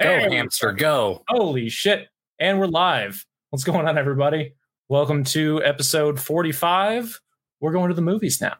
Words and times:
Go 0.00 0.08
Hey, 0.08 0.36
hamster, 0.36 0.72
go. 0.72 1.24
Holy 1.28 1.68
shit. 1.68 2.06
And 2.38 2.60
we're 2.60 2.66
live. 2.66 3.26
What's 3.50 3.64
going 3.64 3.88
on, 3.88 3.98
everybody? 3.98 4.54
Welcome 4.88 5.24
to 5.24 5.62
episode 5.64 6.20
45. 6.20 7.20
We're 7.60 7.72
going 7.72 7.88
to 7.88 7.94
the 7.94 8.02
movies 8.02 8.40
now. 8.40 8.54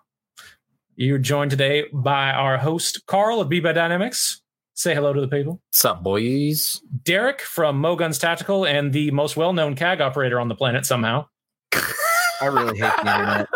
You're 0.97 1.19
joined 1.19 1.53
today 1.53 1.85
by 1.93 2.31
our 2.31 2.59
host, 2.59 3.07
Carl 3.07 3.41
of 3.41 3.49
Beba 3.49 3.73
Dynamics. 3.75 4.43
Say 4.75 4.93
hello 4.93 5.13
to 5.13 5.21
the 5.21 5.29
people. 5.29 5.61
What's 5.69 5.85
up, 5.85 6.03
boys? 6.03 6.83
Derek 7.05 7.43
from 7.43 7.81
Mo 7.81 7.95
Guns 7.95 8.19
Tactical 8.19 8.67
and 8.67 8.93
the 8.93 9.13
most 9.13 9.37
well 9.37 9.53
known 9.53 9.77
CAG 9.77 10.01
operator 10.01 10.41
on 10.41 10.49
the 10.49 10.57
planet 10.57 10.85
somehow. 10.85 11.27
I 12.41 12.47
really 12.47 12.77
hate 12.77 12.93
the 13.05 13.47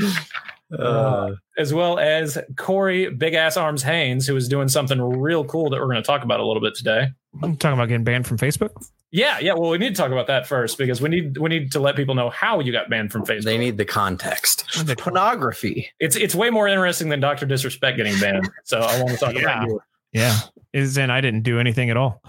internet. 0.00 0.48
Uh, 0.76 1.32
as 1.58 1.72
well 1.72 1.98
as 1.98 2.36
Corey 2.56 3.08
Big 3.10 3.34
Ass 3.34 3.56
Arms 3.56 3.82
Haynes, 3.84 4.26
who 4.26 4.34
is 4.36 4.48
doing 4.48 4.68
something 4.68 5.00
real 5.00 5.44
cool 5.44 5.70
that 5.70 5.78
we're 5.78 5.86
going 5.86 5.96
to 5.96 6.02
talk 6.02 6.22
about 6.24 6.40
a 6.40 6.44
little 6.46 6.60
bit 6.62 6.74
today. 6.74 7.08
I'm 7.42 7.56
talking 7.56 7.74
about 7.78 7.88
getting 7.88 8.04
banned 8.04 8.26
from 8.26 8.36
Facebook. 8.38 8.70
Yeah, 9.12 9.38
yeah. 9.38 9.52
Well, 9.52 9.70
we 9.70 9.78
need 9.78 9.90
to 9.90 9.94
talk 9.94 10.10
about 10.10 10.26
that 10.26 10.46
first 10.46 10.76
because 10.76 11.00
we 11.00 11.08
need 11.08 11.38
we 11.38 11.48
need 11.48 11.70
to 11.72 11.80
let 11.80 11.94
people 11.94 12.14
know 12.16 12.28
how 12.30 12.58
you 12.60 12.72
got 12.72 12.90
banned 12.90 13.12
from 13.12 13.24
Facebook. 13.24 13.44
They 13.44 13.58
need 13.58 13.78
the 13.78 13.84
context. 13.84 14.64
The 14.84 14.96
Pornography. 14.96 15.88
it's 16.00 16.16
it's 16.16 16.34
way 16.34 16.50
more 16.50 16.66
interesting 16.66 17.08
than 17.10 17.20
Doctor 17.20 17.46
Disrespect 17.46 17.96
getting 17.96 18.18
banned. 18.18 18.50
So 18.64 18.80
I 18.80 18.98
want 19.00 19.10
to 19.12 19.24
talk 19.24 19.34
Yeah. 19.34 19.40
about 19.42 19.68
you. 19.68 19.80
Yeah, 20.12 20.36
is 20.72 20.96
in 20.98 21.10
I 21.10 21.20
didn't 21.20 21.42
do 21.42 21.60
anything 21.60 21.90
at 21.90 21.96
all. 21.96 22.22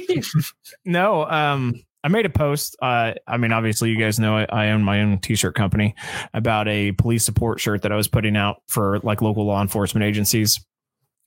no, 0.84 1.24
um, 1.26 1.74
I 2.04 2.08
made 2.08 2.26
a 2.26 2.30
post. 2.30 2.76
Uh, 2.82 3.12
I 3.26 3.36
mean, 3.36 3.52
obviously, 3.52 3.90
you 3.90 3.98
guys 3.98 4.18
know 4.18 4.36
I, 4.36 4.46
I 4.50 4.70
own 4.70 4.82
my 4.82 5.00
own 5.00 5.18
T-shirt 5.18 5.54
company 5.54 5.94
about 6.34 6.66
a 6.68 6.92
police 6.92 7.24
support 7.24 7.60
shirt 7.60 7.82
that 7.82 7.92
I 7.92 7.96
was 7.96 8.08
putting 8.08 8.36
out 8.36 8.62
for 8.68 8.98
like 9.00 9.22
local 9.22 9.46
law 9.46 9.62
enforcement 9.62 10.04
agencies, 10.04 10.64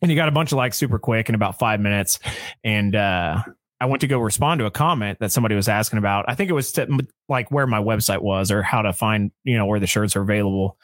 and 0.02 0.12
you 0.12 0.18
got 0.18 0.28
a 0.28 0.32
bunch 0.34 0.52
of 0.52 0.58
likes 0.58 0.78
super 0.78 1.00
quick 1.00 1.30
in 1.30 1.36
about 1.36 1.58
five 1.58 1.80
minutes, 1.80 2.20
and 2.64 2.96
uh, 2.96 3.42
I 3.80 3.86
went 3.86 4.02
to 4.02 4.08
go 4.08 4.20
respond 4.20 4.60
to 4.60 4.66
a 4.66 4.72
comment 4.72 5.20
that 5.20 5.32
somebody 5.32 5.56
was 5.56 5.70
asking 5.70 6.00
about. 6.00 6.26
I 6.28 6.36
think 6.36 6.50
it 6.50 6.54
was 6.54 6.74
to, 6.74 6.88
like 7.30 7.52
where 7.52 7.68
my 7.68 7.80
website 7.80 8.22
was 8.22 8.52
or 8.52 8.62
how 8.62 8.82
to 8.82 8.92
find 8.92 9.32
you 9.44 9.58
know 9.58 9.66
where 9.66 9.80
the 9.80 9.88
shirts 9.88 10.16
are 10.16 10.22
available. 10.22 10.78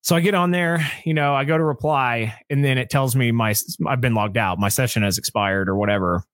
So 0.00 0.16
I 0.16 0.20
get 0.20 0.34
on 0.34 0.52
there, 0.52 0.90
you 1.04 1.12
know, 1.12 1.34
I 1.34 1.44
go 1.44 1.58
to 1.58 1.64
reply, 1.64 2.34
and 2.50 2.64
then 2.64 2.78
it 2.78 2.90
tells 2.90 3.14
me 3.14 3.30
my 3.30 3.54
I've 3.86 4.00
been 4.00 4.14
logged 4.14 4.38
out, 4.38 4.58
my 4.58 4.70
session 4.70 5.04
has 5.04 5.18
expired 5.18 5.68
or 5.68 5.76
whatever. 5.76 6.24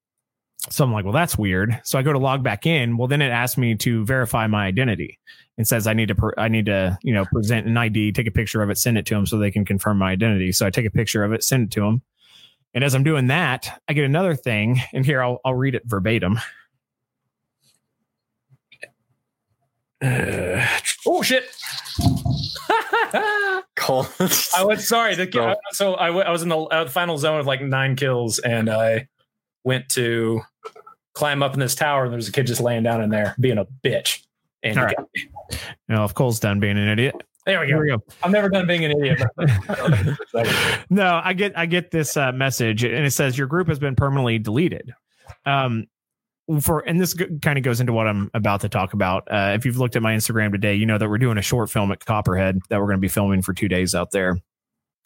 So 0.70 0.82
I'm 0.82 0.92
like, 0.92 1.04
well, 1.04 1.12
that's 1.12 1.36
weird. 1.36 1.78
So 1.84 1.98
I 1.98 2.02
go 2.02 2.12
to 2.12 2.18
log 2.18 2.42
back 2.42 2.64
in. 2.66 2.96
Well, 2.96 3.08
then 3.08 3.20
it 3.20 3.30
asks 3.30 3.58
me 3.58 3.74
to 3.76 4.04
verify 4.04 4.46
my 4.46 4.66
identity 4.66 5.18
and 5.58 5.68
says 5.68 5.86
I 5.86 5.92
need 5.92 6.08
to, 6.08 6.32
I 6.38 6.48
need 6.48 6.66
to, 6.66 6.98
you 7.02 7.12
know, 7.12 7.24
present 7.26 7.66
an 7.66 7.76
ID, 7.76 8.12
take 8.12 8.26
a 8.26 8.30
picture 8.30 8.62
of 8.62 8.70
it, 8.70 8.78
send 8.78 8.96
it 8.96 9.04
to 9.06 9.14
them 9.14 9.26
so 9.26 9.36
they 9.38 9.50
can 9.50 9.64
confirm 9.64 9.98
my 9.98 10.10
identity. 10.10 10.52
So 10.52 10.66
I 10.66 10.70
take 10.70 10.86
a 10.86 10.90
picture 10.90 11.22
of 11.22 11.32
it, 11.32 11.44
send 11.44 11.64
it 11.64 11.70
to 11.72 11.80
them. 11.80 12.02
And 12.72 12.82
as 12.82 12.94
I'm 12.94 13.04
doing 13.04 13.28
that, 13.28 13.80
I 13.88 13.92
get 13.92 14.04
another 14.04 14.34
thing, 14.34 14.80
and 14.92 15.06
here 15.06 15.22
I'll, 15.22 15.40
I'll 15.44 15.54
read 15.54 15.76
it 15.76 15.82
verbatim. 15.84 16.40
Uh, 20.02 20.66
Oh 21.06 21.20
shit! 21.22 21.44
Cole. 23.76 24.06
I 24.56 24.64
was 24.64 24.88
sorry. 24.88 25.14
The, 25.14 25.26
Go. 25.26 25.54
so 25.72 25.96
I, 25.96 26.06
w- 26.06 26.24
I 26.24 26.30
was 26.30 26.42
in 26.42 26.48
the 26.48 26.56
uh, 26.56 26.88
final 26.88 27.18
zone 27.18 27.36
with 27.36 27.46
like 27.46 27.60
nine 27.60 27.94
kills, 27.94 28.38
and 28.38 28.70
I 28.70 29.08
went 29.64 29.90
to 29.90 30.40
climb 31.14 31.42
up 31.42 31.54
in 31.54 31.60
this 31.60 31.74
tower, 31.74 32.04
and 32.04 32.12
there's 32.12 32.28
a 32.28 32.32
kid 32.32 32.46
just 32.46 32.60
laying 32.60 32.82
down 32.82 33.02
in 33.02 33.10
there 33.10 33.34
being 33.40 33.58
a 33.58 33.66
bitch. 33.82 34.22
And 34.62 34.78
All 34.78 34.84
right. 34.84 34.96
got 34.96 35.08
me. 35.14 35.28
you 35.52 35.94
know, 35.94 36.04
if 36.04 36.14
Cole's 36.14 36.40
done 36.40 36.60
being 36.60 36.78
an 36.78 36.88
idiot, 36.88 37.22
there 37.46 37.60
we 37.60 37.68
go. 37.70 37.78
we 37.78 37.88
go. 37.88 38.02
I'm 38.22 38.32
never 38.32 38.48
done 38.48 38.66
being 38.66 38.84
an 38.84 38.92
idiot. 38.92 39.22
no, 40.90 41.20
I 41.22 41.34
get 41.34 41.56
I 41.58 41.66
get 41.66 41.90
this 41.90 42.16
uh, 42.16 42.32
message, 42.32 42.84
and 42.84 43.04
it 43.04 43.10
says 43.12 43.36
your 43.36 43.46
group 43.46 43.68
has 43.68 43.78
been 43.78 43.94
permanently 43.94 44.38
deleted. 44.38 44.94
Um, 45.44 45.86
for 46.60 46.80
and 46.80 47.00
this 47.00 47.14
g- 47.14 47.26
kind 47.42 47.58
of 47.58 47.64
goes 47.64 47.80
into 47.80 47.92
what 47.92 48.06
I'm 48.06 48.30
about 48.32 48.62
to 48.62 48.68
talk 48.68 48.94
about. 48.94 49.28
Uh, 49.30 49.52
if 49.54 49.66
you've 49.66 49.78
looked 49.78 49.96
at 49.96 50.02
my 50.02 50.14
Instagram 50.14 50.52
today, 50.52 50.74
you 50.74 50.86
know 50.86 50.96
that 50.96 51.08
we're 51.08 51.18
doing 51.18 51.36
a 51.38 51.42
short 51.42 51.70
film 51.70 51.92
at 51.92 52.04
Copperhead 52.04 52.60
that 52.70 52.80
we're 52.80 52.86
going 52.86 52.96
to 52.98 53.02
be 53.02 53.08
filming 53.08 53.42
for 53.42 53.52
two 53.52 53.68
days 53.68 53.94
out 53.94 54.10
there. 54.10 54.38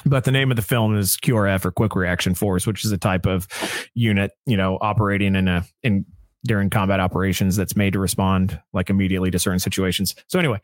But 0.04 0.24
the 0.24 0.30
name 0.30 0.50
of 0.50 0.56
the 0.56 0.62
film 0.62 0.96
is 0.96 1.16
QRF 1.16 1.64
or 1.64 1.72
Quick 1.72 1.96
Reaction 1.96 2.34
Force, 2.34 2.66
which 2.66 2.84
is 2.84 2.92
a 2.92 2.98
type 2.98 3.26
of 3.26 3.48
unit, 3.94 4.30
you 4.46 4.56
know, 4.56 4.78
operating 4.80 5.34
in 5.34 5.48
a 5.48 5.64
in 5.82 6.06
during 6.44 6.70
combat 6.70 7.00
operations 7.00 7.56
that's 7.56 7.74
made 7.74 7.92
to 7.92 7.98
respond 7.98 8.60
like 8.72 8.90
immediately 8.90 9.30
to 9.30 9.38
certain 9.38 9.58
situations. 9.58 10.14
So 10.28 10.38
anyway, 10.38 10.60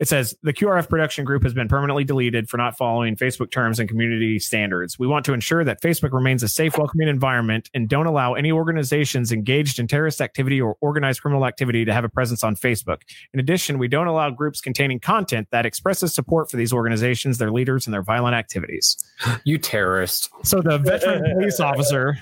it 0.00 0.08
says 0.08 0.36
the 0.42 0.52
QRF 0.52 0.88
production 0.88 1.24
group 1.24 1.42
has 1.44 1.54
been 1.54 1.68
permanently 1.68 2.04
deleted 2.04 2.48
for 2.48 2.56
not 2.56 2.76
following 2.76 3.14
Facebook 3.16 3.50
terms 3.52 3.78
and 3.78 3.88
community 3.88 4.38
standards. 4.38 4.98
We 4.98 5.06
want 5.06 5.24
to 5.26 5.32
ensure 5.32 5.64
that 5.64 5.80
Facebook 5.80 6.12
remains 6.12 6.42
a 6.42 6.48
safe, 6.48 6.76
welcoming 6.76 7.08
environment 7.08 7.70
and 7.72 7.88
don't 7.88 8.06
allow 8.06 8.34
any 8.34 8.50
organizations 8.50 9.30
engaged 9.30 9.78
in 9.78 9.86
terrorist 9.86 10.20
activity 10.20 10.60
or 10.60 10.76
organized 10.80 11.22
criminal 11.22 11.46
activity 11.46 11.84
to 11.84 11.92
have 11.92 12.04
a 12.04 12.08
presence 12.08 12.42
on 12.42 12.56
Facebook. 12.56 13.02
In 13.32 13.38
addition, 13.38 13.78
we 13.78 13.88
don't 13.88 14.08
allow 14.08 14.30
groups 14.30 14.60
containing 14.60 14.98
content 14.98 15.48
that 15.52 15.66
expresses 15.66 16.12
support 16.12 16.50
for 16.50 16.56
these 16.56 16.72
organizations, 16.72 17.38
their 17.38 17.52
leaders, 17.52 17.86
and 17.86 17.94
their 17.94 18.02
violent 18.02 18.34
activities. 18.34 18.96
you 19.44 19.58
terrorist. 19.58 20.30
So 20.42 20.60
the 20.60 20.78
veteran 20.78 21.22
police 21.38 21.60
officer, 21.60 22.18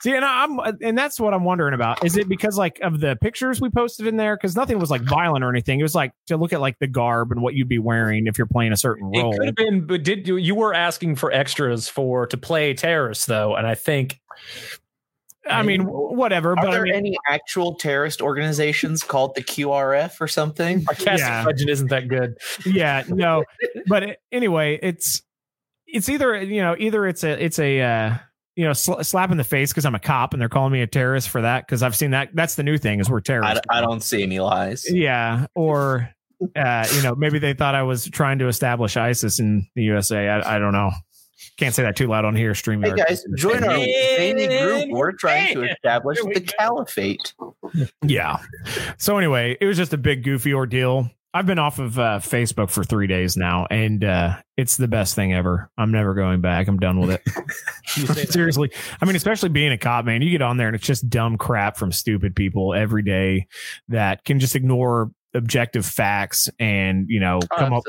see, 0.00 0.14
and 0.14 0.24
I'm, 0.24 0.58
and 0.80 0.98
that's 0.98 1.20
what 1.20 1.34
I'm 1.34 1.44
wondering 1.44 1.74
about. 1.74 2.04
Is 2.04 2.16
it 2.16 2.28
because 2.36 2.56
like 2.56 2.80
of 2.80 3.00
the 3.00 3.16
pictures 3.16 3.60
we 3.60 3.68
posted 3.70 4.06
in 4.06 4.16
there? 4.16 4.36
Because 4.36 4.56
nothing 4.56 4.78
was 4.78 4.90
like 4.90 5.02
violent 5.02 5.44
or 5.44 5.50
anything. 5.50 5.78
It 5.78 5.82
was 5.82 5.94
like 5.94 6.12
to 6.28 6.36
look 6.36 6.52
at 6.52 6.60
like 6.60 6.78
the 6.78 6.86
garb 6.86 7.30
and 7.30 7.42
what 7.42 7.54
you'd 7.54 7.68
be 7.68 7.78
wearing 7.78 8.26
if 8.26 8.38
you're 8.38 8.46
playing 8.46 8.72
a 8.72 8.76
certain 8.76 9.04
role. 9.14 9.34
It 9.34 9.38
could 9.38 9.46
have 9.46 9.54
been, 9.56 9.86
but 9.86 10.02
did 10.02 10.26
you 10.26 10.36
you 10.36 10.54
were 10.54 10.72
asking 10.72 11.16
for 11.16 11.30
extras 11.32 11.88
for 11.88 12.26
to 12.26 12.36
play 12.36 12.74
terrorists 12.74 13.26
though, 13.26 13.54
and 13.54 13.66
I 13.66 13.74
think 13.74 14.20
I 15.50 15.62
mean, 15.62 15.82
whatever. 15.82 16.52
Are 16.52 16.56
But 16.56 16.68
I 16.68 16.70
there 16.72 16.82
mean, 16.84 16.94
any 16.94 17.16
actual 17.28 17.74
terrorist 17.74 18.22
organizations 18.22 19.02
called 19.02 19.34
the 19.34 19.42
QRF 19.42 20.20
or 20.20 20.28
something? 20.28 20.84
our 20.88 20.94
casting 20.94 21.18
Yeah. 21.18 21.44
budget 21.44 21.68
isn't 21.68 21.88
that 21.88 22.08
good. 22.08 22.36
yeah, 22.64 23.02
no. 23.08 23.44
But 23.88 24.18
anyway, 24.30 24.78
it's 24.82 25.20
it's 25.86 26.08
either 26.08 26.40
you 26.42 26.62
know 26.62 26.76
either 26.78 27.06
it's 27.06 27.24
a 27.24 27.44
it's 27.44 27.58
a 27.58 27.80
uh, 27.80 28.18
you 28.56 28.64
know 28.64 28.72
sl- 28.72 29.00
slap 29.02 29.30
in 29.30 29.36
the 29.36 29.44
face 29.44 29.70
because 29.72 29.84
I'm 29.84 29.94
a 29.94 30.00
cop 30.00 30.32
and 30.32 30.40
they're 30.40 30.48
calling 30.48 30.72
me 30.72 30.82
a 30.82 30.86
terrorist 30.86 31.28
for 31.28 31.42
that 31.42 31.66
because 31.66 31.82
I've 31.82 31.96
seen 31.96 32.10
that. 32.10 32.30
That's 32.34 32.54
the 32.54 32.62
new 32.62 32.78
thing 32.78 33.00
is 33.00 33.08
we're 33.08 33.18
I, 33.18 33.22
terrorists. 33.22 33.60
I 33.70 33.80
don't 33.80 34.02
see 34.02 34.22
any 34.22 34.40
lies. 34.40 34.84
Yeah, 34.90 35.46
or 35.54 36.12
uh, 36.56 36.86
you 36.94 37.02
know, 37.02 37.14
maybe 37.14 37.38
they 37.38 37.54
thought 37.54 37.74
I 37.74 37.82
was 37.82 38.08
trying 38.08 38.38
to 38.40 38.48
establish 38.48 38.96
ISIS 38.96 39.40
in 39.40 39.66
the 39.74 39.82
USA. 39.84 40.28
I, 40.28 40.56
I 40.56 40.58
don't 40.58 40.72
know. 40.72 40.90
Can't 41.56 41.74
say 41.74 41.82
that 41.82 41.96
too 41.96 42.06
loud 42.06 42.24
on 42.24 42.34
here. 42.34 42.54
Streaming. 42.54 42.90
Hey 42.90 43.04
guys, 43.04 43.24
join 43.36 43.64
our 43.64 43.76
zany 43.76 44.46
group. 44.46 44.90
We're 44.90 45.12
trying 45.12 45.54
to 45.54 45.70
establish 45.70 46.18
the 46.20 46.40
go. 46.40 46.52
caliphate. 46.58 47.34
Yeah. 48.02 48.38
So 48.96 49.18
anyway, 49.18 49.56
it 49.60 49.66
was 49.66 49.76
just 49.76 49.92
a 49.92 49.98
big 49.98 50.24
goofy 50.24 50.54
ordeal. 50.54 51.10
I've 51.34 51.46
been 51.46 51.58
off 51.58 51.78
of 51.78 51.98
uh, 51.98 52.18
Facebook 52.18 52.70
for 52.70 52.84
three 52.84 53.06
days 53.06 53.36
now, 53.38 53.66
and 53.70 54.04
uh, 54.04 54.36
it's 54.58 54.76
the 54.76 54.86
best 54.88 55.14
thing 55.14 55.32
ever. 55.32 55.70
I'm 55.78 55.90
never 55.90 56.12
going 56.14 56.42
back. 56.42 56.68
I'm 56.68 56.78
done 56.78 57.00
with 57.00 57.10
it. 57.10 57.22
You 57.96 58.06
say 58.06 58.22
that. 58.24 58.32
Seriously. 58.32 58.70
I 59.02 59.04
mean, 59.04 59.16
especially 59.16 59.50
being 59.50 59.70
a 59.72 59.76
cop, 59.76 60.06
man, 60.06 60.22
you 60.22 60.30
get 60.30 60.40
on 60.40 60.56
there 60.56 60.66
and 60.68 60.74
it's 60.74 60.86
just 60.86 61.10
dumb 61.10 61.36
crap 61.36 61.76
from 61.76 61.92
stupid 61.92 62.34
people 62.34 62.72
every 62.72 63.02
day 63.02 63.48
that 63.88 64.24
can 64.24 64.38
just 64.40 64.56
ignore 64.56 65.10
objective 65.34 65.84
facts 65.84 66.48
and, 66.58 67.06
you 67.10 67.20
know, 67.20 67.40
come 67.58 67.74
up. 67.74 67.82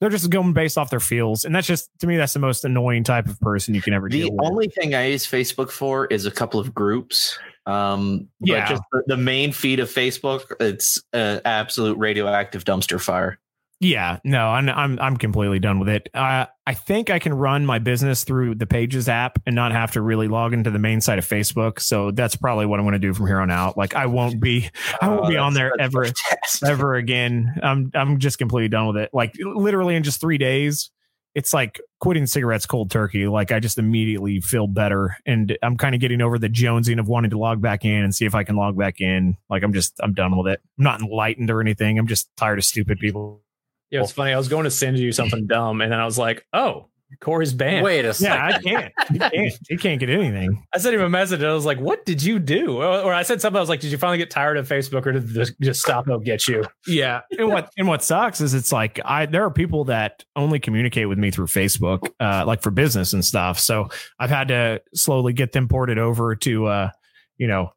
They're 0.00 0.10
just 0.10 0.30
going 0.30 0.52
based 0.52 0.78
off 0.78 0.90
their 0.90 1.00
feels. 1.00 1.44
And 1.44 1.52
that's 1.54 1.66
just, 1.66 1.90
to 2.00 2.06
me, 2.06 2.16
that's 2.16 2.34
the 2.34 2.38
most 2.38 2.64
annoying 2.64 3.02
type 3.02 3.26
of 3.26 3.40
person 3.40 3.74
you 3.74 3.82
can 3.82 3.94
ever 3.94 4.08
The 4.08 4.20
deal 4.22 4.30
with. 4.32 4.48
only 4.48 4.68
thing 4.68 4.94
I 4.94 5.06
use 5.08 5.26
Facebook 5.26 5.70
for 5.70 6.06
is 6.06 6.24
a 6.26 6.30
couple 6.30 6.60
of 6.60 6.72
groups. 6.72 7.36
Um, 7.68 8.28
but 8.40 8.48
Yeah. 8.48 8.68
just 8.68 8.82
the, 8.92 9.02
the 9.08 9.16
main 9.16 9.52
feed 9.52 9.78
of 9.80 9.88
Facebook, 9.90 10.52
it's 10.58 11.02
an 11.12 11.40
absolute 11.44 11.98
radioactive 11.98 12.64
dumpster 12.64 13.00
fire. 13.00 13.38
Yeah, 13.80 14.18
no, 14.24 14.48
I'm 14.48 14.68
I'm 14.68 14.98
I'm 14.98 15.16
completely 15.16 15.60
done 15.60 15.78
with 15.78 15.88
it. 15.88 16.08
Uh, 16.12 16.46
I 16.66 16.74
think 16.74 17.10
I 17.10 17.20
can 17.20 17.32
run 17.32 17.64
my 17.64 17.78
business 17.78 18.24
through 18.24 18.56
the 18.56 18.66
Pages 18.66 19.08
app 19.08 19.38
and 19.46 19.54
not 19.54 19.70
have 19.70 19.92
to 19.92 20.02
really 20.02 20.26
log 20.26 20.52
into 20.52 20.72
the 20.72 20.80
main 20.80 21.00
site 21.00 21.20
of 21.20 21.24
Facebook. 21.24 21.78
So 21.78 22.10
that's 22.10 22.34
probably 22.34 22.66
what 22.66 22.80
I'm 22.80 22.84
going 22.86 22.94
to 22.94 22.98
do 22.98 23.14
from 23.14 23.28
here 23.28 23.38
on 23.38 23.52
out. 23.52 23.76
Like 23.78 23.94
I 23.94 24.06
won't 24.06 24.40
be 24.40 24.68
I 25.00 25.08
won't 25.08 25.28
be 25.28 25.36
on 25.36 25.54
there 25.54 25.70
ever 25.78 26.06
fantastic. 26.06 26.68
ever 26.68 26.96
again. 26.96 27.54
I'm 27.62 27.92
I'm 27.94 28.18
just 28.18 28.38
completely 28.38 28.68
done 28.68 28.88
with 28.88 28.96
it. 28.96 29.10
Like 29.12 29.34
literally 29.38 29.94
in 29.94 30.02
just 30.02 30.20
three 30.20 30.38
days, 30.38 30.90
it's 31.38 31.54
like 31.54 31.80
quitting 32.00 32.26
cigarettes 32.26 32.66
cold 32.66 32.90
turkey. 32.90 33.28
Like 33.28 33.52
I 33.52 33.60
just 33.60 33.78
immediately 33.78 34.40
feel 34.40 34.66
better, 34.66 35.16
and 35.24 35.56
I'm 35.62 35.76
kind 35.76 35.94
of 35.94 36.00
getting 36.00 36.20
over 36.20 36.36
the 36.36 36.48
jonesing 36.48 36.98
of 36.98 37.06
wanting 37.06 37.30
to 37.30 37.38
log 37.38 37.62
back 37.62 37.84
in 37.84 38.02
and 38.02 38.12
see 38.12 38.24
if 38.24 38.34
I 38.34 38.42
can 38.42 38.56
log 38.56 38.76
back 38.76 39.00
in. 39.00 39.36
Like 39.48 39.62
I'm 39.62 39.72
just 39.72 39.94
I'm 40.00 40.14
done 40.14 40.36
with 40.36 40.52
it. 40.52 40.60
I'm 40.78 40.84
not 40.84 41.00
enlightened 41.00 41.48
or 41.48 41.60
anything. 41.60 41.96
I'm 41.96 42.08
just 42.08 42.28
tired 42.36 42.58
of 42.58 42.64
stupid 42.64 42.98
people. 42.98 43.40
Yeah, 43.88 44.02
it's 44.02 44.10
funny. 44.10 44.32
I 44.32 44.36
was 44.36 44.48
going 44.48 44.64
to 44.64 44.70
send 44.70 44.98
you 44.98 45.12
something 45.12 45.46
dumb, 45.46 45.80
and 45.80 45.92
then 45.92 46.00
I 46.00 46.04
was 46.04 46.18
like, 46.18 46.44
"Oh, 46.52 46.88
Corey's 47.20 47.54
banned. 47.54 47.84
Wait 47.84 48.04
a 48.04 48.12
second. 48.14 48.36
Yeah, 48.36 48.46
I 48.46 48.62
can't. 48.62 48.92
He 49.10 49.18
can't. 49.18 49.58
He 49.68 49.76
can't 49.76 50.00
get 50.00 50.10
anything. 50.10 50.62
I 50.74 50.78
sent 50.78 50.94
him 50.94 51.00
a 51.00 51.08
message. 51.08 51.40
And 51.40 51.50
I 51.50 51.54
was 51.54 51.64
like, 51.64 51.78
"What 51.80 52.04
did 52.04 52.22
you 52.22 52.38
do?" 52.38 52.78
Or, 52.78 52.84
or 52.84 53.14
I 53.14 53.22
said 53.22 53.40
something. 53.40 53.56
I 53.56 53.60
was 53.60 53.68
like, 53.68 53.80
"Did 53.80 53.90
you 53.90 53.98
finally 53.98 54.18
get 54.18 54.30
tired 54.30 54.56
of 54.56 54.68
Facebook, 54.68 55.06
or 55.06 55.12
did 55.12 55.28
this 55.28 55.52
just 55.60 55.80
stop? 55.80 56.06
They'll 56.06 56.18
get 56.18 56.46
you." 56.46 56.64
Yeah. 56.86 57.20
And 57.38 57.48
what 57.48 57.70
and 57.78 57.88
what 57.88 58.04
sucks 58.04 58.40
is 58.40 58.54
it's 58.54 58.72
like 58.72 59.00
I 59.04 59.26
there 59.26 59.44
are 59.44 59.50
people 59.50 59.84
that 59.84 60.24
only 60.36 60.60
communicate 60.60 61.08
with 61.08 61.18
me 61.18 61.30
through 61.30 61.46
Facebook, 61.46 62.08
uh, 62.20 62.44
like 62.46 62.62
for 62.62 62.70
business 62.70 63.12
and 63.12 63.24
stuff. 63.24 63.58
So 63.58 63.88
I've 64.18 64.30
had 64.30 64.48
to 64.48 64.82
slowly 64.94 65.32
get 65.32 65.52
them 65.52 65.66
ported 65.68 65.98
over 65.98 66.36
to 66.36 66.66
uh, 66.66 66.90
you 67.38 67.46
know, 67.46 67.72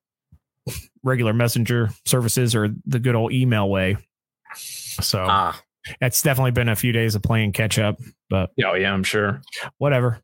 regular 1.04 1.34
messenger 1.34 1.90
services 2.06 2.54
or 2.56 2.70
the 2.86 3.00
good 3.00 3.16
old 3.16 3.32
email 3.32 3.70
way. 3.70 3.96
So 4.56 5.26
Ah, 5.28 5.60
it's 6.02 6.22
definitely 6.22 6.52
been 6.52 6.70
a 6.70 6.76
few 6.76 6.92
days 6.92 7.16
of 7.16 7.24
playing 7.24 7.52
catch 7.54 7.80
up, 7.80 7.98
but 8.30 8.52
Oh 8.64 8.74
yeah, 8.76 8.94
I'm 8.94 9.04
sure 9.04 9.42
whatever. 9.78 10.20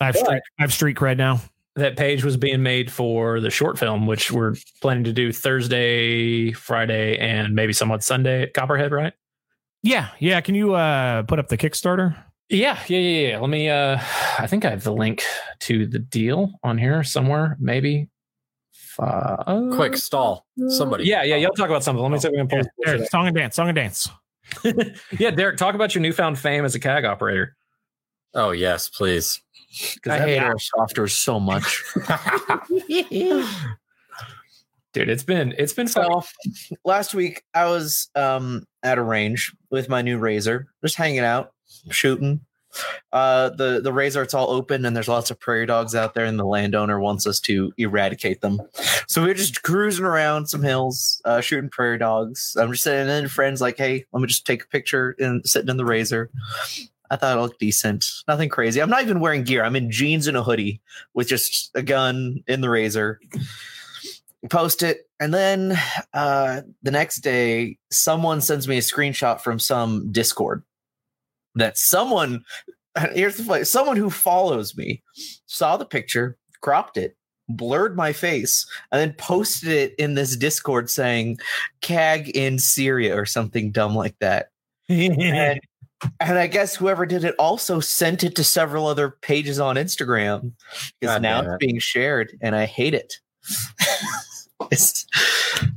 I 0.00 0.06
have 0.06 0.14
But- 0.14 0.24
street, 0.26 0.42
I 0.58 0.62
have 0.62 0.72
street 0.72 0.96
cred 0.96 1.16
now. 1.16 1.40
that 1.76 1.96
page 1.96 2.24
was 2.24 2.36
being 2.36 2.62
made 2.62 2.90
for 2.90 3.40
the 3.40 3.50
short 3.50 3.78
film, 3.78 4.06
which 4.06 4.30
we're 4.32 4.54
planning 4.80 5.04
to 5.04 5.12
do 5.12 5.32
Thursday, 5.32 6.52
Friday, 6.52 7.18
and 7.18 7.54
maybe 7.54 7.72
somewhat 7.72 8.02
Sunday 8.02 8.42
at 8.44 8.54
Copperhead, 8.54 8.92
right? 8.92 9.12
Yeah, 9.82 10.08
yeah. 10.18 10.40
Can 10.40 10.54
you 10.54 10.74
uh 10.74 11.22
put 11.24 11.38
up 11.38 11.48
the 11.48 11.56
Kickstarter? 11.58 12.16
Yeah, 12.48 12.78
yeah, 12.88 12.98
yeah, 12.98 13.28
yeah. 13.28 13.38
Let 13.40 13.50
me. 13.50 13.68
uh 13.68 13.98
I 14.38 14.46
think 14.46 14.64
I 14.64 14.70
have 14.70 14.84
the 14.84 14.92
link 14.92 15.22
to 15.60 15.86
the 15.86 15.98
deal 15.98 16.52
on 16.62 16.78
here 16.78 17.02
somewhere. 17.04 17.56
Maybe. 17.60 18.08
Uh, 18.98 19.70
quick 19.74 19.96
stall. 19.96 20.46
Somebody. 20.68 21.04
Yeah, 21.04 21.22
yeah. 21.22 21.36
Y'all 21.36 21.52
talk 21.52 21.68
about 21.68 21.84
something. 21.84 22.02
Let 22.02 22.12
me 22.12 22.18
see 22.18 22.28
if 22.28 22.32
we 22.32 22.38
can 22.38 22.48
pull. 22.48 22.58
this 22.58 22.68
There, 22.84 23.04
song 23.06 23.26
and 23.26 23.36
dance, 23.36 23.56
song 23.56 23.68
and 23.68 23.76
dance. 23.76 24.08
yeah, 25.18 25.30
Derek, 25.30 25.56
talk 25.58 25.74
about 25.74 25.94
your 25.94 26.02
newfound 26.02 26.38
fame 26.38 26.64
as 26.64 26.74
a 26.74 26.80
CAG 26.80 27.04
operator. 27.04 27.56
Oh 28.34 28.50
yes, 28.52 28.88
please. 28.88 29.40
'Cause 30.02 30.12
I 30.12 30.18
hate 30.20 30.38
our 30.38 30.58
software 30.58 31.08
so 31.08 31.38
much. 31.40 31.82
dude. 32.88 33.44
It's 35.10 35.24
been 35.24 35.54
it's 35.58 35.72
been 35.74 35.88
fun. 35.88 36.22
So 36.22 36.76
last 36.84 37.14
week 37.14 37.42
I 37.54 37.66
was 37.66 38.08
um 38.14 38.64
at 38.82 38.98
a 38.98 39.02
range 39.02 39.54
with 39.70 39.88
my 39.88 40.02
new 40.02 40.18
razor, 40.18 40.68
just 40.82 40.96
hanging 40.96 41.20
out, 41.20 41.52
shooting. 41.90 42.40
Uh 43.12 43.50
the 43.50 43.80
the 43.82 43.92
razor 43.92 44.22
it's 44.22 44.34
all 44.34 44.50
open 44.50 44.84
and 44.84 44.96
there's 44.96 45.08
lots 45.08 45.30
of 45.30 45.38
prairie 45.38 45.66
dogs 45.66 45.94
out 45.94 46.14
there 46.14 46.24
and 46.24 46.38
the 46.38 46.44
landowner 46.44 47.00
wants 47.00 47.26
us 47.26 47.40
to 47.40 47.72
eradicate 47.78 48.40
them. 48.40 48.60
So 49.08 49.22
we 49.22 49.30
are 49.30 49.34
just 49.34 49.62
cruising 49.62 50.04
around 50.04 50.46
some 50.46 50.62
hills, 50.62 51.20
uh 51.24 51.40
shooting 51.40 51.70
prairie 51.70 51.98
dogs. 51.98 52.56
I'm 52.58 52.72
just 52.72 52.84
sitting 52.84 53.08
in 53.08 53.28
friends 53.28 53.60
like, 53.60 53.78
hey, 53.78 54.04
let 54.12 54.20
me 54.20 54.26
just 54.26 54.46
take 54.46 54.64
a 54.64 54.68
picture 54.68 55.16
and 55.18 55.46
sitting 55.46 55.68
in 55.70 55.76
the 55.76 55.84
razor. 55.84 56.30
I 57.08 57.16
thought 57.16 57.38
it 57.38 57.40
looked 57.40 57.60
decent. 57.60 58.04
Nothing 58.26 58.48
crazy. 58.48 58.82
I'm 58.82 58.90
not 58.90 59.02
even 59.02 59.20
wearing 59.20 59.44
gear. 59.44 59.64
I'm 59.64 59.76
in 59.76 59.92
jeans 59.92 60.26
and 60.26 60.36
a 60.36 60.42
hoodie 60.42 60.80
with 61.14 61.28
just 61.28 61.70
a 61.76 61.82
gun 61.82 62.42
in 62.48 62.60
the 62.60 62.68
razor 62.68 63.20
post 64.50 64.82
it 64.82 65.08
and 65.18 65.32
then 65.32 65.78
uh 66.14 66.62
the 66.82 66.90
next 66.90 67.16
day 67.18 67.78
someone 67.90 68.40
sends 68.40 68.68
me 68.68 68.78
a 68.78 68.80
screenshot 68.80 69.40
from 69.40 69.58
some 69.58 70.10
discord 70.12 70.62
that 71.56 71.76
someone 71.76 72.44
here's 73.12 73.36
the 73.36 73.42
play 73.42 73.64
someone 73.64 73.96
who 73.96 74.10
follows 74.10 74.76
me 74.76 75.02
saw 75.46 75.76
the 75.76 75.84
picture 75.84 76.36
cropped 76.60 76.96
it 76.96 77.16
blurred 77.48 77.96
my 77.96 78.12
face 78.12 78.66
and 78.90 79.00
then 79.00 79.12
posted 79.14 79.70
it 79.70 79.94
in 79.98 80.14
this 80.14 80.36
discord 80.36 80.90
saying 80.90 81.38
cag 81.80 82.28
in 82.36 82.58
syria 82.58 83.16
or 83.16 83.24
something 83.24 83.70
dumb 83.70 83.94
like 83.94 84.16
that. 84.18 84.50
And, 84.88 85.60
and 86.20 86.38
i 86.38 86.46
guess 86.46 86.76
whoever 86.76 87.06
did 87.06 87.24
it 87.24 87.34
also 87.38 87.80
sent 87.80 88.24
it 88.24 88.34
to 88.36 88.44
several 88.44 88.86
other 88.86 89.10
pages 89.10 89.58
on 89.58 89.76
instagram 89.76 90.52
because 91.00 91.20
now 91.20 91.40
it's 91.40 91.56
being 91.58 91.78
shared 91.78 92.36
and 92.40 92.54
i 92.54 92.66
hate 92.66 92.94
it. 92.94 93.14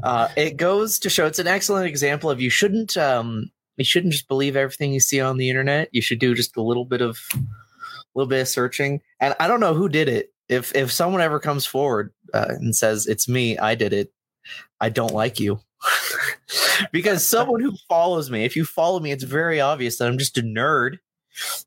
Uh, 0.04 0.30
it 0.36 0.58
goes 0.58 1.00
to 1.00 1.10
show 1.10 1.26
it's 1.26 1.40
an 1.40 1.48
excellent 1.48 1.86
example 1.86 2.30
of 2.30 2.42
you 2.42 2.50
shouldn't 2.50 2.98
um, 2.98 3.52
you 3.80 3.86
shouldn't 3.86 4.14
just 4.14 4.28
believe 4.28 4.56
everything 4.56 4.94
you 4.94 5.00
see 5.00 5.20
on 5.22 5.38
the 5.38 5.50
internet. 5.50 5.90
You 5.92 6.02
should 6.02 6.20
do 6.20 6.36
just 6.36 6.58
a 6.58 6.62
little 6.62 6.86
bit 6.86 7.02
of 7.02 7.20
a 7.34 7.38
little 8.16 8.30
bit 8.30 8.42
of 8.42 8.48
searching. 8.48 9.02
And 9.20 9.36
I 9.40 9.48
don't 9.48 9.60
know 9.60 9.74
who 9.74 9.90
did 9.90 10.08
it. 10.10 10.34
If 10.48 10.76
if 10.76 10.92
someone 10.92 11.22
ever 11.22 11.40
comes 11.40 11.66
forward 11.66 12.12
uh, 12.34 12.46
and 12.50 12.76
says 12.76 13.08
it's 13.08 13.28
me, 13.30 13.58
I 13.58 13.76
did 13.76 13.94
it, 13.94 14.12
I 14.80 14.90
don't 14.90 15.14
like 15.14 15.40
you. 15.40 15.60
because 16.92 17.28
someone 17.28 17.62
who 17.62 17.74
follows 17.88 18.30
me, 18.30 18.46
if 18.46 18.56
you 18.56 18.66
follow 18.66 19.00
me, 19.00 19.12
it's 19.12 19.24
very 19.24 19.62
obvious 19.62 19.98
that 19.98 20.08
I'm 20.08 20.18
just 20.18 20.38
a 20.38 20.42
nerd. 20.42 20.98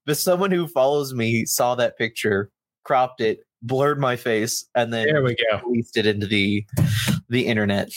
But 0.04 0.16
someone 0.16 0.50
who 0.50 0.66
follows 0.68 1.14
me 1.14 1.46
saw 1.46 1.74
that 1.76 1.96
picture, 1.96 2.50
cropped 2.84 3.20
it, 3.20 3.40
blurred 3.62 3.98
my 4.00 4.16
face, 4.16 4.66
and 4.74 4.92
then 4.92 5.06
There 5.06 5.22
we 5.22 5.36
go. 5.36 5.60
released 5.66 5.96
it 5.96 6.04
into 6.06 6.26
the 6.26 6.66
the 7.28 7.46
internet. 7.46 7.90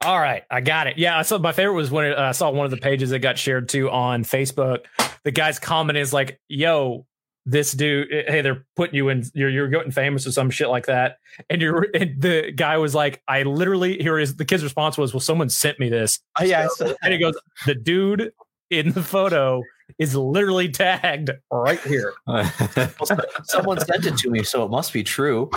All 0.00 0.18
right, 0.20 0.44
I 0.48 0.60
got 0.60 0.86
it. 0.86 0.96
Yeah, 0.96 1.18
I 1.18 1.22
saw 1.22 1.38
my 1.38 1.52
favorite 1.52 1.74
was 1.74 1.90
when 1.90 2.06
it, 2.06 2.18
uh, 2.18 2.22
I 2.22 2.32
saw 2.32 2.50
one 2.50 2.64
of 2.64 2.70
the 2.70 2.76
pages 2.76 3.10
that 3.10 3.18
got 3.18 3.36
shared 3.36 3.68
too 3.68 3.90
on 3.90 4.22
Facebook. 4.22 4.84
The 5.24 5.32
guy's 5.32 5.58
comment 5.58 5.98
is 5.98 6.12
like, 6.12 6.40
"Yo, 6.48 7.04
this 7.44 7.72
dude, 7.72 8.12
eh, 8.12 8.22
hey, 8.28 8.40
they're 8.40 8.64
putting 8.76 8.94
you 8.94 9.08
in, 9.08 9.24
you're 9.34 9.50
you're 9.50 9.68
getting 9.68 9.90
famous 9.90 10.24
or 10.24 10.30
some 10.30 10.50
shit 10.50 10.68
like 10.68 10.86
that." 10.86 11.18
And 11.50 11.60
you're, 11.60 11.88
and 11.94 12.20
the 12.20 12.52
guy 12.52 12.78
was 12.78 12.94
like, 12.94 13.22
"I 13.26 13.42
literally 13.42 13.98
here 13.98 14.20
is 14.20 14.36
the 14.36 14.44
kid's 14.44 14.62
response 14.62 14.96
was, 14.96 15.12
well, 15.12 15.20
someone 15.20 15.48
sent 15.48 15.80
me 15.80 15.88
this." 15.88 16.20
Oh 16.38 16.44
yeah, 16.44 16.64
I 16.64 16.66
saw 16.68 16.94
And 17.02 17.12
he 17.12 17.18
goes, 17.18 17.34
"The 17.66 17.74
dude 17.74 18.32
in 18.70 18.92
the 18.92 19.02
photo 19.02 19.62
is 19.98 20.14
literally 20.14 20.68
tagged 20.68 21.32
right 21.50 21.80
here." 21.80 22.12
someone 23.46 23.80
sent 23.80 24.06
it 24.06 24.16
to 24.18 24.30
me, 24.30 24.44
so 24.44 24.64
it 24.64 24.70
must 24.70 24.92
be 24.92 25.02
true. 25.02 25.50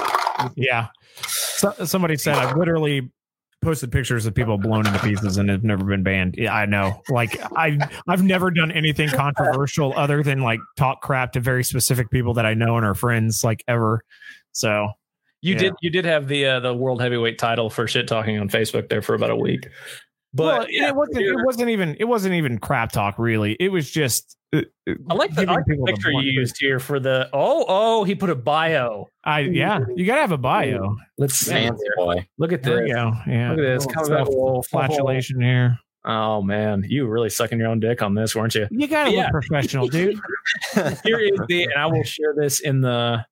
Yeah. 0.56 0.88
So, 1.28 1.74
somebody 1.86 2.18
said 2.18 2.38
I've 2.38 2.58
literally 2.58 3.12
posted 3.62 3.92
pictures 3.92 4.26
of 4.26 4.34
people 4.34 4.58
blown 4.58 4.88
into 4.88 5.00
pieces 5.00 5.38
and 5.38 5.50
have 5.50 5.64
never 5.64 5.84
been 5.84 6.04
banned. 6.04 6.36
Yeah, 6.38 6.54
I 6.54 6.66
know. 6.66 7.02
Like 7.10 7.40
I 7.56 7.78
I've 8.08 8.24
never 8.24 8.50
done 8.52 8.72
anything 8.72 9.10
controversial 9.10 9.94
other 9.96 10.24
than 10.24 10.42
like 10.42 10.60
talk 10.78 11.02
crap 11.02 11.32
to 11.34 11.40
very 11.40 11.64
specific 11.64 12.10
people 12.10 12.34
that 12.36 12.46
I 12.46 12.54
know 12.54 12.78
and 12.78 12.86
are 12.86 12.96
friends 12.96 13.44
like 13.44 13.64
ever. 13.68 14.04
So 14.52 14.90
You 15.42 15.54
Yeah. 15.54 15.60
did 15.60 15.74
you 15.82 15.90
did 15.92 16.06
have 16.06 16.28
the 16.28 16.46
uh, 16.46 16.60
the 16.60 16.74
world 16.74 17.02
heavyweight 17.02 17.38
title 17.38 17.70
for 17.70 17.88
shit 17.88 18.08
talking 18.08 18.40
on 18.40 18.50
Facebook 18.50 18.90
there 18.90 19.02
for 19.02 19.14
about 19.14 19.30
a 19.30 19.36
week. 19.36 19.68
But 20.34 20.44
well, 20.60 20.66
it 20.70 20.96
wasn't 20.96 21.22
it 21.26 21.46
wasn't 21.46 21.70
even 21.70 21.96
it 22.00 22.06
wasn't 22.06 22.34
even 22.36 22.58
crap 22.58 22.92
talk 22.92 23.20
really. 23.20 23.58
It 23.60 23.70
was 23.70 23.92
just 23.92 24.38
I 24.54 25.14
like 25.14 25.34
the, 25.34 25.42
I 25.42 25.46
giving 25.46 25.56
like 25.56 25.66
the 25.66 25.72
people 25.72 25.86
the 25.86 25.94
picture 25.94 26.12
you 26.12 26.32
used 26.32 26.58
here 26.60 26.80
for 26.80 27.00
the 27.00 27.30
oh 27.32 27.66
oh 27.68 28.04
he 28.04 28.16
put 28.16 28.30
a 28.30 28.36
bio. 28.36 29.08
I 29.24 29.40
yeah, 29.42 29.80
you 29.96 30.06
gotta 30.06 30.22
have 30.22 30.32
a 30.34 30.38
bio. 30.38 30.98
Let's 31.18 31.36
see. 31.36 31.52
Fancy 31.52 31.84
here. 31.86 31.94
boy. 31.96 32.28
Look 32.38 32.52
at 32.52 32.62
There 32.64 32.82
this. 32.82 32.90
you 32.90 32.96
go. 32.96 33.14
Yeah. 33.28 33.50
Look 33.52 33.60
at 33.60 33.62
this. 33.62 33.86
Little 33.86 33.94
Coming 34.04 34.10
back 34.18 34.28
with 34.28 34.36
a 34.36 34.42
little 34.42 34.64
flatulation 34.64 35.40
here. 35.42 35.80
Oh 36.04 36.42
man, 36.42 36.84
you 36.88 37.06
were 37.08 37.14
really 37.14 37.30
sucking 37.30 37.60
your 37.60 37.68
own 37.70 37.80
dick 37.80 38.02
on 38.02 38.14
this, 38.16 38.36
weren't 38.36 38.56
you? 38.56 38.68
You 38.72 38.88
gotta 38.88 39.12
Yeah. 39.12 39.24
look 39.24 39.32
professional, 39.32 39.88
dude. 39.88 40.20
Here 41.04 41.20
is 41.20 41.40
the, 41.48 41.64
and 41.66 41.74
I 41.78 41.86
will 41.86 42.04
share 42.04 42.34
this 42.36 42.60
in 42.60 42.82
the. 42.82 43.26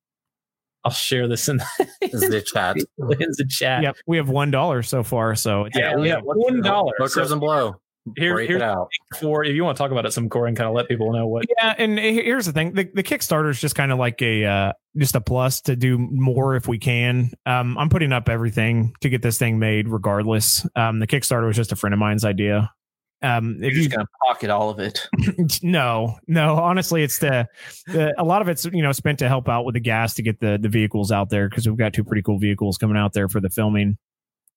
I'll 0.84 0.90
share 0.92 1.28
this 1.28 1.46
in 1.50 1.58
the, 1.58 1.66
This 2.00 2.14
is 2.22 2.30
the 2.30 2.40
chat. 2.40 2.76
in 2.78 2.84
the 2.96 3.46
chat. 3.50 3.82
Yep. 3.82 3.96
We 4.06 4.16
have 4.16 4.30
one 4.30 4.50
dollar 4.50 4.82
so 4.82 5.02
far, 5.02 5.34
so 5.34 5.64
it's 5.66 5.76
Yeah, 5.76 5.96
we 5.96 6.08
have 6.08 6.22
one 6.22 6.62
dollar. 6.62 6.92
Hookers 6.96 7.28
So 7.28 7.32
and 7.32 7.40
blow. 7.40 7.74
Here, 8.16 8.34
Break 8.34 8.48
here's 8.48 8.62
it 8.62 8.64
out. 8.64 8.88
for 9.18 9.44
if 9.44 9.54
you 9.54 9.64
want 9.64 9.76
to 9.76 9.82
talk 9.82 9.90
about 9.90 10.06
it 10.06 10.12
some, 10.12 10.28
Corey, 10.28 10.48
and 10.48 10.56
kind 10.56 10.68
of 10.68 10.74
let 10.74 10.88
people 10.88 11.12
know 11.12 11.26
what. 11.26 11.44
Yeah, 11.58 11.74
and 11.76 11.98
here's 11.98 12.46
the 12.46 12.52
thing: 12.52 12.72
the, 12.72 12.88
the 12.94 13.02
Kickstarter 13.02 13.50
is 13.50 13.60
just 13.60 13.74
kind 13.74 13.92
of 13.92 13.98
like 13.98 14.20
a 14.22 14.44
uh, 14.44 14.72
just 14.96 15.14
a 15.14 15.20
plus 15.20 15.60
to 15.62 15.76
do 15.76 15.98
more 15.98 16.56
if 16.56 16.66
we 16.66 16.78
can. 16.78 17.32
Um, 17.46 17.76
I'm 17.78 17.88
putting 17.88 18.12
up 18.12 18.28
everything 18.28 18.94
to 19.00 19.08
get 19.08 19.22
this 19.22 19.38
thing 19.38 19.58
made, 19.58 19.88
regardless. 19.88 20.66
Um, 20.76 20.98
the 20.98 21.06
Kickstarter 21.06 21.46
was 21.46 21.56
just 21.56 21.72
a 21.72 21.76
friend 21.76 21.92
of 21.92 22.00
mine's 22.00 22.24
idea. 22.24 22.70
Um, 23.22 23.58
You're 23.60 23.70
if 23.70 23.76
you 23.76 23.82
just 23.84 23.94
gonna 23.94 24.08
pocket 24.26 24.50
all 24.50 24.70
of 24.70 24.78
it. 24.78 25.06
no, 25.62 26.18
no, 26.26 26.56
honestly, 26.56 27.02
it's 27.02 27.18
the, 27.18 27.46
the 27.86 28.14
a 28.18 28.24
lot 28.24 28.40
of 28.40 28.48
it's 28.48 28.64
you 28.64 28.82
know 28.82 28.92
spent 28.92 29.18
to 29.18 29.28
help 29.28 29.48
out 29.48 29.64
with 29.64 29.74
the 29.74 29.80
gas 29.80 30.14
to 30.14 30.22
get 30.22 30.40
the 30.40 30.58
the 30.60 30.68
vehicles 30.68 31.12
out 31.12 31.28
there 31.28 31.48
because 31.48 31.68
we've 31.68 31.76
got 31.76 31.92
two 31.92 32.04
pretty 32.04 32.22
cool 32.22 32.38
vehicles 32.38 32.78
coming 32.78 32.96
out 32.96 33.12
there 33.12 33.28
for 33.28 33.40
the 33.40 33.50
filming. 33.50 33.98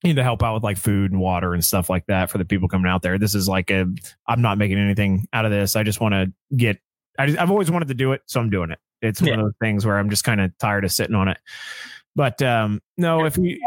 And 0.03 0.15
to 0.17 0.23
help 0.23 0.43
out 0.43 0.53
with 0.53 0.63
like 0.63 0.77
food 0.77 1.11
and 1.11 1.21
water 1.21 1.53
and 1.53 1.63
stuff 1.63 1.89
like 1.89 2.05
that 2.07 2.29
for 2.29 2.37
the 2.37 2.45
people 2.45 2.67
coming 2.67 2.91
out 2.91 3.01
there. 3.01 3.17
This 3.17 3.35
is 3.35 3.47
like 3.47 3.71
a 3.71 3.85
I'm 4.27 4.41
not 4.41 4.57
making 4.57 4.77
anything 4.77 5.27
out 5.31 5.45
of 5.45 5.51
this. 5.51 5.75
I 5.75 5.83
just 5.83 6.01
want 6.01 6.13
to 6.13 6.31
get. 6.55 6.79
I 7.17 7.27
just, 7.27 7.39
I've 7.39 7.51
always 7.51 7.69
wanted 7.71 7.87
to 7.89 7.93
do 7.93 8.11
it, 8.11 8.21
so 8.25 8.39
I'm 8.41 8.49
doing 8.49 8.71
it. 8.71 8.79
It's 9.01 9.21
one 9.21 9.27
Yeah. 9.29 9.33
of 9.35 9.39
those 9.41 9.53
things 9.61 9.85
where 9.85 9.97
I'm 9.97 10.09
just 10.09 10.23
kind 10.23 10.41
of 10.41 10.57
tired 10.57 10.83
of 10.83 10.91
sitting 10.91 11.15
on 11.15 11.27
it. 11.27 11.37
But 12.15 12.41
um 12.41 12.81
no, 12.97 13.25
if 13.25 13.37
we 13.37 13.59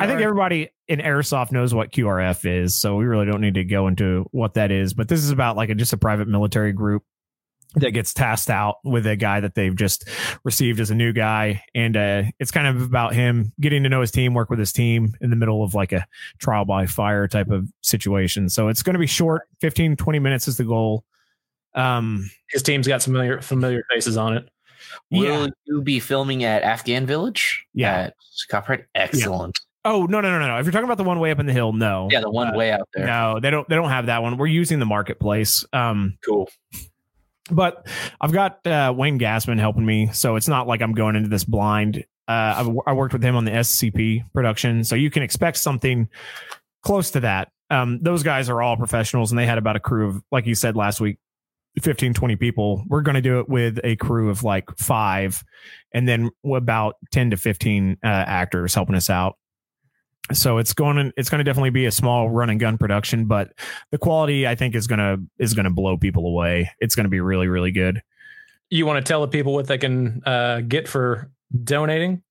I 0.00 0.06
think 0.06 0.20
everybody 0.20 0.70
in 0.88 1.00
airsoft 1.00 1.52
knows 1.52 1.74
what 1.74 1.90
QRF 1.92 2.44
is, 2.46 2.78
so 2.78 2.96
we 2.96 3.04
really 3.04 3.26
don't 3.26 3.40
need 3.40 3.54
to 3.54 3.64
go 3.64 3.86
into 3.88 4.26
what 4.30 4.54
that 4.54 4.70
is. 4.70 4.94
But 4.94 5.08
this 5.08 5.20
is 5.20 5.30
about 5.30 5.56
like 5.56 5.68
a, 5.68 5.74
just 5.74 5.92
a 5.92 5.98
private 5.98 6.28
military 6.28 6.72
group 6.72 7.02
that 7.76 7.90
gets 7.90 8.12
tasked 8.14 8.50
out 8.50 8.76
with 8.84 9.06
a 9.06 9.16
guy 9.16 9.40
that 9.40 9.54
they've 9.54 9.74
just 9.74 10.08
received 10.44 10.80
as 10.80 10.90
a 10.90 10.94
new 10.94 11.12
guy, 11.12 11.62
and 11.74 11.96
uh, 11.96 12.22
it's 12.38 12.50
kind 12.50 12.66
of 12.66 12.82
about 12.82 13.14
him 13.14 13.52
getting 13.60 13.82
to 13.82 13.88
know 13.88 14.00
his 14.00 14.10
team, 14.10 14.34
work 14.34 14.50
with 14.50 14.58
his 14.58 14.72
team 14.72 15.14
in 15.20 15.30
the 15.30 15.36
middle 15.36 15.62
of 15.64 15.74
like 15.74 15.92
a 15.92 16.06
trial 16.38 16.64
by 16.64 16.86
fire 16.86 17.26
type 17.28 17.50
of 17.50 17.68
situation. 17.82 18.48
So 18.48 18.68
it's 18.68 18.82
going 18.82 18.94
to 18.94 19.00
be 19.00 19.06
short, 19.06 19.42
15, 19.60 19.96
20 19.96 20.18
minutes 20.18 20.48
is 20.48 20.56
the 20.56 20.64
goal. 20.64 21.04
Um, 21.74 22.30
His 22.50 22.62
team's 22.62 22.86
got 22.86 23.02
some 23.02 23.12
familiar 23.14 23.40
familiar 23.40 23.82
faces 23.92 24.16
on 24.16 24.36
it. 24.36 24.48
Will 25.10 25.48
you 25.64 25.82
be 25.82 25.98
filming 25.98 26.44
at 26.44 26.62
Afghan 26.62 27.04
Village? 27.06 27.66
Yeah. 27.74 27.94
At 27.96 28.14
Copperhead? 28.48 28.86
Excellent. 28.94 29.58
Oh 29.86 30.06
no 30.06 30.20
no 30.22 30.30
no 30.30 30.38
no 30.38 30.46
no! 30.46 30.56
If 30.58 30.64
you're 30.64 30.72
talking 30.72 30.86
about 30.86 30.96
the 30.96 31.04
one 31.04 31.20
way 31.20 31.30
up 31.30 31.38
in 31.40 31.44
the 31.44 31.52
hill, 31.52 31.74
no. 31.74 32.08
Yeah, 32.10 32.20
the 32.20 32.30
one 32.30 32.54
Uh, 32.54 32.56
way 32.56 32.70
out 32.72 32.88
there. 32.94 33.04
No, 33.04 33.38
they 33.38 33.50
don't. 33.50 33.68
They 33.68 33.74
don't 33.76 33.90
have 33.90 34.06
that 34.06 34.22
one. 34.22 34.38
We're 34.38 34.46
using 34.46 34.78
the 34.78 34.86
marketplace. 34.86 35.62
Um, 35.74 36.16
Cool. 36.24 36.48
But 37.50 37.86
I've 38.20 38.32
got 38.32 38.66
uh, 38.66 38.92
Wayne 38.96 39.18
Gassman 39.18 39.58
helping 39.58 39.84
me, 39.84 40.10
so 40.12 40.36
it's 40.36 40.48
not 40.48 40.66
like 40.66 40.82
I'm 40.82 40.92
going 40.92 41.16
into 41.16 41.28
this 41.28 41.44
blind. 41.44 42.04
Uh, 42.26 42.72
I 42.86 42.92
worked 42.94 43.12
with 43.12 43.22
him 43.22 43.36
on 43.36 43.44
the 43.44 43.50
SCP 43.50 44.24
production, 44.32 44.84
so 44.84 44.94
you 44.94 45.10
can 45.10 45.22
expect 45.22 45.58
something 45.58 46.08
close 46.82 47.10
to 47.12 47.20
that. 47.20 47.50
Um, 47.70 47.98
those 48.02 48.22
guys 48.22 48.48
are 48.48 48.62
all 48.62 48.76
professionals, 48.76 49.30
and 49.30 49.38
they 49.38 49.46
had 49.46 49.58
about 49.58 49.76
a 49.76 49.80
crew 49.80 50.08
of, 50.08 50.22
like 50.30 50.46
you 50.46 50.54
said 50.54 50.76
last 50.76 51.00
week, 51.00 51.18
15, 51.82 52.14
20 52.14 52.36
people. 52.36 52.84
We're 52.86 53.02
going 53.02 53.16
to 53.16 53.20
do 53.20 53.40
it 53.40 53.48
with 53.48 53.78
a 53.84 53.96
crew 53.96 54.30
of 54.30 54.42
like 54.42 54.64
five, 54.78 55.42
and 55.92 56.08
then 56.08 56.30
about 56.44 56.96
10 57.12 57.30
to 57.30 57.36
15 57.36 57.98
uh, 58.02 58.06
actors 58.06 58.74
helping 58.74 58.94
us 58.94 59.10
out. 59.10 59.36
So 60.32 60.58
it's 60.58 60.72
going 60.72 60.96
to 60.96 61.12
it's 61.16 61.28
going 61.28 61.38
to 61.38 61.44
definitely 61.44 61.70
be 61.70 61.84
a 61.86 61.90
small 61.90 62.30
run 62.30 62.48
and 62.48 62.58
gun 62.58 62.78
production, 62.78 63.26
but 63.26 63.52
the 63.90 63.98
quality 63.98 64.46
I 64.46 64.54
think 64.54 64.74
is 64.74 64.86
gonna 64.86 65.18
is 65.38 65.52
gonna 65.52 65.70
blow 65.70 65.98
people 65.98 66.26
away. 66.26 66.70
It's 66.80 66.94
gonna 66.94 67.10
be 67.10 67.20
really 67.20 67.46
really 67.46 67.72
good. 67.72 68.00
You 68.70 68.86
want 68.86 69.04
to 69.04 69.08
tell 69.08 69.20
the 69.20 69.28
people 69.28 69.52
what 69.52 69.66
they 69.66 69.76
can 69.76 70.22
uh, 70.24 70.62
get 70.62 70.88
for 70.88 71.30
donating? 71.62 72.22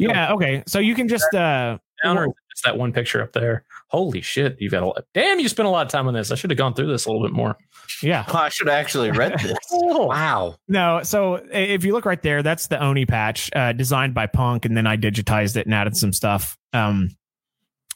Yeah. 0.00 0.32
Okay. 0.32 0.64
So 0.66 0.80
you 0.80 0.94
can 0.94 1.06
just 1.08 1.32
uh 1.32 1.78
Down 2.02 2.18
or 2.18 2.24
is 2.26 2.30
it 2.30 2.34
just 2.50 2.64
that 2.64 2.76
one 2.76 2.92
picture 2.92 3.22
up 3.22 3.32
there? 3.32 3.64
Holy 3.88 4.20
shit! 4.20 4.56
You've 4.60 4.72
got 4.72 4.82
a 4.82 4.86
lot. 4.86 5.04
Damn, 5.14 5.38
you 5.40 5.48
spent 5.48 5.66
a 5.66 5.70
lot 5.70 5.86
of 5.86 5.90
time 5.92 6.08
on 6.08 6.14
this. 6.14 6.30
I 6.30 6.34
should 6.34 6.50
have 6.50 6.58
gone 6.58 6.74
through 6.74 6.88
this 6.88 7.06
a 7.06 7.10
little 7.10 7.26
bit 7.26 7.32
more. 7.32 7.56
yeah 8.02 8.24
Oh, 8.28 8.36
I 8.38 8.48
should 8.50 8.66
have 8.66 8.76
actually 8.76 9.10
read 9.12 9.38
this. 9.42 9.56
Wow. 9.70 10.56
no. 10.66 11.02
So 11.04 11.36
if 11.52 11.84
you 11.84 11.92
look 11.92 12.04
right 12.04 12.20
there, 12.20 12.42
that's 12.42 12.66
the 12.66 12.82
Oni 12.82 13.06
patch 13.06 13.48
uh, 13.54 13.72
designed 13.72 14.12
by 14.12 14.26
Punk, 14.26 14.64
and 14.64 14.76
then 14.76 14.86
I 14.86 14.96
digitized 14.96 15.56
it 15.56 15.66
and 15.66 15.74
added 15.74 15.96
some 15.96 16.12
stuff. 16.12 16.58
Um, 16.72 17.10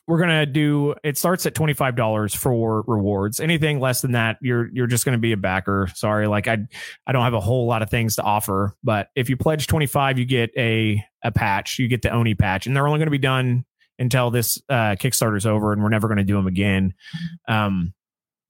we're 0.09 0.19
gonna 0.19 0.47
do. 0.47 0.95
It 1.05 1.17
starts 1.17 1.47
at 1.47 1.55
twenty 1.55 1.75
five 1.75 1.95
dollars 1.97 2.35
for 2.35 2.83
rewards. 2.87 3.41
Anything 3.41 3.79
less 3.81 4.01
than 4.01 4.13
that, 4.13 4.39
you're 4.43 4.69
you're 4.73 4.87
just 4.87 5.05
gonna 5.05 5.19
be 5.19 5.33
a 5.33 5.37
backer. 5.37 5.89
Sorry, 5.95 6.27
like 6.27 6.49
I 6.49 6.59
I 7.07 7.13
don't 7.13 7.23
have 7.23 7.35
a 7.35 7.41
whole 7.41 7.67
lot 7.67 7.83
of 7.83 7.91
things 7.91 8.17
to 8.17 8.23
offer, 8.23 8.75
but 8.83 9.09
if 9.15 9.31
you 9.31 9.37
pledge 9.37 9.67
twenty 9.67 9.87
five, 9.87 10.19
you 10.19 10.25
get 10.25 10.51
a 10.57 11.03
a 11.23 11.31
patch. 11.31 11.79
You 11.79 11.89
get 11.89 12.03
the 12.03 12.11
Oni 12.11 12.35
patch, 12.35 12.67
and 12.67 12.75
they're 12.77 12.87
only 12.87 12.99
gonna 12.99 13.11
be 13.11 13.19
done 13.19 13.65
until 13.99 14.31
this 14.31 14.61
uh, 14.69 14.97
Kickstarter's 14.99 15.47
over, 15.47 15.73
and 15.73 15.83
we're 15.83 15.89
never 15.89 16.09
gonna 16.09 16.25
do 16.25 16.35
them 16.35 16.47
again. 16.49 16.95
Um, 17.47 17.95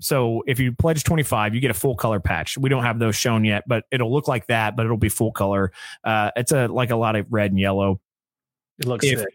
so 0.00 0.42
if 0.48 0.58
you 0.58 0.72
pledge 0.72 1.04
25, 1.04 1.54
you 1.54 1.60
get 1.60 1.70
a 1.70 1.74
full 1.74 1.94
color 1.94 2.18
patch. 2.18 2.58
We 2.58 2.68
don't 2.70 2.82
have 2.82 2.98
those 2.98 3.14
shown 3.14 3.44
yet, 3.44 3.62
but 3.68 3.84
it'll 3.92 4.12
look 4.12 4.26
like 4.26 4.46
that, 4.48 4.74
but 4.74 4.84
it'll 4.84 4.96
be 4.96 5.08
full 5.10 5.30
color. 5.30 5.70
Uh, 6.02 6.30
it's 6.34 6.50
a 6.50 6.66
like 6.66 6.90
a 6.90 6.96
lot 6.96 7.14
of 7.14 7.26
red 7.30 7.50
and 7.52 7.60
yellow. 7.60 8.00
It 8.78 8.86
looks 8.86 9.04
If- 9.06 9.18
sick. 9.20 9.28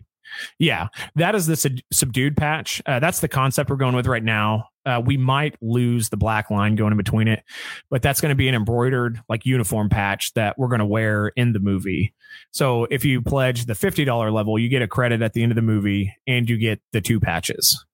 Yeah, 0.59 0.87
that 1.15 1.35
is 1.35 1.47
the 1.47 1.55
sub- 1.55 1.79
subdued 1.91 2.35
patch. 2.37 2.81
Uh, 2.85 2.99
that's 2.99 3.19
the 3.19 3.27
concept 3.27 3.69
we're 3.69 3.77
going 3.77 3.95
with 3.95 4.07
right 4.07 4.23
now. 4.23 4.69
Uh, 4.85 5.01
we 5.05 5.17
might 5.17 5.55
lose 5.61 6.09
the 6.09 6.17
black 6.17 6.49
line 6.49 6.75
going 6.75 6.91
in 6.91 6.97
between 6.97 7.27
it, 7.27 7.43
but 7.89 8.01
that's 8.01 8.21
going 8.21 8.29
to 8.29 8.35
be 8.35 8.47
an 8.47 8.55
embroidered 8.55 9.19
like 9.27 9.45
uniform 9.45 9.89
patch 9.89 10.33
that 10.33 10.57
we're 10.57 10.69
going 10.69 10.79
to 10.79 10.85
wear 10.85 11.27
in 11.35 11.51
the 11.51 11.59
movie. 11.59 12.13
So 12.51 12.85
if 12.85 13.03
you 13.03 13.21
pledge 13.21 13.65
the 13.65 13.75
fifty 13.75 14.05
dollar 14.05 14.31
level, 14.31 14.57
you 14.57 14.69
get 14.69 14.81
a 14.81 14.87
credit 14.87 15.21
at 15.21 15.33
the 15.33 15.43
end 15.43 15.51
of 15.51 15.57
the 15.57 15.61
movie, 15.61 16.13
and 16.25 16.49
you 16.49 16.57
get 16.57 16.79
the 16.93 17.01
two 17.01 17.19
patches. 17.19 17.85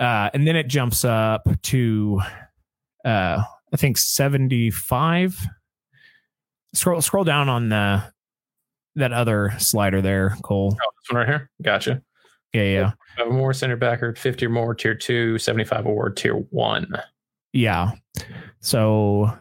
Uh, 0.00 0.30
and 0.34 0.46
then 0.46 0.54
it 0.54 0.68
jumps 0.68 1.04
up 1.04 1.48
to, 1.62 2.20
uh, 3.04 3.42
I 3.72 3.76
think 3.76 3.96
seventy 3.98 4.70
five. 4.70 5.38
Scroll 6.74 7.00
scroll 7.00 7.24
down 7.24 7.48
on 7.48 7.70
the 7.70 8.02
that 8.98 9.12
other 9.12 9.52
slider 9.58 10.00
there, 10.02 10.36
Cole. 10.42 10.76
Oh, 10.80 10.90
this 11.00 11.10
one 11.12 11.18
right 11.20 11.28
here. 11.28 11.50
Gotcha. 11.62 12.02
Yeah, 12.52 12.62
yeah. 12.62 12.92
Five 13.16 13.30
more 13.32 13.52
center 13.52 13.76
backer, 13.76 14.14
50 14.14 14.46
or 14.46 14.48
more, 14.48 14.74
tier 14.74 14.94
two, 14.94 15.38
75 15.38 15.86
award, 15.86 16.16
tier 16.16 16.34
one. 16.34 16.86
Yeah. 17.52 17.92
So 18.60 19.32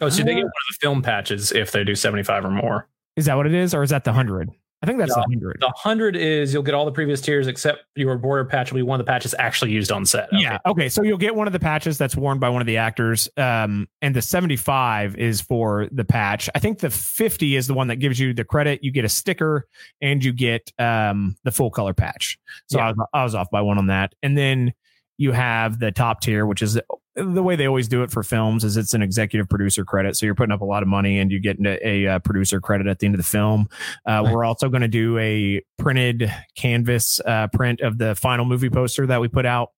Oh, 0.00 0.08
so 0.08 0.22
they 0.24 0.34
get 0.34 0.40
uh, 0.40 0.44
one 0.44 0.46
of 0.46 0.52
the 0.70 0.76
film 0.80 1.02
patches 1.02 1.52
if 1.52 1.70
they 1.72 1.84
do 1.84 1.94
75 1.94 2.44
or 2.44 2.50
more. 2.50 2.88
is 3.16 3.26
that 3.26 3.36
what 3.36 3.46
it 3.46 3.54
is, 3.54 3.72
or 3.74 3.82
is 3.84 3.90
that 3.90 4.02
the 4.04 4.12
hundred? 4.12 4.50
I 4.82 4.86
think 4.86 4.98
that's 4.98 5.14
the 5.14 5.20
hundred. 5.22 5.58
The 5.60 5.66
100 5.66 6.16
is 6.16 6.52
you'll 6.52 6.64
get 6.64 6.74
all 6.74 6.84
the 6.84 6.90
previous 6.90 7.20
tiers 7.20 7.46
except 7.46 7.84
your 7.94 8.18
border 8.18 8.44
patch 8.44 8.72
will 8.72 8.78
be 8.78 8.82
one 8.82 8.98
of 8.98 9.06
the 9.06 9.10
patches 9.10 9.32
actually 9.38 9.70
used 9.70 9.92
on 9.92 10.04
set. 10.04 10.28
Yeah. 10.32 10.58
Okay. 10.66 10.88
So 10.88 11.02
you'll 11.02 11.18
get 11.18 11.36
one 11.36 11.46
of 11.46 11.52
the 11.52 11.60
patches 11.60 11.98
that's 11.98 12.16
worn 12.16 12.40
by 12.40 12.48
one 12.48 12.60
of 12.60 12.66
the 12.66 12.78
actors. 12.78 13.28
Um, 13.36 13.88
and 14.00 14.16
the 14.16 14.22
75 14.22 15.16
is 15.16 15.40
for 15.40 15.88
the 15.92 16.04
patch. 16.04 16.50
I 16.56 16.58
think 16.58 16.80
the 16.80 16.90
50 16.90 17.54
is 17.54 17.68
the 17.68 17.74
one 17.74 17.86
that 17.88 17.96
gives 17.96 18.18
you 18.18 18.34
the 18.34 18.44
credit. 18.44 18.82
You 18.82 18.90
get 18.90 19.04
a 19.04 19.08
sticker 19.08 19.66
and 20.00 20.24
you 20.24 20.32
get 20.32 20.72
um 20.80 21.36
the 21.44 21.52
full 21.52 21.70
color 21.70 21.94
patch. 21.94 22.38
So 22.66 22.78
Yeah. 22.78 22.86
I, 22.86 22.90
was, 22.90 23.06
I 23.14 23.24
was 23.24 23.34
off 23.36 23.50
by 23.50 23.60
one 23.60 23.78
on 23.78 23.86
that. 23.86 24.14
And 24.22 24.36
then 24.36 24.72
you 25.16 25.30
have 25.30 25.78
the 25.78 25.92
top 25.92 26.22
tier, 26.22 26.44
which 26.44 26.62
is 26.62 26.80
the 27.14 27.42
way 27.42 27.56
they 27.56 27.66
always 27.66 27.88
do 27.88 28.02
it 28.02 28.10
for 28.10 28.22
films 28.22 28.64
is 28.64 28.76
it's 28.76 28.94
an 28.94 29.02
executive 29.02 29.48
producer 29.48 29.84
credit. 29.84 30.16
So 30.16 30.26
you're 30.26 30.34
putting 30.34 30.52
up 30.52 30.62
a 30.62 30.64
lot 30.64 30.82
of 30.82 30.88
money 30.88 31.18
and 31.18 31.30
you 31.30 31.40
get 31.40 31.58
a, 31.64 31.86
a, 31.86 32.06
uh 32.06 32.18
producer 32.20 32.60
credit 32.60 32.86
at 32.86 32.98
the 33.00 33.06
end 33.06 33.14
of 33.14 33.18
the 33.18 33.26
film. 33.26 33.68
Uh, 34.06 34.28
we're 34.32 34.44
also 34.44 34.68
going 34.68 34.82
to 34.82 34.88
do 34.88 35.18
a 35.18 35.62
printed 35.78 36.32
canvas 36.56 37.20
uh, 37.26 37.48
print 37.52 37.80
of 37.80 37.98
the 37.98 38.14
final 38.14 38.44
movie 38.44 38.70
poster 38.70 39.06
that 39.06 39.20
we 39.20 39.28
put 39.28 39.46
out. 39.46 39.70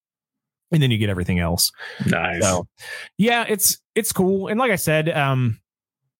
And 0.71 0.81
then 0.81 0.91
you 0.91 0.97
get 0.97 1.09
everything 1.09 1.39
else. 1.39 1.71
Nice. 2.07 2.41
So 2.41 2.67
yeah, 3.17 3.45
it's 3.47 3.79
it's 3.93 4.11
cool. 4.11 4.47
And 4.47 4.59
like 4.59 4.71
I 4.71 4.77
said, 4.77 5.09
um, 5.09 5.59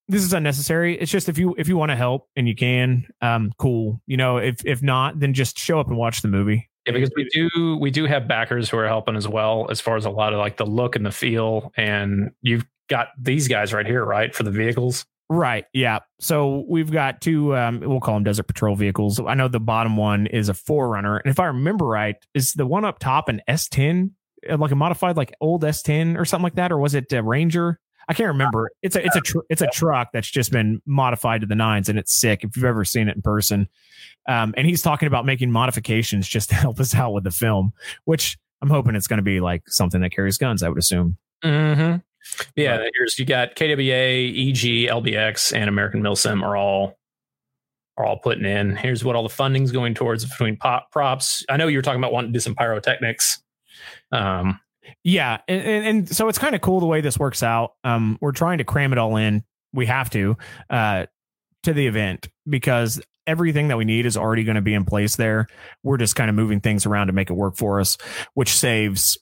this 0.08 0.24
is 0.24 0.34
unnecessary. 0.34 1.00
It's 1.00 1.12
just 1.12 1.30
if 1.30 1.38
you 1.38 1.56
if 1.58 1.68
you 1.68 1.78
want 1.78 1.90
to 1.90 1.96
help 1.96 2.30
and 2.36 2.48
you 2.48 2.56
can, 2.56 3.08
um, 3.22 3.52
cool. 3.58 4.02
You 4.06 4.18
know, 4.18 4.38
if 4.38 4.64
if 4.66 4.84
not, 4.84 5.20
then 5.20 5.34
just 5.34 5.58
show 5.58 5.80
up 5.80 5.88
and 5.88 5.98
watch 5.98 6.22
the 6.22 6.28
movie. 6.28 6.70
Yeah, 6.86 6.94
because 6.94 7.12
we 7.16 7.28
do 7.34 7.78
we 7.80 7.92
do 7.92 8.06
have 8.06 8.28
backers 8.28 8.70
who 8.70 8.78
are 8.78 8.88
helping 8.88 9.16
as 9.16 9.28
well 9.28 9.68
as 9.70 9.82
far 9.82 9.98
as 9.98 10.06
a 10.06 10.10
lot 10.10 10.34
of 10.34 10.40
like 10.40 10.58
the 10.58 10.66
look 10.66 10.96
and 10.96 11.06
the 11.06 11.12
feel 11.12 11.72
and 11.78 12.32
you've 12.42 12.66
got 12.88 13.08
these 13.20 13.48
guys 13.48 13.74
right 13.74 13.88
here 13.88 14.06
right 14.06 14.36
for 14.36 14.44
the 14.44 14.52
vehicles 14.52 15.06
Right. 15.30 15.66
Yeah. 15.74 16.00
So 16.20 16.66
we've 16.68 16.92
got 16.92 17.20
two. 17.22 17.56
Um, 17.56 17.80
we'll 17.80 18.00
call 18.00 18.14
them 18.14 18.24
desert 18.24 18.44
patrol 18.44 18.76
vehicles. 18.76 19.20
I 19.20 19.34
know 19.34 19.48
the 19.48 19.60
bottom 19.60 19.98
one 19.98 20.28
is 20.28 20.50
a 20.50 20.54
Forerunner, 20.54 21.18
and 21.18 21.32
if 21.32 21.40
I 21.40 21.46
remember 21.48 21.86
right, 21.86 22.16
is 22.34 22.54
the 22.54 22.66
one 22.66 22.86
up 22.86 23.00
top 23.00 23.28
an 23.28 23.42
S10, 23.50 24.12
uh, 24.50 24.58
like 24.58 24.72
a 24.72 24.76
modified 24.76 25.18
like 25.18 25.34
old 25.42 25.64
S10 25.64 26.18
or 26.20 26.26
something 26.26 26.44
like 26.44 26.56
that, 26.56 26.72
or 26.72 26.78
was 26.78 26.94
it 26.94 27.12
a 27.12 27.24
Ranger? 27.24 27.80
I 28.08 28.14
can't 28.14 28.28
remember. 28.28 28.70
It's 28.84 28.96
a 28.96 29.04
it's 29.04 29.16
a 29.16 29.22
tr- 29.22 29.40
it's 29.50 29.64
a 29.64 29.68
truck 29.68 30.10
that's 30.14 30.30
just 30.30 30.52
been 30.52 30.80
modified 30.86 31.42
to 31.42 31.48
the 31.48 31.56
nines, 31.56 31.90
and 31.90 31.98
it's 31.98 32.14
sick. 32.14 32.44
If 32.44 32.56
you've 32.56 32.66
ever 32.66 32.86
seen 32.86 33.08
it 33.08 33.16
in 33.16 33.24
person, 33.24 33.68
um, 34.28 34.54
and 34.58 34.68
he's 34.68 34.82
talking 34.82 35.08
about 35.08 35.26
making 35.26 35.52
modifications 35.52 36.28
just 36.28 36.50
to 36.50 36.56
help 36.56 36.80
us 36.80 36.96
out 36.96 37.14
with 37.14 37.24
the 37.24 37.32
film, 37.32 37.74
which 38.06 38.38
I'm 38.62 38.70
hoping 38.70 38.96
it's 38.96 39.08
going 39.08 39.18
to 39.18 39.24
be 39.24 39.40
like 39.40 39.64
something 39.68 40.02
that 40.02 40.12
carries 40.12 40.38
guns. 40.38 40.64
I 40.64 40.70
would 40.70 40.78
assume. 40.78 41.18
mm-hmm. 41.44 41.98
yeah 42.56 42.84
here's 42.98 43.20
you 43.20 43.26
got 43.26 43.56
kwa 43.56 43.68
eg 43.68 44.64
lbx 44.90 45.54
and 45.56 45.70
american 45.70 46.02
milsim 46.02 46.42
are 46.42 46.58
all 46.58 46.98
are 47.98 48.06
all 48.06 48.18
putting 48.18 48.46
in 48.46 48.76
here's 48.76 49.04
what 49.06 49.16
all 49.16 49.22
the 49.22 49.30
funding's 49.30 49.72
going 49.72 49.94
towards 49.94 50.26
between 50.26 50.58
pop 50.58 50.92
props 50.92 51.46
i 51.50 51.58
know 51.58 51.68
you 51.68 51.78
were 51.78 51.84
talking 51.84 52.00
about 52.00 52.12
wanting 52.12 52.32
to 52.32 52.34
do 52.34 52.40
some 52.40 52.56
pyrotechnics 52.56 53.44
um 54.12 54.60
Yeah, 55.04 55.40
and, 55.48 55.62
and, 55.62 55.86
and 55.86 56.10
so 56.10 56.28
it's 56.28 56.38
kind 56.38 56.56
of 56.56 56.62
cool 56.62 56.80
the 56.80 56.86
way 56.86 57.02
this 57.02 57.18
works 57.18 57.44
out. 57.44 57.74
Um, 57.84 58.18
we're 58.22 58.32
trying 58.32 58.60
to 58.60 58.64
cram 58.64 58.92
it 58.92 58.98
all 58.98 59.16
in. 59.18 59.44
We 59.74 59.86
have 59.88 60.10
to 60.12 60.38
uh, 60.70 61.06
to 61.66 61.74
the 61.74 61.88
event 61.88 62.30
because 62.48 63.02
everything 63.28 63.68
that 63.68 63.78
we 63.78 63.86
need 63.86 64.06
is 64.06 64.18
already 64.18 64.44
going 64.44 64.56
to 64.56 64.62
be 64.62 64.74
in 64.74 64.86
place 64.86 65.16
there. 65.16 65.48
We're 65.84 65.98
just 65.98 66.16
kind 66.16 66.30
of 66.30 66.36
moving 66.36 66.62
things 66.62 66.86
around 66.86 67.08
to 67.08 67.14
make 67.14 67.30
it 67.30 67.34
work 67.34 67.56
for 67.58 67.80
us, 67.80 67.98
which 68.34 68.50
saves 68.50 69.18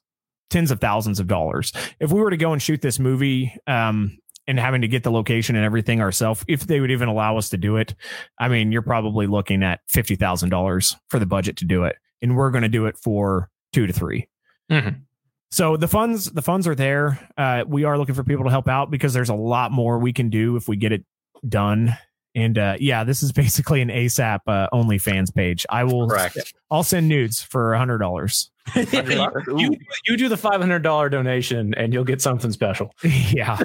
tens 0.49 0.71
of 0.71 0.79
thousands 0.79 1.19
of 1.19 1.27
dollars. 1.27 1.71
If 1.99 2.11
we 2.11 2.21
were 2.21 2.29
to 2.29 2.37
go 2.37 2.53
and 2.53 2.61
shoot 2.61 2.81
this 2.81 2.99
movie, 2.99 3.55
um, 3.67 4.17
and 4.45 4.59
having 4.59 4.81
to 4.81 4.89
get 4.89 5.03
the 5.03 5.11
location 5.11 5.55
and 5.55 5.63
everything 5.63 6.01
ourselves, 6.01 6.43
if 6.49 6.67
they 6.67 6.81
would 6.81 6.91
even 6.91 7.07
allow 7.07 7.37
us 7.37 7.49
to 7.49 7.57
do 7.57 7.77
it, 7.77 7.95
I 8.37 8.49
mean, 8.49 8.73
you're 8.73 8.81
probably 8.81 9.25
looking 9.25 9.63
at 9.63 9.79
fifty 9.87 10.15
thousand 10.15 10.49
dollars 10.49 10.97
for 11.09 11.17
the 11.17 11.25
budget 11.25 11.57
to 11.57 11.65
do 11.65 11.85
it, 11.85 11.95
and 12.21 12.35
we're 12.35 12.51
going 12.51 12.63
to 12.63 12.69
do 12.69 12.85
it 12.85 12.97
for 12.97 13.49
two 13.71 13.87
to 13.87 13.93
three. 13.93 14.27
mhm. 14.69 15.01
So 15.49 15.77
the 15.77 15.87
funds, 15.87 16.31
the 16.31 16.41
funds 16.41 16.67
are 16.67 16.75
there. 16.75 17.19
Uh, 17.37 17.63
we 17.67 17.83
are 17.83 17.97
looking 17.97 18.15
for 18.15 18.23
people 18.23 18.43
to 18.45 18.49
help 18.49 18.67
out 18.67 18.89
because 18.89 19.13
there's 19.13 19.29
a 19.29 19.35
lot 19.35 19.71
more 19.71 19.99
we 19.99 20.11
can 20.11 20.29
do 20.29 20.55
if 20.55 20.67
we 20.67 20.75
get 20.75 20.91
it 20.91 21.05
done. 21.47 21.95
And 22.35 22.57
uh, 22.57 22.77
yeah, 22.79 23.03
this 23.03 23.21
is 23.23 23.31
basically 23.43 23.81
an 23.81 23.89
ASAP 23.89 24.39
uh, 24.47 24.67
OnlyFans 24.73 25.33
page. 25.33 25.65
I 25.69 25.83
will, 25.83 26.07
Correct. 26.09 26.53
I'll 26.71 26.83
send 26.83 27.07
nudes 27.07 27.41
for 27.41 27.73
a 27.73 27.77
hundred 27.77 27.99
dollars. 27.99 28.49
you, 28.75 29.75
you 30.07 30.15
do 30.15 30.29
the 30.29 30.37
$500 30.37 31.11
donation 31.11 31.73
and 31.73 31.91
you'll 31.93 32.05
get 32.05 32.21
something 32.21 32.49
special 32.53 32.95
yeah, 33.03 33.59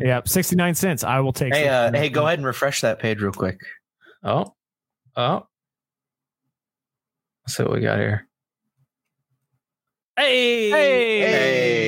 yeah, 0.00 0.22
sixty 0.24 0.56
nine 0.56 0.74
cents. 0.74 1.04
I 1.04 1.20
will 1.20 1.34
take. 1.34 1.52
Hey, 1.54 1.68
uh, 1.68 1.92
hey, 1.92 2.08
go 2.08 2.26
ahead 2.26 2.38
and 2.38 2.46
refresh 2.46 2.80
that 2.80 2.98
page 2.98 3.20
real 3.20 3.30
quick. 3.32 3.60
oh 4.22 4.54
oh 5.16 5.46
let's 7.46 7.56
see 7.58 7.62
what 7.62 7.72
we 7.74 7.80
got 7.82 7.98
here 7.98 8.26
hey 10.16 10.70
Hey, 10.70 11.20
Hey. 11.20 11.83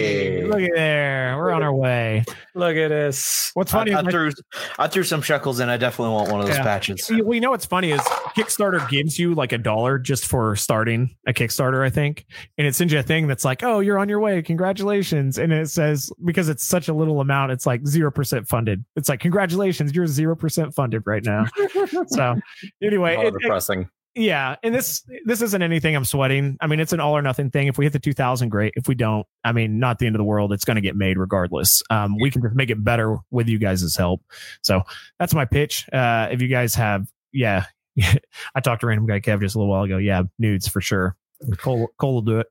Look 0.60 0.70
at 0.70 0.74
there. 0.76 1.36
We're 1.36 1.50
on 1.52 1.62
our 1.62 1.74
way. 1.74 2.24
Look 2.54 2.76
at 2.76 2.88
this. 2.88 3.50
What's 3.54 3.72
funny 3.72 3.92
I, 3.94 4.00
I 4.00 4.02
threw 4.10 4.30
I 4.78 4.88
threw 4.88 5.02
some 5.02 5.22
shekels 5.22 5.60
in. 5.60 5.68
I 5.68 5.76
definitely 5.76 6.14
want 6.14 6.30
one 6.30 6.40
of 6.40 6.46
those 6.46 6.56
Yeah. 6.56 6.62
patches. 6.62 7.08
We 7.10 7.22
Well, 7.22 7.34
you 7.34 7.40
know 7.40 7.50
what's 7.50 7.66
funny 7.66 7.92
is 7.92 8.00
Kickstarter 8.36 8.88
gives 8.88 9.18
you 9.18 9.34
like 9.34 9.52
a 9.52 9.58
dollar 9.58 9.98
just 9.98 10.26
for 10.26 10.56
starting 10.56 11.14
a 11.26 11.32
Kickstarter, 11.32 11.84
I 11.84 11.90
think, 11.90 12.26
and 12.58 12.66
it 12.66 12.74
sends 12.74 12.92
you 12.92 12.98
a 12.98 13.02
thing 13.02 13.26
that's 13.26 13.44
like, 13.44 13.62
"Oh, 13.62 13.80
you're 13.80 13.98
on 13.98 14.08
your 14.08 14.20
way, 14.20 14.42
congratulations!" 14.42 15.38
And 15.38 15.52
it 15.52 15.68
says 15.70 16.10
because 16.24 16.48
it's 16.48 16.64
such 16.64 16.88
a 16.88 16.94
little 16.94 17.20
amount, 17.20 17.52
it's 17.52 17.66
like 17.66 17.86
zero 17.86 18.10
percent 18.10 18.46
funded. 18.48 18.84
It's 18.96 19.08
like, 19.08 19.20
"Congratulations, 19.20 19.94
you're 19.94 20.06
zero 20.06 20.36
percent 20.36 20.74
funded 20.74 21.02
right 21.06 21.24
now." 21.24 21.46
so, 22.08 22.34
anyway, 22.82 23.16
How 23.16 23.22
it- 23.22 23.26
it- 23.28 23.34
depressing. 23.40 23.88
Yeah, 24.16 24.56
and 24.62 24.74
this 24.74 25.04
this 25.26 25.42
isn't 25.42 25.62
anything 25.62 25.94
I'm 25.94 26.04
sweating. 26.04 26.56
I 26.60 26.66
mean, 26.66 26.80
it's 26.80 26.92
an 26.94 27.00
all 27.00 27.16
or 27.16 27.22
nothing 27.22 27.50
thing. 27.50 27.66
If 27.66 27.76
we 27.76 27.84
hit 27.84 27.92
the 27.92 27.98
2000, 27.98 28.48
great. 28.48 28.72
If 28.74 28.88
we 28.88 28.94
don't, 28.94 29.26
I 29.44 29.52
mean, 29.52 29.78
not 29.78 29.98
the 29.98 30.06
end 30.06 30.16
of 30.16 30.18
the 30.18 30.24
world. 30.24 30.52
It's 30.52 30.64
going 30.64 30.76
to 30.76 30.80
get 30.80 30.96
made 30.96 31.18
regardless. 31.18 31.82
Um, 31.90 32.16
we 32.18 32.30
can 32.30 32.40
just 32.40 32.54
make 32.54 32.70
it 32.70 32.82
better 32.82 33.18
with 33.30 33.46
you 33.46 33.58
guys' 33.58 33.94
help. 33.94 34.22
So 34.62 34.82
that's 35.18 35.34
my 35.34 35.44
pitch. 35.44 35.86
Uh, 35.92 36.28
if 36.30 36.40
you 36.40 36.48
guys 36.48 36.74
have, 36.74 37.06
yeah, 37.32 37.66
I 38.54 38.60
talked 38.60 38.80
to 38.80 38.86
random 38.86 39.06
guy 39.06 39.20
Kev 39.20 39.40
just 39.40 39.54
a 39.54 39.58
little 39.58 39.70
while 39.70 39.84
ago. 39.84 39.98
Yeah, 39.98 40.22
nudes 40.38 40.66
for 40.66 40.80
sure. 40.80 41.14
Cole 41.58 41.88
Cole 41.98 42.14
will 42.14 42.22
do 42.22 42.40
it. 42.40 42.46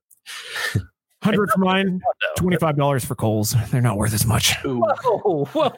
Hundred 1.23 1.49
for 1.49 1.59
mine, 1.59 1.99
twenty 2.37 2.57
five 2.57 2.77
dollars 2.77 3.03
for 3.03 3.15
Cole's. 3.15 3.55
They're 3.71 3.81
not 3.81 3.97
worth 3.97 4.13
as 4.13 4.27
much. 4.27 4.55
Whoa, 4.63 5.45
whoa. 5.45 5.71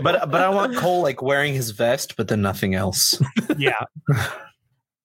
But 0.00 0.30
but 0.30 0.40
I 0.40 0.48
want 0.48 0.76
Cole 0.76 1.02
like 1.02 1.20
wearing 1.20 1.54
his 1.54 1.72
vest, 1.72 2.16
but 2.16 2.28
then 2.28 2.42
nothing 2.42 2.76
else. 2.76 3.20
Yeah. 3.58 3.82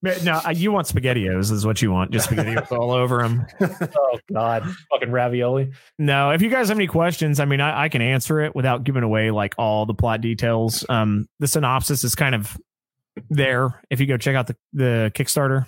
No, 0.02 0.42
uh, 0.46 0.50
you 0.50 0.72
want 0.72 0.88
spaghettios 0.88 1.52
is 1.52 1.66
what 1.66 1.82
you 1.82 1.92
want. 1.92 2.12
Just 2.12 2.30
spaghettios 2.30 2.72
all 2.72 2.92
over 2.92 3.22
them. 3.22 3.46
oh 3.62 4.20
God, 4.34 4.64
fucking 4.90 5.12
ravioli. 5.12 5.72
No, 6.00 6.32
if 6.32 6.42
you 6.42 6.50
guys 6.50 6.70
have 6.70 6.78
any 6.78 6.88
questions, 6.88 7.40
I 7.40 7.46
mean, 7.46 7.62
I, 7.62 7.84
I 7.84 7.90
can 7.90 8.02
answer 8.02 8.42
it 8.42 8.56
without 8.56 8.84
giving 8.84 9.04
away 9.04 9.30
like 9.30 9.54
all 9.60 9.86
the 9.86 9.94
plot 9.94 10.22
details. 10.22 10.84
Um, 10.90 11.28
the 11.40 11.48
synopsis 11.48 12.04
is 12.04 12.16
kind 12.16 12.34
of 12.34 12.58
there 13.30 13.82
if 13.90 14.00
you 14.00 14.08
go 14.08 14.18
check 14.18 14.36
out 14.36 14.48
the 14.48 14.56
the 14.74 15.12
Kickstarter. 15.14 15.68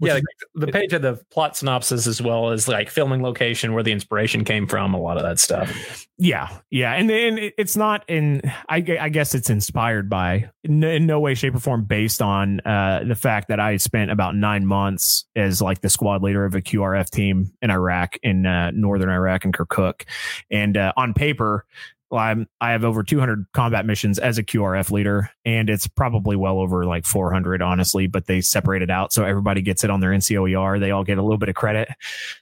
Yeah, 0.00 0.18
the, 0.54 0.66
page 0.66 0.92
had 0.92 1.02
the 1.02 1.22
plot 1.30 1.56
synopsis 1.56 2.06
as 2.06 2.20
well 2.20 2.50
as 2.50 2.68
like 2.68 2.90
filming 2.90 3.22
location, 3.22 3.72
where 3.72 3.82
the 3.82 3.92
inspiration 3.92 4.44
came 4.44 4.66
from, 4.66 4.94
a 4.94 5.00
lot 5.00 5.16
of 5.16 5.22
that 5.22 5.38
stuff. 5.38 6.06
yeah, 6.18 6.48
yeah, 6.70 6.92
and 6.92 7.10
and 7.10 7.52
it's 7.58 7.76
not 7.76 8.04
in. 8.08 8.42
I, 8.68 8.84
I 9.00 9.08
guess 9.08 9.34
it's 9.34 9.50
inspired 9.50 10.08
by 10.08 10.50
in, 10.64 10.82
in 10.82 11.06
no 11.06 11.20
way, 11.20 11.34
shape, 11.34 11.54
or 11.54 11.60
form 11.60 11.84
based 11.84 12.20
on 12.20 12.60
uh, 12.60 13.04
the 13.06 13.14
fact 13.14 13.48
that 13.48 13.60
I 13.60 13.76
spent 13.76 14.10
about 14.10 14.34
nine 14.34 14.66
months 14.66 15.24
as 15.36 15.62
like 15.62 15.80
the 15.80 15.90
squad 15.90 16.22
leader 16.22 16.44
of 16.44 16.54
a 16.54 16.60
QRF 16.60 17.10
team 17.10 17.52
in 17.62 17.70
Iraq, 17.70 18.16
in 18.22 18.46
uh, 18.46 18.70
northern 18.72 19.10
Iraq, 19.10 19.44
in 19.44 19.52
Kirkuk, 19.52 20.04
and 20.50 20.76
uh, 20.76 20.92
on 20.96 21.14
paper. 21.14 21.64
Well, 22.12 22.20
I'm, 22.20 22.46
I 22.60 22.72
have 22.72 22.84
over 22.84 23.02
200 23.02 23.46
combat 23.54 23.86
missions 23.86 24.18
as 24.18 24.36
a 24.36 24.42
QRF 24.42 24.90
leader, 24.90 25.30
and 25.46 25.70
it's 25.70 25.86
probably 25.86 26.36
well 26.36 26.58
over 26.58 26.84
like 26.84 27.06
400, 27.06 27.62
honestly. 27.62 28.06
But 28.06 28.26
they 28.26 28.42
separate 28.42 28.82
it 28.82 28.90
out 28.90 29.14
so 29.14 29.24
everybody 29.24 29.62
gets 29.62 29.82
it 29.82 29.88
on 29.88 30.00
their 30.00 30.10
NCOER. 30.10 30.78
They 30.78 30.90
all 30.90 31.04
get 31.04 31.16
a 31.16 31.22
little 31.22 31.38
bit 31.38 31.48
of 31.48 31.54
credit. 31.54 31.88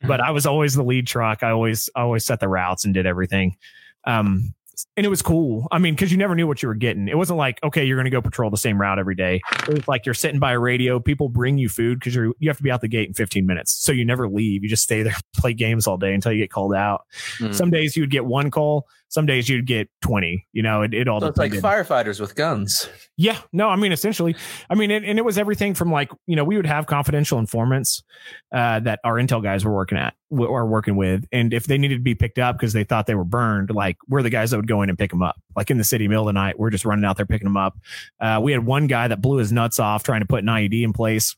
But 0.02 0.20
I 0.20 0.32
was 0.32 0.44
always 0.44 0.74
the 0.74 0.82
lead 0.82 1.06
truck. 1.06 1.44
I 1.44 1.50
always, 1.50 1.88
I 1.94 2.00
always 2.00 2.24
set 2.24 2.40
the 2.40 2.48
routes 2.48 2.84
and 2.84 2.92
did 2.92 3.06
everything. 3.06 3.56
Um, 4.04 4.54
and 4.96 5.06
it 5.06 5.08
was 5.08 5.22
cool. 5.22 5.68
I 5.70 5.78
mean, 5.78 5.94
because 5.94 6.10
you 6.10 6.18
never 6.18 6.34
knew 6.34 6.46
what 6.46 6.62
you 6.62 6.68
were 6.68 6.74
getting. 6.74 7.06
It 7.06 7.16
wasn't 7.16 7.38
like, 7.38 7.60
okay, 7.62 7.84
you're 7.84 7.96
going 7.96 8.06
to 8.06 8.10
go 8.10 8.20
patrol 8.20 8.50
the 8.50 8.56
same 8.56 8.80
route 8.80 8.98
every 8.98 9.14
day. 9.14 9.40
It 9.68 9.74
was 9.74 9.86
like 9.86 10.04
you're 10.04 10.14
sitting 10.14 10.40
by 10.40 10.52
a 10.52 10.58
radio. 10.58 10.98
People 10.98 11.28
bring 11.28 11.58
you 11.58 11.68
food 11.68 12.00
because 12.00 12.14
you're 12.14 12.32
you 12.38 12.48
have 12.48 12.56
to 12.56 12.62
be 12.62 12.70
out 12.70 12.80
the 12.80 12.88
gate 12.88 13.06
in 13.06 13.14
15 13.14 13.46
minutes. 13.46 13.72
So 13.84 13.92
you 13.92 14.04
never 14.04 14.28
leave. 14.28 14.62
You 14.62 14.68
just 14.68 14.82
stay 14.82 15.02
there, 15.02 15.16
play 15.36 15.54
games 15.54 15.86
all 15.86 15.96
day 15.96 16.12
until 16.12 16.32
you 16.32 16.38
get 16.38 16.50
called 16.50 16.74
out. 16.74 17.06
Mm. 17.38 17.54
Some 17.54 17.70
days 17.70 17.96
you 17.96 18.02
would 18.02 18.10
get 18.10 18.24
one 18.24 18.50
call. 18.50 18.88
Some 19.10 19.26
days 19.26 19.48
you'd 19.48 19.66
get 19.66 19.90
20. 20.02 20.46
You 20.52 20.62
know, 20.62 20.82
it, 20.82 20.94
it 20.94 21.08
all 21.08 21.20
So 21.20 21.26
it's 21.26 21.36
like 21.36 21.52
firefighters 21.52 22.20
with 22.20 22.36
guns. 22.36 22.88
Yeah, 23.16 23.38
no, 23.52 23.68
I 23.68 23.74
mean, 23.74 23.90
essentially, 23.90 24.36
I 24.70 24.76
mean, 24.76 24.92
it, 24.92 25.02
and 25.02 25.18
it 25.18 25.24
was 25.24 25.36
everything 25.36 25.74
from 25.74 25.90
like, 25.90 26.10
you 26.28 26.36
know, 26.36 26.44
we 26.44 26.56
would 26.56 26.66
have 26.66 26.86
confidential 26.86 27.40
informants 27.40 28.04
uh, 28.52 28.78
that 28.80 29.00
our 29.02 29.14
intel 29.14 29.42
guys 29.42 29.64
were 29.64 29.74
working 29.74 29.98
at 29.98 30.14
or 30.30 30.64
working 30.64 30.94
with. 30.94 31.26
And 31.32 31.52
if 31.52 31.66
they 31.66 31.76
needed 31.76 31.96
to 31.96 32.02
be 32.02 32.14
picked 32.14 32.38
up 32.38 32.56
because 32.56 32.72
they 32.72 32.84
thought 32.84 33.06
they 33.06 33.16
were 33.16 33.24
burned, 33.24 33.70
like 33.70 33.96
we're 34.08 34.22
the 34.22 34.30
guys 34.30 34.52
that 34.52 34.58
would 34.58 34.68
go 34.68 34.80
in 34.82 34.88
and 34.88 34.96
pick 34.96 35.10
them 35.10 35.22
up. 35.22 35.40
Like 35.56 35.72
in 35.72 35.78
the 35.78 35.84
city, 35.84 36.06
middle 36.06 36.28
of 36.28 36.32
the 36.32 36.40
night, 36.40 36.56
we're 36.56 36.70
just 36.70 36.84
running 36.84 37.04
out 37.04 37.16
there 37.16 37.26
picking 37.26 37.46
them 37.46 37.56
up. 37.56 37.76
Uh, 38.20 38.38
we 38.40 38.52
had 38.52 38.64
one 38.64 38.86
guy 38.86 39.08
that 39.08 39.20
blew 39.20 39.38
his 39.38 39.50
nuts 39.50 39.80
off 39.80 40.04
trying 40.04 40.20
to 40.20 40.26
put 40.26 40.44
an 40.44 40.46
IED 40.46 40.84
in 40.84 40.92
place. 40.92 41.34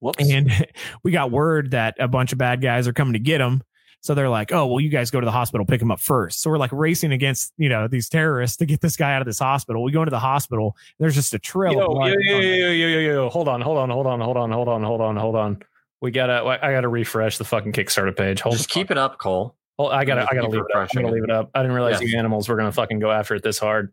Whoops. 0.00 0.28
And 0.28 0.50
we 1.04 1.12
got 1.12 1.30
word 1.30 1.72
that 1.72 1.94
a 2.00 2.08
bunch 2.08 2.32
of 2.32 2.38
bad 2.38 2.62
guys 2.62 2.88
are 2.88 2.94
coming 2.94 3.12
to 3.12 3.18
get 3.18 3.40
him. 3.42 3.62
So 4.02 4.14
they're 4.14 4.28
like, 4.28 4.52
oh, 4.52 4.66
well, 4.66 4.80
you 4.80 4.88
guys 4.88 5.10
go 5.10 5.20
to 5.20 5.24
the 5.24 5.30
hospital, 5.30 5.64
pick 5.64 5.80
him 5.80 5.90
up 5.92 6.00
first. 6.00 6.42
So 6.42 6.50
we're 6.50 6.58
like 6.58 6.72
racing 6.72 7.12
against, 7.12 7.52
you 7.56 7.68
know, 7.68 7.86
these 7.86 8.08
terrorists 8.08 8.56
to 8.58 8.66
get 8.66 8.80
this 8.80 8.96
guy 8.96 9.14
out 9.14 9.22
of 9.22 9.26
this 9.26 9.38
hospital. 9.38 9.82
We 9.84 9.92
go 9.92 10.02
into 10.02 10.10
the 10.10 10.18
hospital. 10.18 10.76
There's 10.98 11.14
just 11.14 11.32
a 11.34 11.38
trail. 11.38 11.70
of 11.72 11.76
Yo, 11.78 11.86
blood 11.88 12.14
yo, 12.14 12.18
yo, 12.20 12.36
on- 12.36 12.42
yo, 12.42 12.70
yo, 12.72 12.86
yo, 12.88 12.98
yo, 12.98 13.28
hold 13.30 13.46
on, 13.48 13.60
hold 13.60 13.78
on, 13.78 13.90
hold 13.90 14.06
on, 14.08 14.20
hold 14.20 14.36
on, 14.36 14.50
hold 14.50 14.68
on, 14.68 14.82
hold 14.82 15.00
on, 15.00 15.16
hold 15.16 15.36
on. 15.36 15.62
We 16.00 16.10
gotta, 16.10 16.42
I 16.44 16.72
gotta 16.72 16.88
refresh 16.88 17.38
the 17.38 17.44
fucking 17.44 17.72
Kickstarter 17.72 18.16
page. 18.16 18.40
Hold 18.40 18.56
Just 18.56 18.68
keep 18.68 18.90
it 18.90 18.98
up, 18.98 19.18
Cole. 19.18 19.54
Hold, 19.78 19.92
I 19.92 20.04
gotta, 20.04 20.22
I 20.28 20.34
gotta 20.34 20.48
leave 20.48 20.60
it 20.68 20.74
up. 20.76 20.88
I'm 20.94 21.02
gonna 21.02 21.14
leave 21.14 21.22
it 21.24 21.30
up. 21.30 21.50
I 21.54 21.62
didn't 21.62 21.76
realize 21.76 22.02
Yeah. 22.02 22.08
the 22.08 22.16
animals 22.16 22.48
were 22.48 22.56
gonna 22.56 22.72
fucking 22.72 22.98
go 22.98 23.10
after 23.12 23.36
it 23.36 23.44
this 23.44 23.58
hard. 23.60 23.92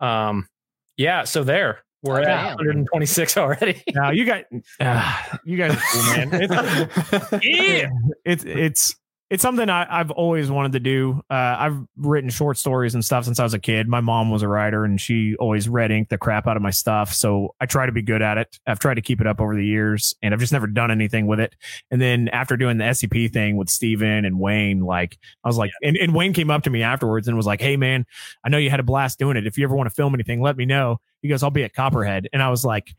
Um, 0.00 0.48
yeah. 0.96 1.22
So 1.22 1.44
there, 1.44 1.84
we're 2.02 2.16
Oh, 2.16 2.22
at 2.22 2.24
damn. 2.24 2.56
126 2.56 3.36
already. 3.36 3.80
Now 3.94 4.10
you 4.10 4.24
got, 4.24 4.42
uh, 4.80 5.22
you 5.44 5.56
guys 5.56 5.72
are 5.76 5.82
cool, 5.92 6.02
man. 6.02 6.30
It's, 6.32 7.44
yeah. 7.44 7.88
it's, 8.24 8.44
it's, 8.44 8.96
it's 9.28 9.42
something 9.42 9.68
I, 9.68 9.86
I've 9.90 10.12
always 10.12 10.50
wanted 10.52 10.72
to 10.72 10.80
do. 10.80 11.20
Uh, 11.28 11.56
I've 11.58 11.78
written 11.96 12.30
short 12.30 12.58
stories 12.58 12.94
and 12.94 13.04
stuff 13.04 13.24
since 13.24 13.40
I 13.40 13.42
was 13.42 13.54
a 13.54 13.58
kid. 13.58 13.88
My 13.88 14.00
mom 14.00 14.30
was 14.30 14.42
a 14.42 14.48
writer 14.48 14.84
and 14.84 15.00
she 15.00 15.34
always 15.36 15.68
red 15.68 15.90
inked 15.90 16.10
the 16.10 16.18
crap 16.18 16.46
out 16.46 16.56
of 16.56 16.62
my 16.62 16.70
stuff. 16.70 17.12
So 17.12 17.54
I 17.60 17.66
try 17.66 17.86
to 17.86 17.92
be 17.92 18.02
good 18.02 18.22
at 18.22 18.38
it. 18.38 18.60
I've 18.68 18.78
tried 18.78 18.94
to 18.94 19.02
keep 19.02 19.20
it 19.20 19.26
up 19.26 19.40
over 19.40 19.56
the 19.56 19.66
years 19.66 20.14
and 20.22 20.32
I've 20.32 20.38
just 20.38 20.52
never 20.52 20.68
done 20.68 20.92
anything 20.92 21.26
with 21.26 21.40
it. 21.40 21.56
And 21.90 22.00
then 22.00 22.28
after 22.28 22.56
doing 22.56 22.78
the 22.78 22.84
SCP 22.84 23.32
thing 23.32 23.56
with 23.56 23.68
Steven 23.68 24.24
and 24.24 24.38
Wayne, 24.38 24.80
like 24.80 25.18
I 25.42 25.48
was 25.48 25.58
like, 25.58 25.72
and, 25.82 25.96
and 25.96 26.14
Wayne 26.14 26.32
came 26.32 26.50
up 26.50 26.62
to 26.62 26.70
me 26.70 26.84
afterwards 26.84 27.26
and 27.26 27.36
was 27.36 27.46
like, 27.46 27.60
Hey 27.60 27.76
man, 27.76 28.06
I 28.44 28.48
know 28.48 28.58
you 28.58 28.70
had 28.70 28.80
a 28.80 28.84
blast 28.84 29.18
doing 29.18 29.36
it. 29.36 29.44
If 29.44 29.58
you 29.58 29.64
ever 29.64 29.74
want 29.74 29.88
to 29.88 29.94
film 29.94 30.14
anything, 30.14 30.40
let 30.40 30.56
me 30.56 30.66
know. 30.66 31.00
He 31.20 31.28
goes, 31.28 31.42
I'll 31.42 31.50
be 31.50 31.64
at 31.64 31.74
Copperhead. 31.74 32.28
And 32.32 32.40
I 32.40 32.50
was 32.50 32.64
like, 32.64 32.94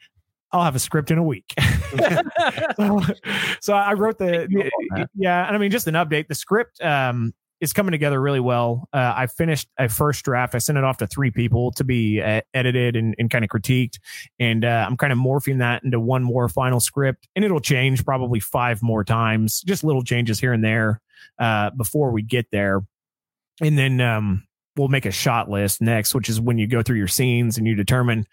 I'll 0.51 0.63
have 0.63 0.75
a 0.75 0.79
script 0.79 1.09
in 1.09 1.17
a 1.17 1.23
week. 1.23 1.53
so, 2.75 3.01
so 3.61 3.73
I 3.73 3.93
wrote 3.93 4.17
the, 4.17 4.47
the- 4.49 5.07
yeah, 5.15 5.47
and 5.47 5.55
I 5.55 5.59
mean 5.59 5.71
just 5.71 5.87
an 5.87 5.95
update. 5.95 6.27
The 6.27 6.35
script 6.35 6.81
um 6.81 7.33
is 7.59 7.73
coming 7.73 7.91
together 7.91 8.21
really 8.21 8.39
well. 8.39 8.87
Uh, 8.93 9.13
I 9.15 9.25
finished 9.25 9.67
a 9.79 9.89
first 9.89 10.23
draft. 10.23 10.53
I 10.53 10.59
sent 10.59 10.77
it 10.77 10.83
off 10.83 10.97
to 10.97 11.07
three 11.07 11.31
people 11.31 11.71
to 11.71 11.83
be 11.83 12.21
uh, 12.21 12.41
edited 12.53 12.95
and, 12.95 13.15
and 13.17 13.31
kind 13.31 13.43
of 13.43 13.49
critiqued, 13.49 13.99
and 14.39 14.63
uh, 14.63 14.85
I'm 14.87 14.95
kind 14.95 15.11
of 15.11 15.17
morphing 15.19 15.57
that 15.59 15.83
into 15.83 15.99
one 15.99 16.23
more 16.23 16.47
final 16.49 16.79
script, 16.79 17.27
and 17.35 17.43
it'll 17.43 17.59
change 17.59 18.05
probably 18.05 18.39
five 18.39 18.83
more 18.83 19.03
times, 19.03 19.61
just 19.61 19.83
little 19.83 20.03
changes 20.03 20.39
here 20.39 20.53
and 20.53 20.63
there 20.63 21.01
uh, 21.39 21.71
before 21.71 22.11
we 22.11 22.21
get 22.21 22.45
there, 22.51 22.81
and 23.59 23.77
then 23.77 24.01
um, 24.01 24.46
we'll 24.77 24.87
make 24.87 25.05
a 25.05 25.11
shot 25.11 25.49
list 25.49 25.81
next, 25.81 26.13
which 26.13 26.29
is 26.29 26.39
when 26.39 26.57
you 26.57 26.67
go 26.67 26.81
through 26.81 26.97
your 26.97 27.07
scenes 27.07 27.57
and 27.57 27.67
you 27.67 27.75
determine 27.75 28.25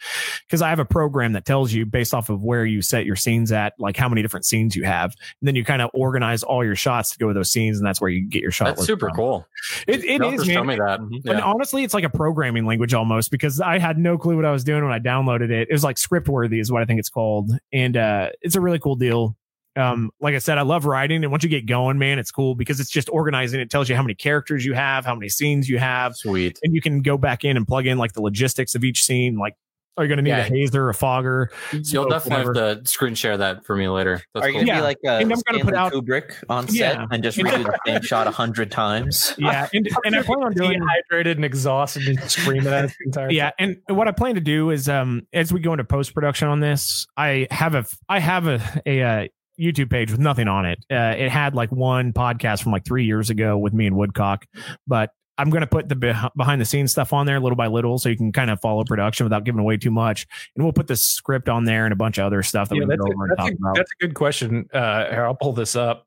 because 0.46 0.62
I 0.62 0.68
have 0.68 0.78
a 0.78 0.84
program 0.84 1.32
that 1.32 1.44
tells 1.44 1.72
you 1.72 1.86
based 1.86 2.14
off 2.14 2.28
of 2.28 2.42
where 2.42 2.64
you 2.64 2.82
set 2.82 3.06
your 3.06 3.16
scenes 3.16 3.50
at, 3.52 3.72
like 3.78 3.96
how 3.96 4.08
many 4.08 4.22
different 4.22 4.46
scenes 4.46 4.76
you 4.76 4.84
have. 4.84 5.14
And 5.40 5.48
then 5.48 5.54
you 5.54 5.64
kind 5.64 5.82
of 5.82 5.90
organize 5.94 6.42
all 6.42 6.64
your 6.64 6.76
shots 6.76 7.10
to 7.12 7.18
go 7.18 7.26
with 7.26 7.36
those 7.36 7.50
scenes, 7.50 7.78
and 7.78 7.86
that's 7.86 8.00
where 8.00 8.10
you 8.10 8.28
get 8.28 8.42
your 8.42 8.50
shot. 8.50 8.66
That's 8.66 8.80
list 8.80 8.88
super 8.88 9.08
from. 9.08 9.16
cool. 9.16 9.46
It, 9.86 10.04
it 10.04 10.20
You'll 10.20 10.30
have 10.30 10.40
is, 10.40 10.46
to 10.46 10.52
show 10.52 10.64
man. 10.64 10.78
me 10.78 11.20
that. 11.22 11.30
And 11.30 11.40
honestly, 11.40 11.84
it's 11.84 11.94
like 11.94 12.04
a 12.04 12.10
programming 12.10 12.66
language 12.66 12.94
almost 12.94 13.30
because 13.30 13.60
I 13.60 13.78
had 13.78 13.98
no 13.98 14.18
clue 14.18 14.36
what 14.36 14.44
I 14.44 14.52
was 14.52 14.64
doing 14.64 14.84
when 14.84 14.92
I 14.92 14.98
downloaded 14.98 15.50
it. 15.50 15.68
It 15.68 15.72
was 15.72 15.84
like 15.84 15.98
script 15.98 16.28
worthy 16.28 16.60
is 16.60 16.70
what 16.70 16.82
I 16.82 16.84
think 16.84 17.00
it's 17.00 17.10
called. 17.10 17.50
And 17.72 17.96
uh, 17.96 18.30
it's 18.42 18.56
a 18.56 18.60
really 18.60 18.78
cool 18.78 18.96
deal. 18.96 19.36
Um, 19.76 20.10
like 20.20 20.34
I 20.34 20.38
said, 20.38 20.58
I 20.58 20.62
love 20.62 20.84
writing. 20.86 21.22
And 21.24 21.30
once 21.30 21.42
you 21.42 21.50
get 21.50 21.66
going, 21.66 21.98
man, 21.98 22.18
it's 22.18 22.30
cool 22.30 22.54
because 22.54 22.78
it's 22.80 22.90
just 22.90 23.08
organizing. 23.10 23.60
It 23.60 23.70
tells 23.70 23.88
you 23.88 23.96
how 23.96 24.02
many 24.02 24.14
characters 24.14 24.64
you 24.64 24.72
have, 24.74 25.04
how 25.04 25.14
many 25.14 25.28
scenes 25.28 25.68
you 25.68 25.78
have, 25.78 26.14
Sweet. 26.14 26.58
and 26.62 26.74
you 26.74 26.80
can 26.80 27.02
go 27.02 27.18
back 27.18 27.44
in 27.44 27.56
and 27.56 27.66
plug 27.66 27.86
in 27.86 27.98
like 27.98 28.12
the 28.12 28.22
logistics 28.22 28.74
of 28.74 28.84
each 28.84 29.02
scene. 29.02 29.36
Like, 29.36 29.54
are 29.96 30.02
you 30.02 30.08
going 30.08 30.16
to 30.16 30.22
need 30.22 30.30
Yeah. 30.30 30.38
a 30.38 30.42
hazer, 30.42 30.86
or 30.86 30.88
a 30.88 30.94
fogger? 30.94 31.50
You'll 31.72 31.84
smoke, 31.84 32.10
definitely 32.10 32.46
whatever. 32.48 32.68
have 32.68 32.82
to 32.82 32.90
screen 32.90 33.14
share 33.14 33.36
that 33.36 33.64
for 33.64 33.76
me 33.76 33.86
later. 33.88 34.22
That's 34.34 34.46
Are 34.46 34.48
you 34.48 34.54
cool. 34.54 34.60
gonna 34.62 34.72
Yeah. 34.72 34.78
be 34.80 34.82
like 34.82 34.96
uh, 35.06 35.10
And 35.10 35.22
I'm 35.22 35.28
gonna 35.28 35.36
Stanley 35.36 35.62
put 35.62 35.74
out- 35.74 35.92
Kubrick 35.92 36.32
on 36.48 36.66
set 36.66 36.96
Yeah. 36.96 37.06
and 37.12 37.22
just 37.22 37.38
redo 37.38 37.62
the 37.64 37.78
same 37.86 38.02
shot 38.02 38.26
a 38.26 38.32
hundred 38.32 38.72
times? 38.72 39.34
Yeah. 39.38 39.68
And, 39.72 39.88
and 40.04 40.16
I 40.16 40.22
plan 40.22 40.42
on 40.42 40.52
doing 40.54 40.80
dehydrated 40.80 41.36
and 41.38 41.44
exhausted 41.44 42.08
and 42.08 42.20
screaming 42.28 42.66
at 42.66 42.86
us 42.86 42.94
the 42.98 43.04
entire 43.06 43.30
yeah 43.30 43.50
and 43.60 43.76
what 43.88 44.08
i 44.08 44.10
plan 44.10 44.34
to 44.34 44.40
do 44.40 44.70
is 44.70 44.88
um 44.88 45.26
as 45.32 45.52
we 45.52 45.60
go 45.60 45.72
into 45.72 45.84
post 45.84 46.12
production 46.12 46.48
on 46.48 46.58
this 46.60 47.06
i 47.16 47.46
have 47.52 47.74
a 47.76 47.84
i 48.08 48.18
have 48.18 48.48
a 48.48 48.60
a, 48.86 49.02
uh 49.02 49.28
youtube 49.60 49.90
page 49.90 50.10
with 50.10 50.20
nothing 50.20 50.48
on 50.48 50.64
it 50.66 50.84
uh 50.90 51.14
it 51.16 51.30
had 51.30 51.54
like 51.54 51.70
one 51.70 52.12
podcast 52.12 52.62
from 52.62 52.72
like 52.72 52.84
three 52.84 53.04
years 53.04 53.30
ago 53.30 53.56
with 53.56 53.72
me 53.72 53.86
and 53.86 53.96
woodcock 53.96 54.46
but 54.86 55.10
i'm 55.38 55.50
going 55.50 55.60
to 55.60 55.66
put 55.66 55.88
the 55.88 55.94
beh- 55.94 56.30
behind 56.36 56.60
the 56.60 56.64
scenes 56.64 56.90
stuff 56.92 57.12
on 57.12 57.24
there 57.26 57.38
little 57.40 57.56
by 57.56 57.66
little 57.66 57.98
so 57.98 58.08
you 58.08 58.16
can 58.16 58.32
kind 58.32 58.50
of 58.50 58.60
follow 58.60 58.82
production 58.84 59.24
without 59.24 59.44
giving 59.44 59.60
away 59.60 59.76
too 59.76 59.90
much 59.90 60.26
and 60.56 60.64
we'll 60.64 60.72
put 60.72 60.86
the 60.88 60.96
script 60.96 61.48
on 61.48 61.64
there 61.64 61.84
and 61.86 61.92
a 61.92 61.96
bunch 61.96 62.18
of 62.18 62.24
other 62.26 62.42
stuff 62.42 62.68
that 62.68 62.74
Yeah, 62.76 62.80
we 62.84 62.96
can 62.96 62.98
that's, 62.98 63.14
go 63.14 63.20
a, 63.20 63.24
and 63.24 63.36
talk 63.38 63.50
a, 63.50 63.54
about 63.54 63.76
that's 63.76 63.90
a 64.00 64.04
good 64.04 64.14
question. 64.14 64.68
Uh, 64.72 65.10
here, 65.10 65.24
I'll 65.24 65.34
pull 65.34 65.52
this 65.52 65.76
up. 65.76 66.06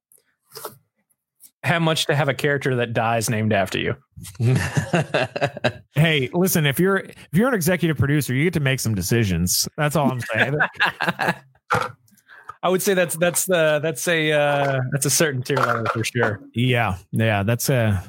how 1.64 1.80
much 1.80 2.06
to 2.06 2.16
have 2.16 2.30
a 2.30 2.34
character 2.34 2.76
that 2.78 2.94
dies 2.94 3.30
named 3.30 3.52
after 3.54 3.78
you. 3.80 3.96
Hey, 5.96 6.30
listen, 6.32 6.66
if 6.68 6.80
you're 6.80 6.98
if 6.98 7.28
you're 7.34 7.48
an 7.48 7.56
executive 7.56 7.98
producer, 7.98 8.34
you 8.34 8.44
get 8.44 8.54
to 8.54 8.60
make 8.60 8.80
some 8.80 8.94
decisions. 8.94 9.68
That's 9.78 9.96
all 9.96 10.12
I'm 10.12 10.20
saying. 10.22 10.56
I 12.64 12.70
would 12.70 12.82
say 12.82 12.94
that's 12.94 13.16
that's 13.18 13.46
the 13.46 13.80
that's 13.82 14.08
a 14.08 14.32
uh, 14.32 14.80
that's 14.92 15.06
a 15.06 15.10
certain 15.10 15.42
tier 15.44 15.58
level 15.58 15.86
for 15.86 16.04
sure. 16.04 16.42
yeah, 16.54 16.98
yeah, 17.12 17.44
that's 17.44 17.70
a 17.70 18.04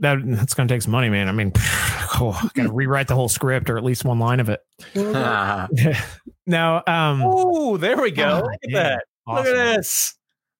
that 0.00 0.18
that's 0.24 0.54
gonna 0.54 0.68
take 0.68 0.82
some 0.82 0.92
money, 0.92 1.08
man. 1.10 1.28
I 1.28 1.32
mean, 1.32 1.52
oh, 1.56 2.40
gotta 2.54 2.72
rewrite 2.72 3.08
the 3.08 3.14
whole 3.14 3.28
script 3.28 3.68
or 3.70 3.76
at 3.78 3.84
least 3.84 4.04
one 4.04 4.18
line 4.18 4.40
of 4.40 4.48
it. 4.48 4.60
now, 6.46 6.76
um, 6.86 7.22
Oh, 7.24 7.76
there 7.76 8.00
we 8.00 8.10
go. 8.10 8.40
Oh, 8.42 8.46
Look 8.46 8.52
at 8.64 8.70
yeah. 8.70 8.82
that. 8.82 9.04
Look 9.26 9.46
at 9.46 9.76
this. 9.76 10.14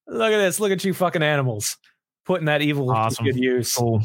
Look 0.07 0.33
at 0.33 0.39
this. 0.39 0.61
Look 0.61 0.73
at 0.73 0.85
you 0.85 0.93
fucking 0.95 1.23
animals. 1.23 1.77
Putting 2.27 2.47
that 2.47 2.63
evil 2.63 2.87
to 2.89 2.93
Awesome. 2.93 3.25
good 3.25 3.37
use. 3.37 3.75
Cool. 3.75 4.03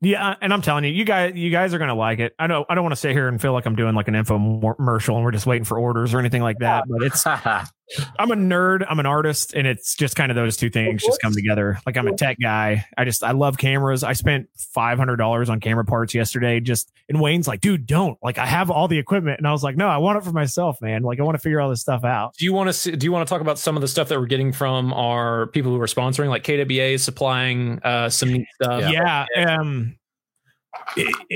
Yeah, 0.00 0.30
uh, 0.30 0.34
and 0.40 0.52
I'm 0.52 0.62
telling 0.62 0.84
you, 0.84 0.90
you 0.90 1.04
guys, 1.04 1.34
you 1.34 1.50
guys 1.50 1.74
are 1.74 1.78
gonna 1.78 1.94
like 1.94 2.18
it. 2.18 2.34
I 2.38 2.46
know. 2.46 2.64
I 2.68 2.74
don't 2.74 2.84
want 2.84 2.92
to 2.92 3.00
sit 3.00 3.12
here 3.12 3.28
and 3.28 3.40
feel 3.40 3.52
like 3.52 3.66
I'm 3.66 3.76
doing 3.76 3.94
like 3.94 4.08
an 4.08 4.14
infomercial 4.14 5.16
and 5.16 5.24
we're 5.24 5.32
just 5.32 5.46
waiting 5.46 5.64
for 5.64 5.78
orders 5.78 6.14
or 6.14 6.18
anything 6.18 6.42
like 6.42 6.58
that. 6.60 6.84
But 6.88 7.02
it's 7.02 7.24
I'm 8.18 8.30
a 8.30 8.36
nerd. 8.36 8.84
I'm 8.88 8.98
an 8.98 9.06
artist, 9.06 9.54
and 9.54 9.66
it's 9.66 9.94
just 9.94 10.16
kind 10.16 10.30
of 10.30 10.36
those 10.36 10.56
two 10.56 10.70
things 10.70 11.04
just 11.04 11.20
come 11.20 11.32
together. 11.32 11.78
Like 11.86 11.96
I'm 11.96 12.06
a 12.08 12.16
tech 12.16 12.38
guy. 12.40 12.84
I 12.98 13.04
just 13.04 13.22
I 13.22 13.32
love 13.32 13.58
cameras. 13.58 14.02
I 14.02 14.12
spent 14.12 14.48
five 14.56 14.98
hundred 14.98 15.16
dollars 15.16 15.48
on 15.48 15.60
camera 15.60 15.84
parts 15.84 16.14
yesterday. 16.14 16.60
Just 16.60 16.92
and 17.08 17.20
Wayne's 17.20 17.46
like, 17.46 17.60
dude, 17.60 17.86
don't. 17.86 18.18
Like 18.22 18.38
I 18.38 18.46
have 18.46 18.70
all 18.70 18.88
the 18.88 18.98
equipment, 18.98 19.38
and 19.38 19.46
I 19.46 19.52
was 19.52 19.62
like, 19.62 19.76
no, 19.76 19.88
I 19.88 19.98
want 19.98 20.18
it 20.18 20.24
for 20.24 20.32
myself, 20.32 20.80
man. 20.80 21.02
Like 21.02 21.20
I 21.20 21.22
want 21.22 21.36
to 21.36 21.42
figure 21.42 21.60
all 21.60 21.70
this 21.70 21.80
stuff 21.80 22.04
out. 22.04 22.34
Do 22.36 22.44
you 22.44 22.52
want 22.52 22.68
to 22.68 22.72
see, 22.72 22.92
do 22.92 23.04
you 23.04 23.12
want 23.12 23.26
to 23.26 23.30
talk 23.32 23.40
about 23.40 23.58
some 23.58 23.76
of 23.76 23.82
the 23.82 23.88
stuff 23.88 24.08
that 24.08 24.18
we're 24.18 24.26
getting 24.26 24.52
from 24.52 24.92
our 24.92 25.46
people 25.48 25.72
who 25.72 25.80
are 25.80 25.86
sponsoring, 25.86 26.28
like 26.28 26.44
KWA 26.44 26.94
is 26.94 27.04
supplying 27.04 27.80
uh, 27.82 28.08
some 28.08 28.32
neat 28.32 28.46
stuff? 28.60 28.90
yeah. 28.90 29.26
Um, 29.36 29.96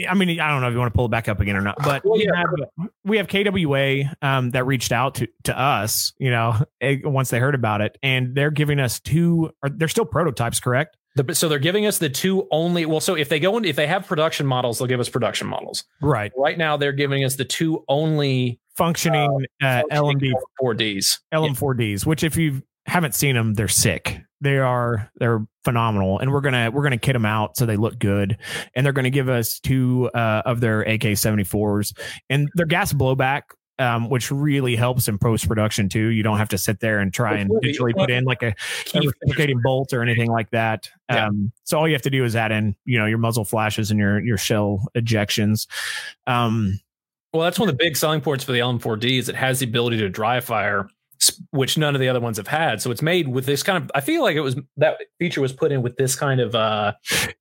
I- 0.09 0.14
mean, 0.14 0.40
I 0.40 0.48
don't 0.48 0.61
know 0.61 0.68
if 0.68 0.72
you 0.72 0.79
want 0.79 0.92
to 0.92 0.96
pull 0.96 1.07
it 1.07 1.11
back 1.11 1.29
up 1.29 1.40
again 1.40 1.57
or 1.57 1.61
not, 1.61 1.76
but 1.83 2.05
Well, 2.05 2.14
we, 2.14 2.29
have, 2.35 2.90
we 3.05 3.16
have 3.18 3.29
KWA 3.29 4.14
um, 4.22 4.50
that 4.50 4.64
reached 4.64 4.92
out 4.92 5.16
to 5.16 5.29
to 5.44 5.59
us, 5.59 6.12
you 6.18 6.31
know, 6.31 6.57
eh, 6.81 6.96
once 7.05 7.31
they 7.31 7.38
heard 7.38 7.55
about 7.55 7.81
it, 7.81 7.98
and 8.03 8.35
they're 8.35 8.50
giving 8.50 8.81
us 8.81 9.00
two. 9.00 9.50
Or 9.62 9.68
they're 9.68 9.88
still 9.88 10.05
prototypes, 10.05 10.61
correct? 10.61 10.96
The, 11.16 11.35
so 11.35 11.48
they're 11.48 11.59
giving 11.59 11.87
us 11.87 11.98
the 11.98 12.09
two 12.09 12.46
only. 12.50 12.87
Well, 12.87 13.00
so 13.00 13.14
if 13.16 13.29
they 13.29 13.40
go 13.40 13.57
in, 13.57 13.64
if 13.64 13.76
they 13.76 13.87
have 13.87 14.07
production 14.07 14.46
models, 14.46 14.79
they'll 14.79 14.88
give 14.88 15.00
us 15.00 15.09
production 15.09 15.48
models. 15.48 15.85
Right. 16.00 16.33
Right 16.37 16.57
now, 16.57 16.76
they're 16.76 16.92
giving 16.92 17.24
us 17.24 17.37
the 17.37 17.44
two 17.44 17.85
only 17.88 18.61
Functioning 18.76 19.44
uh, 19.61 19.83
LMD 19.90 20.33
4Ds. 20.62 21.18
LM4Ds, 21.35 22.07
which 22.07 22.24
if 22.24 22.37
you 22.37 22.62
haven't 22.87 23.14
seen 23.14 23.35
them, 23.35 23.55
they're 23.55 23.68
sick. 23.68 24.22
They 24.40 24.59
are 24.59 25.11
they're 25.18 25.46
phenomenal, 25.64 26.18
and 26.18 26.33
we're 26.33 26.40
gonna 26.40 26.70
we're 26.70 26.83
gonna 26.83 26.98
kit 26.98 27.12
them 27.12 27.26
out 27.26 27.57
so 27.57 27.66
they 27.66 27.76
look 27.76 27.98
good, 27.98 28.38
and 28.74 28.85
they're 28.85 28.92
gonna 28.92 29.11
give 29.11 29.29
us 29.29 29.61
two 29.61 30.11
uh, 30.14 30.42
of 30.46 30.61
their 30.61 30.85
AK74s, 30.85 31.96
and 32.29 32.48
their 32.55 32.66
gas 32.66 32.92
blowback. 32.92 33.42
Um, 33.79 34.11
which 34.11 34.31
really 34.31 34.76
helps 34.76 35.09
in 35.09 35.16
post 35.16 35.48
production 35.48 35.88
too. 35.88 36.09
You 36.09 36.22
don't 36.22 36.37
have 36.37 36.50
to 36.50 36.59
sit 36.59 36.81
there 36.81 36.98
and 36.98 37.14
try 37.14 37.38
and 37.38 37.48
digitally 37.50 37.94
put 37.96 38.11
in 38.11 38.24
like 38.24 38.42
a, 38.42 38.55
Key 38.85 38.98
reciprocating 38.98 39.62
bolt 39.62 39.94
or 39.94 40.03
anything 40.03 40.31
like 40.31 40.50
that. 40.50 40.90
Yeah. 41.11 41.29
Um, 41.29 41.50
so 41.64 41.79
all 41.79 41.88
you 41.88 41.94
have 41.94 42.03
to 42.03 42.11
do 42.11 42.22
is 42.26 42.37
add 42.37 42.53
in, 42.53 42.76
you 42.85 42.98
know, 42.98 43.07
your 43.07 43.16
muzzle 43.16 43.46
flashes 43.46 43.90
and 43.90 43.98
your 43.98 44.20
your 44.20 44.37
shell 44.37 44.87
ejections. 44.94 45.66
Um, 46.26 46.79
Well, 47.33 47.44
that's 47.44 47.59
one 47.59 47.70
of 47.70 47.79
the 47.79 47.83
big 47.83 47.96
selling 47.96 48.20
points 48.20 48.44
for 48.44 48.53
the 48.53 48.59
LM4D 48.59 49.18
is 49.18 49.31
it 49.31 49.35
has 49.37 49.61
the 49.61 49.66
ability 49.66 49.96
to 49.96 50.11
dry 50.11 50.40
fire, 50.40 50.87
which 51.50 51.76
none 51.76 51.94
of 51.94 52.00
the 52.00 52.09
other 52.09 52.20
ones 52.20 52.37
have 52.37 52.46
had. 52.46 52.80
So 52.80 52.90
it's 52.90 53.02
made 53.02 53.28
with 53.28 53.46
this 53.46 53.62
kind 53.62 53.83
of. 53.83 53.90
I 53.94 54.00
feel 54.00 54.22
like 54.22 54.37
it 54.37 54.40
was 54.40 54.56
that 54.76 54.98
feature 55.18 55.40
was 55.40 55.52
put 55.52 55.72
in 55.72 55.83
with 55.83 55.96
this 55.96 56.14
kind 56.16 56.40
of. 56.40 56.54
uh 56.54 56.92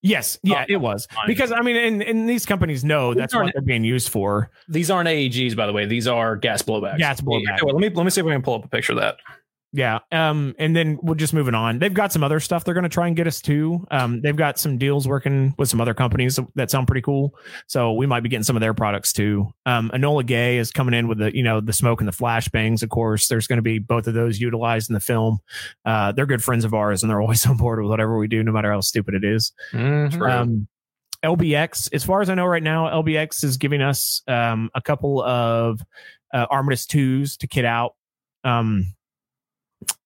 yes, 0.02 0.38
yeah, 0.44 0.62
Oh, 0.62 0.66
it 0.74 0.78
was 0.78 1.08
because 1.28 1.52
I 1.52 1.62
mean, 1.62 1.76
and, 1.76 2.02
and 2.04 2.30
these 2.30 2.46
companies 2.46 2.84
know 2.84 3.14
These 3.14 3.22
that's 3.22 3.36
what 3.36 3.52
they're 3.54 3.62
being 3.62 3.84
used 3.84 4.10
for. 4.10 4.52
These 4.68 4.92
aren't 4.92 5.10
AEGs, 5.10 5.56
by 5.56 5.66
the 5.66 5.74
way. 5.74 5.86
These 5.86 6.08
are 6.08 6.36
gas 6.36 6.62
blowbacks. 6.62 6.98
Gas 6.98 7.22
blowback. 7.22 7.62
Well, 7.64 7.76
let 7.76 7.82
me 7.82 7.90
let 7.96 8.04
me 8.04 8.10
see 8.10 8.22
if 8.22 8.28
I 8.28 8.32
can 8.32 8.42
pull 8.42 8.56
up 8.56 8.66
a 8.66 8.70
picture 8.70 8.94
of 8.94 9.00
that. 9.00 9.18
Yeah. 9.72 10.00
Um, 10.12 10.56
and 10.58 10.76
then 10.76 10.98
we're 11.02 11.16
just 11.16 11.34
moving 11.34 11.54
on. 11.54 11.78
They've 11.78 11.94
got 11.94 12.12
some 12.12 12.24
other 12.24 12.40
stuff 12.40 12.64
they're 12.64 12.74
going 12.74 12.84
to 12.84 12.90
try 12.90 13.08
and 13.08 13.16
get 13.16 13.28
us 13.28 13.40
to. 13.42 13.86
Um, 13.92 14.22
they've 14.22 14.36
got 14.36 14.58
some 14.58 14.80
deals 14.80 15.08
working 15.08 15.54
with 15.60 15.70
some 15.70 15.80
other 15.80 15.94
companies 15.94 16.40
that 16.56 16.72
sound 16.72 16.88
pretty 16.88 17.02
cool. 17.02 17.36
So 17.68 17.94
we 17.94 18.08
might 18.08 18.22
be 18.22 18.30
getting 18.30 18.44
some 18.44 18.56
of 18.56 18.62
their 18.62 18.74
products 18.74 19.14
too. 19.14 19.54
Um, 19.68 19.92
Enola 19.94 20.26
Gaye 20.26 20.58
is 20.58 20.72
coming 20.72 20.96
in 20.96 21.08
with 21.08 21.20
the, 21.20 21.36
you 21.36 21.44
know, 21.44 21.62
the 21.62 21.74
smoke 21.74 22.02
and 22.02 22.08
the 22.08 22.14
flashbangs. 22.14 22.82
Of 22.82 22.90
course, 22.90 23.28
there's 23.28 23.46
going 23.46 23.58
to 23.58 23.64
be 23.64 23.78
both 23.78 24.08
of 24.08 24.16
those 24.16 24.40
utilized 24.40 24.90
in 24.90 24.96
the 24.96 25.00
film. 25.00 25.38
Uh, 25.86 26.14
they're 26.14 26.26
good 26.26 26.44
friends 26.44 26.66
of 26.66 26.74
ours 26.74 27.04
and 27.04 27.10
they're 27.10 27.22
always 27.30 27.46
on 27.46 27.58
board 27.58 27.80
with 27.80 27.90
whatever 27.90 28.18
we 28.18 28.28
do, 28.28 28.44
no 28.44 28.52
matter 28.52 28.72
how 28.72 28.82
stupid 28.82 29.14
it 29.14 29.24
is. 29.24 29.52
Um, 30.32 30.68
LBX, 31.24 31.94
as 31.94 32.04
far 32.04 32.22
as 32.22 32.30
I 32.30 32.36
know 32.36 32.46
right 32.46 32.64
now, 32.64 32.88
LBX 32.88 33.44
is 33.44 33.58
giving 33.58 33.82
us 33.82 34.24
um, 34.28 34.70
a 34.74 34.82
couple 34.82 35.22
of 35.22 35.82
uh, 36.34 36.48
Armatus 36.48 36.88
twos 36.88 37.38
to 37.38 37.48
kit 37.48 37.66
out, 37.66 37.96
um, 38.44 38.86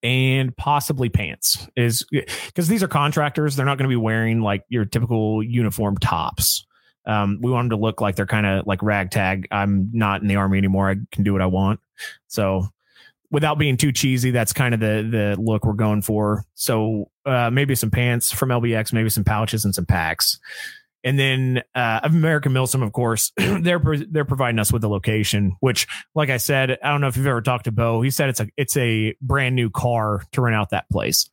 and 0.04 0.56
possibly 0.56 1.08
pants. 1.08 1.66
Is 1.74 2.04
because 2.12 2.68
these 2.68 2.82
are 2.82 2.88
contractors; 2.88 3.56
they're 3.56 3.66
not 3.66 3.78
going 3.78 3.88
to 3.88 3.92
be 3.92 3.96
wearing 3.96 4.40
like 4.40 4.62
your 4.68 4.84
typical 4.84 5.42
uniform 5.42 5.96
tops. 5.98 6.66
Um, 7.06 7.38
we 7.42 7.50
want 7.50 7.64
them 7.64 7.78
to 7.78 7.82
look 7.82 8.00
like 8.00 8.14
they're 8.14 8.26
kind 8.26 8.46
of 8.46 8.66
like 8.66 8.82
ragtag. 8.82 9.48
I'm 9.50 9.90
not 9.92 10.22
in 10.22 10.28
the 10.28 10.36
army 10.36 10.58
anymore. 10.58 10.90
I 10.90 10.96
can 11.10 11.24
do 11.24 11.32
what 11.32 11.42
I 11.42 11.46
want. 11.46 11.80
So 12.28 12.68
without 13.30 13.58
being 13.58 13.76
too 13.76 13.92
cheesy, 13.92 14.30
that's 14.30 14.52
kind 14.52 14.74
of 14.74 14.80
the 14.80 15.08
the 15.10 15.36
look 15.40 15.64
we're 15.64 15.72
going 15.72 16.02
for. 16.02 16.44
So 16.54 17.10
uh, 17.26 17.50
maybe 17.50 17.74
some 17.74 17.90
pants 17.90 18.32
from 18.32 18.50
LBX, 18.50 18.92
maybe 18.92 19.08
some 19.08 19.24
pouches 19.24 19.64
and 19.64 19.74
some 19.74 19.86
packs. 19.86 20.38
And 21.04 21.18
then 21.18 21.62
uh, 21.74 22.00
American 22.02 22.52
Milsim, 22.52 22.82
of 22.82 22.92
course, 22.92 23.30
they're 23.36 23.80
they're 24.10 24.24
providing 24.24 24.58
us 24.58 24.72
with 24.72 24.82
the 24.82 24.88
location. 24.88 25.56
Which, 25.60 25.86
like 26.14 26.30
I 26.30 26.38
said, 26.38 26.78
I 26.82 26.90
don't 26.90 27.02
know 27.02 27.08
if 27.08 27.16
you've 27.16 27.26
ever 27.26 27.42
talked 27.42 27.64
to 27.64 27.72
Bo. 27.72 28.00
He 28.00 28.10
said 28.10 28.30
it's 28.30 28.40
a 28.40 28.48
it's 28.56 28.76
a 28.76 29.14
brand 29.20 29.54
new 29.54 29.70
car 29.70 30.22
to 30.32 30.40
rent 30.40 30.56
out 30.56 30.70
that 30.70 30.88
place. 30.90 31.28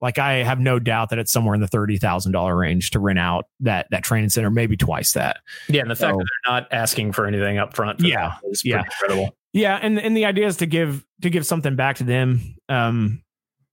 Like 0.00 0.18
I 0.18 0.42
have 0.42 0.58
no 0.58 0.80
doubt 0.80 1.10
that 1.10 1.20
it's 1.20 1.30
somewhere 1.30 1.54
in 1.54 1.60
the 1.60 1.68
thirty 1.68 1.96
thousand 1.96 2.32
dollar 2.32 2.56
range 2.56 2.90
to 2.90 2.98
rent 2.98 3.20
out 3.20 3.46
that 3.60 3.86
that 3.92 4.02
training 4.02 4.30
center, 4.30 4.50
maybe 4.50 4.76
twice 4.76 5.12
that. 5.12 5.38
Yeah, 5.68 5.82
and 5.82 5.90
the 5.90 5.94
fact 5.94 6.18
that 6.18 6.26
they're 6.44 6.54
not 6.54 6.72
asking 6.72 7.12
for 7.12 7.24
anything 7.26 7.58
up 7.58 7.76
front. 7.76 8.00
for 8.00 8.06
Yeah, 8.06 8.34
yeah. 8.64 8.82
pretty 8.82 8.90
incredible. 8.90 9.36
Yeah, 9.52 9.78
and 9.80 10.00
and 10.00 10.16
the 10.16 10.24
idea 10.24 10.48
is 10.48 10.56
to 10.56 10.66
give 10.66 11.04
to 11.20 11.30
give 11.30 11.46
something 11.46 11.76
back 11.76 11.96
to 11.96 12.04
them. 12.04 12.56
Um, 12.68 13.22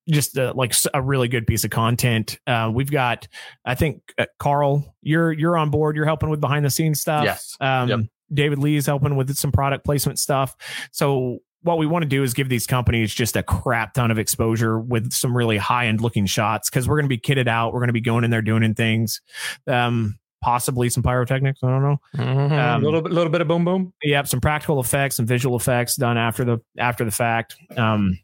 just 0.10 0.38
uh, 0.38 0.54
like 0.56 0.74
a 0.94 1.02
really 1.02 1.28
good 1.28 1.46
piece 1.48 1.64
of 1.64 1.70
content. 1.72 2.40
Uh, 2.48 2.72
we've 2.74 2.92
got, 2.92 3.28
I 3.66 3.76
think, 3.76 4.02
uh, 4.18 4.26
Carl, 4.40 4.96
you're 5.02 5.32
you're 5.32 5.58
on 5.58 5.70
board. 5.70 5.96
You're 5.96 6.06
helping 6.06 6.30
with 6.30 6.42
behind 6.42 6.66
the 6.66 6.70
scenes 6.70 7.02
stuff. 7.02 7.26
Yes. 7.26 7.56
Um, 7.60 7.90
Yep. 7.90 8.00
David 8.32 8.60
Lee's 8.60 8.86
helping 8.86 9.16
with 9.16 9.36
some 9.36 9.52
product 9.52 9.84
placement 9.84 10.20
stuff. 10.20 10.56
So 10.92 11.40
what 11.64 11.78
we 11.80 11.88
want 11.88 12.04
to 12.04 12.08
do 12.10 12.22
is 12.24 12.34
give 12.36 12.48
these 12.48 12.68
companies 12.68 13.14
just 13.14 13.36
a 13.36 13.42
crap 13.44 13.94
ton 13.94 14.12
of 14.12 14.20
exposure 14.20 14.80
with 14.80 15.12
some 15.12 15.36
really 15.36 15.58
high 15.58 15.88
end 15.88 16.00
looking 16.02 16.26
shots 16.28 16.70
because 16.70 16.88
we're 16.88 16.98
going 16.98 17.10
to 17.10 17.10
be 17.10 17.18
kitted 17.18 17.48
out. 17.48 17.74
We're 17.74 17.80
going 17.80 17.88
to 17.88 17.94
be 17.94 18.02
going 18.02 18.24
in 18.24 18.30
there 18.32 18.44
doing 18.44 18.74
things. 18.76 19.20
Um, 19.66 20.20
possibly 20.42 20.90
some 20.90 21.04
pyrotechnics. 21.04 21.60
I 21.64 21.68
don't 21.70 21.82
know. 21.82 21.98
a 22.18 22.76
Um, 22.76 22.84
little 22.84 23.02
bit, 23.02 23.12
little 23.12 23.32
bit 23.32 23.42
of 23.42 23.48
boom 23.48 23.66
boom. 23.66 23.94
Yep, 24.04 24.28
some 24.28 24.40
practical 24.42 24.80
effects, 24.80 25.16
some 25.18 25.26
visual 25.26 25.58
effects 25.58 25.96
done 25.96 26.18
after 26.18 26.46
the 26.46 26.60
after 26.78 27.04
the 27.04 27.12
fact. 27.12 27.56
Um, 27.76 28.18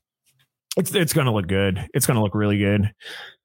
it's 0.76 0.94
it's 0.94 1.14
going 1.14 1.26
to 1.26 1.32
look 1.32 1.48
good. 1.48 1.88
It's 1.94 2.06
going 2.06 2.16
to 2.16 2.22
look 2.22 2.36
really 2.36 2.58
good. 2.58 2.92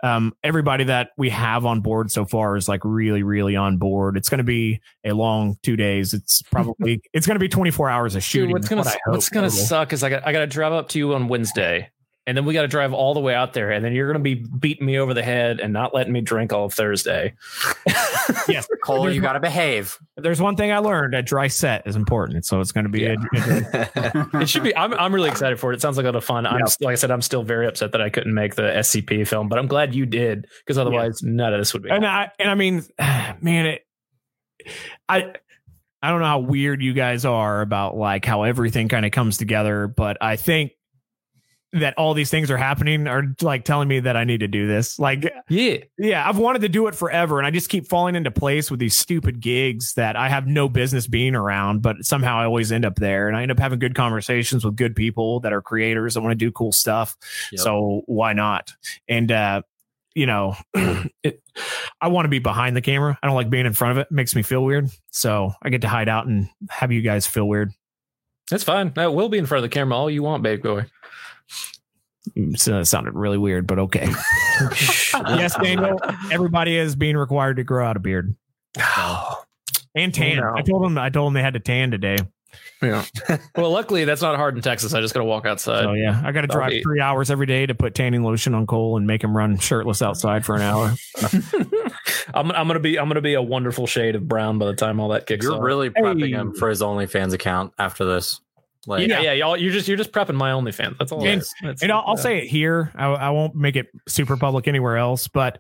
Um, 0.03 0.35
everybody 0.43 0.85
that 0.85 1.11
we 1.17 1.31
have 1.31 1.65
on 1.65 1.81
board 1.81 2.11
so 2.11 2.25
far 2.25 2.57
is 2.57 2.69
like 2.69 2.81
really, 2.85 3.23
really 3.23 3.55
on 3.55 3.77
board. 3.79 4.17
It's 4.17 4.29
going 4.29 4.39
to 4.39 4.45
be 4.45 4.81
a 5.05 5.13
long 5.13 5.57
two 5.63 5.77
days. 5.77 6.13
It's 6.13 6.43
probably 6.51 7.01
it's 7.13 7.27
going 7.27 7.37
to 7.37 7.41
be 7.41 7.49
twenty 7.49 7.71
four 7.71 7.89
hours 7.89 8.17
of 8.17 8.23
shooting. 8.23 8.49
Dude, 8.49 8.55
what's 8.55 8.69
gonna 8.69 8.83
what 8.83 8.99
what's 9.07 9.29
gonna 9.29 9.51
suck 9.51 9.93
is 9.93 10.03
I 10.03 10.11
got 10.11 10.27
I 10.27 10.33
got 10.33 10.41
to 10.41 10.47
drive 10.47 10.73
up 10.73 10.89
to 10.91 10.99
you 10.99 11.15
on 11.15 11.29
Wednesday, 11.29 11.91
and 12.31 12.37
then 12.37 12.45
we 12.45 12.55
got 12.55 12.63
to 12.63 12.69
drive 12.69 12.93
all 12.93 13.13
the 13.13 13.19
way 13.21 13.35
out 13.35 13.55
there, 13.55 13.73
and 13.73 13.85
then 13.85 13.93
you're 13.93 14.07
gonna 14.07 14.23
be 14.23 14.37
beating 14.37 14.87
me 14.87 14.99
over 15.01 15.13
the 15.15 15.23
head 15.25 15.59
and 15.59 15.73
not 15.73 15.93
letting 15.93 16.13
me 16.13 16.21
drink 16.21 16.53
all 16.53 16.67
of 16.67 16.73
Thursday. 16.73 17.35
Yes, 18.47 18.69
Cole, 18.85 19.03
There's 19.03 19.17
you 19.17 19.21
got 19.23 19.33
to 19.33 19.41
behave. 19.41 19.99
There's 20.17 20.41
one 20.41 20.55
thing 20.55 20.71
I 20.71 20.79
learned: 20.79 21.15
a 21.15 21.23
dry 21.23 21.49
set 21.49 21.85
is 21.85 21.97
important. 21.97 22.47
So 22.47 22.61
it's 22.61 22.71
going 22.71 22.85
to 22.85 22.91
be 22.91 23.07
a, 23.07 23.15
a- 23.15 24.29
It 24.43 24.49
should 24.49 24.63
be. 24.63 24.77
I'm 24.77 24.95
I'm 24.95 25.13
really 25.13 25.29
excited 25.31 25.59
for 25.59 25.73
it. 25.73 25.75
It 25.77 25.81
sounds 25.81 25.97
like 25.97 26.05
a 26.05 26.09
lot 26.09 26.15
of 26.17 26.25
fun. 26.25 26.47
I'm 26.47 26.61
like 26.61 26.93
I 26.93 26.95
said, 26.95 27.11
I'm 27.11 27.23
still 27.23 27.43
very 27.43 27.67
upset 27.67 27.91
that 27.91 28.01
I 28.01 28.09
couldn't 28.09 28.33
make 28.33 28.55
the 28.55 28.63
SCP 28.63 29.27
film, 29.27 29.49
but 29.49 29.59
I'm 29.59 29.67
glad 29.67 29.97
you 29.97 30.07
did 30.07 30.47
because 30.65 30.79
otherwise 30.79 31.23
none 31.25 31.53
of 31.53 31.61
this 31.61 31.73
would 31.73 31.83
be. 31.83 31.91
and 31.91 32.07
I 32.07 32.31
and 32.39 32.49
I 32.49 32.55
mean, 32.55 32.85
man, 33.41 33.67
it. 33.67 33.83
I 35.09 35.33
I 36.03 36.11
don't 36.11 36.21
know 36.21 36.27
how 36.27 36.39
weird 36.41 36.83
you 36.83 36.93
guys 36.93 37.25
are 37.25 37.63
about 37.63 37.97
like 37.97 38.25
how 38.25 38.45
everything 38.45 38.89
kind 38.89 39.05
of 39.05 39.13
comes 39.13 39.39
together, 39.39 39.89
but 39.89 40.19
I 40.21 40.37
think 40.37 40.73
that 41.73 41.95
all 41.97 42.15
these 42.15 42.31
things 42.31 42.51
are 42.51 42.57
happening 42.57 43.07
are 43.07 43.25
like 43.43 43.65
telling 43.65 43.87
me 43.87 44.01
that 44.01 44.17
I 44.17 44.25
need 44.25 44.41
to 44.41 44.49
do 44.49 44.67
this. 44.67 44.99
Like, 44.99 45.33
yeah, 45.49 45.77
yeah, 45.99 46.29
I've 46.29 46.39
wanted 46.39 46.63
to 46.63 46.69
do 46.69 46.87
it 46.89 46.95
forever, 46.95 47.39
and 47.39 47.47
I 47.47 47.51
just 47.51 47.69
keep 47.69 47.87
falling 47.87 48.17
into 48.17 48.31
place 48.31 48.71
with 48.71 48.81
these 48.81 48.97
stupid 48.97 49.41
gigs 49.41 49.95
that 49.95 50.17
I 50.17 50.29
have 50.29 50.47
no 50.47 50.69
business 50.69 51.07
being 51.07 51.35
around, 51.35 51.83
but 51.83 52.05
somehow 52.05 52.39
I 52.39 52.45
always 52.45 52.73
end 52.73 52.85
up 52.85 52.97
there, 52.97 53.29
and 53.29 53.37
I 53.37 53.43
end 53.43 53.53
up 53.53 53.59
having 53.59 53.79
good 53.79 53.95
conversations 53.95 54.65
with 54.65 54.77
good 54.77 54.97
people 54.97 55.41
that 55.41 55.53
are 55.53 55.63
creators 55.63 56.15
that 56.15 56.23
want 56.23 56.33
to 56.33 56.45
do 56.45 56.51
cool 56.51 56.73
stuff. 56.73 57.17
Yep. 57.53 57.61
So 57.61 58.03
why 58.07 58.33
not? 58.33 58.73
And 59.09 59.31
uh, 59.31 59.63
you 60.15 60.27
know, 60.27 60.57
it, 61.23 61.43
I 62.01 62.09
want 62.09 62.25
to 62.25 62.31
be 62.31 62.39
behind 62.39 62.77
the 62.77 62.81
camera. 62.81 63.19
I 63.23 63.27
don't 63.27 63.37
like 63.37 63.51
being 63.51 63.67
in 63.67 63.73
front 63.73 63.93
of 63.93 63.99
it. 63.99 64.01
it. 64.11 64.13
Makes 64.13 64.35
me 64.35 64.43
feel 64.43 64.65
weird. 64.65 64.91
So 65.11 65.53
I 65.63 65.69
get 65.69 65.83
to 65.83 65.89
hide 65.89 66.09
out 66.09 66.27
and 66.27 66.49
have 66.69 66.93
you 66.93 67.03
guys 67.03 67.27
feel 67.27 67.47
weird. 67.47 67.73
That's 68.51 68.65
fine. 68.65 68.93
That 68.95 69.15
will 69.15 69.29
be 69.29 69.39
in 69.39 69.47
front 69.47 69.65
of 69.65 69.71
the 69.71 69.75
camera 69.75 69.97
all 69.97 70.11
you 70.11 70.23
want, 70.23 70.43
babe 70.43 70.63
boy. 70.63 70.87
So 72.57 72.81
uh, 72.81 72.85
sounded 72.85 73.15
really 73.15 73.39
weird, 73.39 73.67
but 73.67 73.79
okay. 73.79 74.07
yes, 74.61 75.57
Daniel. 75.61 76.01
Everybody 76.31 76.77
is 76.77 76.97
being 76.97 77.17
required 77.17 77.57
to 77.57 77.65
grow 77.65 77.87
out 77.87 77.97
a 77.97 78.01
beard 78.01 78.35
and 79.95 80.15
tan. 80.15 80.39
Oh, 80.39 80.43
no. 80.53 80.55
I 80.57 80.63
told 80.63 80.85
them. 80.85 80.99
I 80.99 81.11
told 81.11 81.27
them 81.29 81.35
they 81.35 81.43
had 81.43 81.55
to 81.55 81.61
tan 81.61 81.91
today. 81.91 82.17
Yeah. 82.83 83.05
well, 83.57 83.71
luckily 83.71 84.05
that's 84.05 84.23
not 84.23 84.35
hard 84.37 84.57
in 84.57 84.63
Texas. 84.63 84.93
I 84.95 85.01
just 85.01 85.15
got 85.15 85.21
to 85.21 85.25
walk 85.25 85.47
outside. 85.47 85.85
So 85.85 85.93
yeah, 85.93 86.21
I 86.25 86.33
got 86.33 86.41
to 86.41 86.47
drive 86.49 86.71
be- 86.71 86.83
three 86.83 87.01
hours 87.01 87.31
every 87.31 87.47
day 87.47 87.65
to 87.67 87.75
put 87.75 87.95
tanning 87.95 88.25
lotion 88.25 88.55
on 88.55 88.67
Cole 88.67 88.97
and 88.97 89.07
make 89.07 89.23
him 89.23 89.37
run 89.37 89.59
shirtless 89.59 90.03
outside 90.03 90.45
for 90.45 90.57
an 90.57 90.63
hour. 90.63 90.95
I'm, 92.35 92.51
I'm 92.53 92.67
gonna 92.67 92.81
be 92.81 92.99
I'm 92.99 93.09
gonna 93.09 93.21
be 93.21 93.35
a 93.35 93.43
wonderful 93.43 93.87
shade 93.87 94.15
of 94.17 94.27
brown 94.27 94.59
by 94.59 94.67
the 94.67 94.75
time 94.75 94.99
all 95.01 95.09
that 95.11 95.27
kicks 95.27 95.45
You're 95.45 95.57
off. 95.57 95.63
really 95.63 95.91
prepping 95.91 96.29
Hey. 96.29 96.31
him 96.33 96.55
for 96.55 96.69
his 96.69 96.81
OnlyFans 96.81 97.33
account 97.33 97.73
after 97.79 98.05
this. 98.05 98.41
Like, 98.87 99.07
yeah, 99.09 99.21
yeah, 99.21 99.33
y'all. 99.33 99.57
You're 99.57 99.73
just 99.73 99.89
you're 99.89 99.97
just 99.99 100.13
prepping 100.13 100.35
my 100.37 100.51
OnlyFans. 100.53 100.97
That's 100.99 101.13
all. 101.13 101.25
And- 101.25 101.43
That's- 101.63 101.83
And 101.83 101.93
I'll, 101.93 102.03
I'll 102.07 102.17
say 102.17 102.39
it 102.39 102.45
here. 102.49 102.91
I, 102.95 103.07
I 103.07 103.31
won't 103.31 103.55
make 103.55 103.77
it 103.77 103.89
super 104.09 104.37
public 104.37 104.67
anywhere 104.69 104.97
else. 104.97 105.29
But 105.29 105.59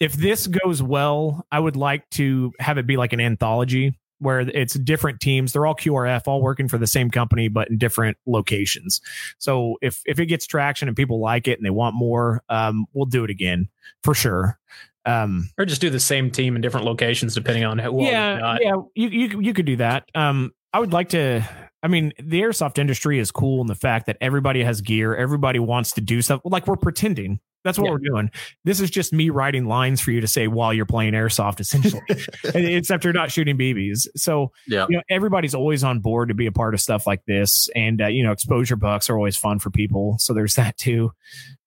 if 0.00 0.14
this 0.14 0.46
goes 0.46 0.82
well, 0.82 1.46
I 1.52 1.60
would 1.60 1.76
like 1.76 2.08
to 2.10 2.52
have 2.60 2.78
it 2.78 2.86
be 2.86 2.96
like 2.96 3.12
an 3.12 3.20
anthology 3.20 3.98
where 4.20 4.40
it's 4.40 4.74
different 4.74 5.18
teams. 5.20 5.52
They're 5.52 5.66
all 5.66 5.74
QRF, 5.74 6.22
all 6.28 6.40
working 6.40 6.68
for 6.68 6.78
the 6.78 6.86
same 6.86 7.10
company, 7.10 7.48
but 7.48 7.68
in 7.68 7.76
different 7.76 8.16
locations. 8.24 9.00
So 9.38 9.76
if 9.82 10.00
if 10.06 10.18
it 10.18 10.26
gets 10.26 10.46
traction 10.46 10.88
and 10.88 10.96
people 10.96 11.20
like 11.20 11.48
it 11.48 11.58
and 11.58 11.66
they 11.66 11.70
want 11.70 11.94
more, 11.96 12.42
um, 12.48 12.86
we'll 12.94 13.06
do 13.06 13.24
it 13.24 13.30
again 13.30 13.68
for 14.04 14.14
sure. 14.14 14.58
Um, 15.04 15.50
or 15.58 15.64
just 15.66 15.80
do 15.80 15.90
the 15.90 15.98
same 16.00 16.30
team 16.30 16.54
in 16.54 16.62
different 16.62 16.86
locations 16.86 17.34
depending 17.34 17.64
on 17.64 17.78
who. 17.80 18.02
yeah, 18.12 18.56
yeah, 18.62 18.74
you, 18.94 19.08
you 19.08 19.40
you 19.40 19.52
could 19.52 19.66
do 19.66 19.76
that. 19.76 20.08
Um, 20.14 20.52
I 20.72 20.78
would 20.78 20.92
like 20.92 21.08
to. 21.10 21.46
I 21.82 21.88
mean, 21.88 22.12
the 22.22 22.40
airsoft 22.40 22.78
industry 22.78 23.18
is 23.18 23.30
cool 23.30 23.60
in 23.60 23.66
the 23.66 23.74
fact 23.74 24.06
that 24.06 24.16
everybody 24.20 24.62
has 24.62 24.80
gear, 24.80 25.14
everybody 25.14 25.58
wants 25.58 25.92
to 25.92 26.00
do 26.00 26.22
stuff. 26.22 26.40
Like 26.44 26.66
we're 26.66 26.76
pretending. 26.76 27.40
That's 27.64 27.78
what 27.78 27.86
Yeah. 27.86 27.92
we're 27.92 27.98
doing. 27.98 28.30
This 28.64 28.80
is 28.80 28.90
just 28.90 29.12
me 29.12 29.30
writing 29.30 29.66
lines 29.66 30.00
for 30.00 30.10
you 30.10 30.20
to 30.20 30.26
say 30.26 30.48
while 30.48 30.72
you're 30.74 30.84
playing 30.86 31.12
airsoft, 31.12 31.60
essentially. 31.60 32.02
Except 32.54 33.04
you're 33.04 33.12
not 33.12 33.30
shooting 33.30 33.56
BBs. 33.56 34.08
So 34.16 34.50
yeah. 34.66 34.86
you 34.88 34.96
know, 34.96 35.02
everybody's 35.08 35.54
always 35.54 35.84
on 35.84 36.00
board 36.00 36.28
to 36.28 36.34
be 36.34 36.46
a 36.46 36.52
part 36.52 36.74
of 36.74 36.80
stuff 36.80 37.06
like 37.06 37.24
this, 37.26 37.68
and 37.76 38.02
uh, 38.02 38.06
you 38.08 38.24
know, 38.24 38.32
exposure 38.32 38.74
bucks 38.76 39.08
are 39.10 39.16
always 39.16 39.36
fun 39.36 39.60
for 39.60 39.70
people. 39.70 40.16
So 40.18 40.34
there's 40.34 40.56
that 40.56 40.76
too. 40.76 41.12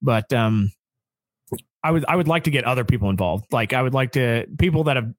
But 0.02 0.32
um, 0.34 0.72
I 1.84 1.92
would 1.92 2.04
I 2.08 2.16
would 2.16 2.28
like 2.28 2.44
to 2.46 2.52
get 2.52 2.66
other 2.66 2.84
people 2.84 3.10
involved. 3.10 3.46
Like 3.54 3.72
I 3.72 3.82
would 3.82 3.94
like 3.94 4.14
to 4.14 4.48
people 4.58 4.86
that 4.86 4.98
have 4.98 5.14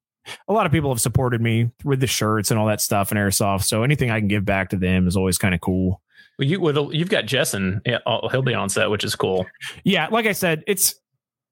a 0.47 0.53
lot 0.53 0.65
of 0.65 0.71
people 0.71 0.91
have 0.91 1.01
supported 1.01 1.41
me 1.41 1.71
with 1.83 1.99
the 1.99 2.07
shirts 2.07 2.51
and 2.51 2.59
all 2.59 2.67
that 2.67 2.81
stuff 2.81 3.11
and 3.11 3.19
airsoft. 3.19 3.63
So 3.63 3.83
anything 3.83 4.11
I 4.11 4.19
can 4.19 4.27
give 4.27 4.45
back 4.45 4.69
to 4.69 4.77
them 4.77 5.07
is 5.07 5.15
always 5.15 5.37
kind 5.37 5.53
of 5.55 5.61
cool. 5.61 6.01
Well, 6.39 6.47
you 6.47 6.59
would 6.61 6.75
you've 6.93 7.09
got 7.09 7.25
Jessen. 7.25 7.81
Yeah, 7.85 7.99
oh, 8.05 8.27
he'll 8.29 8.41
be 8.43 8.53
on 8.53 8.69
set, 8.69 8.89
which 8.89 9.03
is 9.03 9.15
cool. 9.15 9.45
Yeah, 9.83 10.07
like 10.11 10.25
I 10.27 10.33
said, 10.33 10.63
it's 10.67 10.93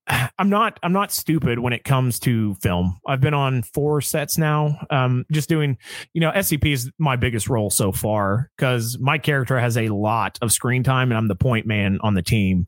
I'm 0.38 0.50
not 0.50 0.80
I'm 0.84 0.94
not 0.94 1.12
stupid 1.12 1.58
when 1.58 1.74
it 1.74 1.84
comes 1.84 2.20
to 2.20 2.54
film. 2.56 3.00
I've 3.08 3.22
been 3.22 3.34
on 3.34 3.64
four 3.64 4.02
sets 4.02 4.38
now. 4.38 4.78
Um 4.92 5.26
just 5.32 5.50
doing, 5.50 5.78
you 6.14 6.22
know, 6.22 6.30
SCP 6.32 6.72
is 6.74 6.92
my 7.00 7.16
biggest 7.16 7.50
role 7.50 7.72
so 7.72 7.92
far 7.92 8.52
cuz 8.60 9.00
my 9.00 9.18
character 9.18 9.60
has 9.60 9.76
a 9.78 9.90
lot 9.90 10.38
of 10.44 10.52
screen 10.52 10.84
time 10.84 11.12
and 11.12 11.18
I'm 11.18 11.28
the 11.28 11.36
point 11.36 11.66
man 11.66 11.98
on 12.02 12.14
the 12.14 12.22
team. 12.22 12.68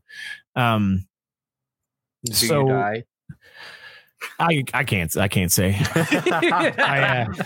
Um 0.56 1.08
Do 2.26 2.34
So- 2.34 2.62
you 2.62 2.68
die? 2.70 3.04
I 4.40 4.64
I 4.74 4.84
can't 4.84 5.16
I 5.18 5.28
can't 5.28 5.52
say. 5.52 5.76
I, 5.96 7.28
uh, 7.30 7.44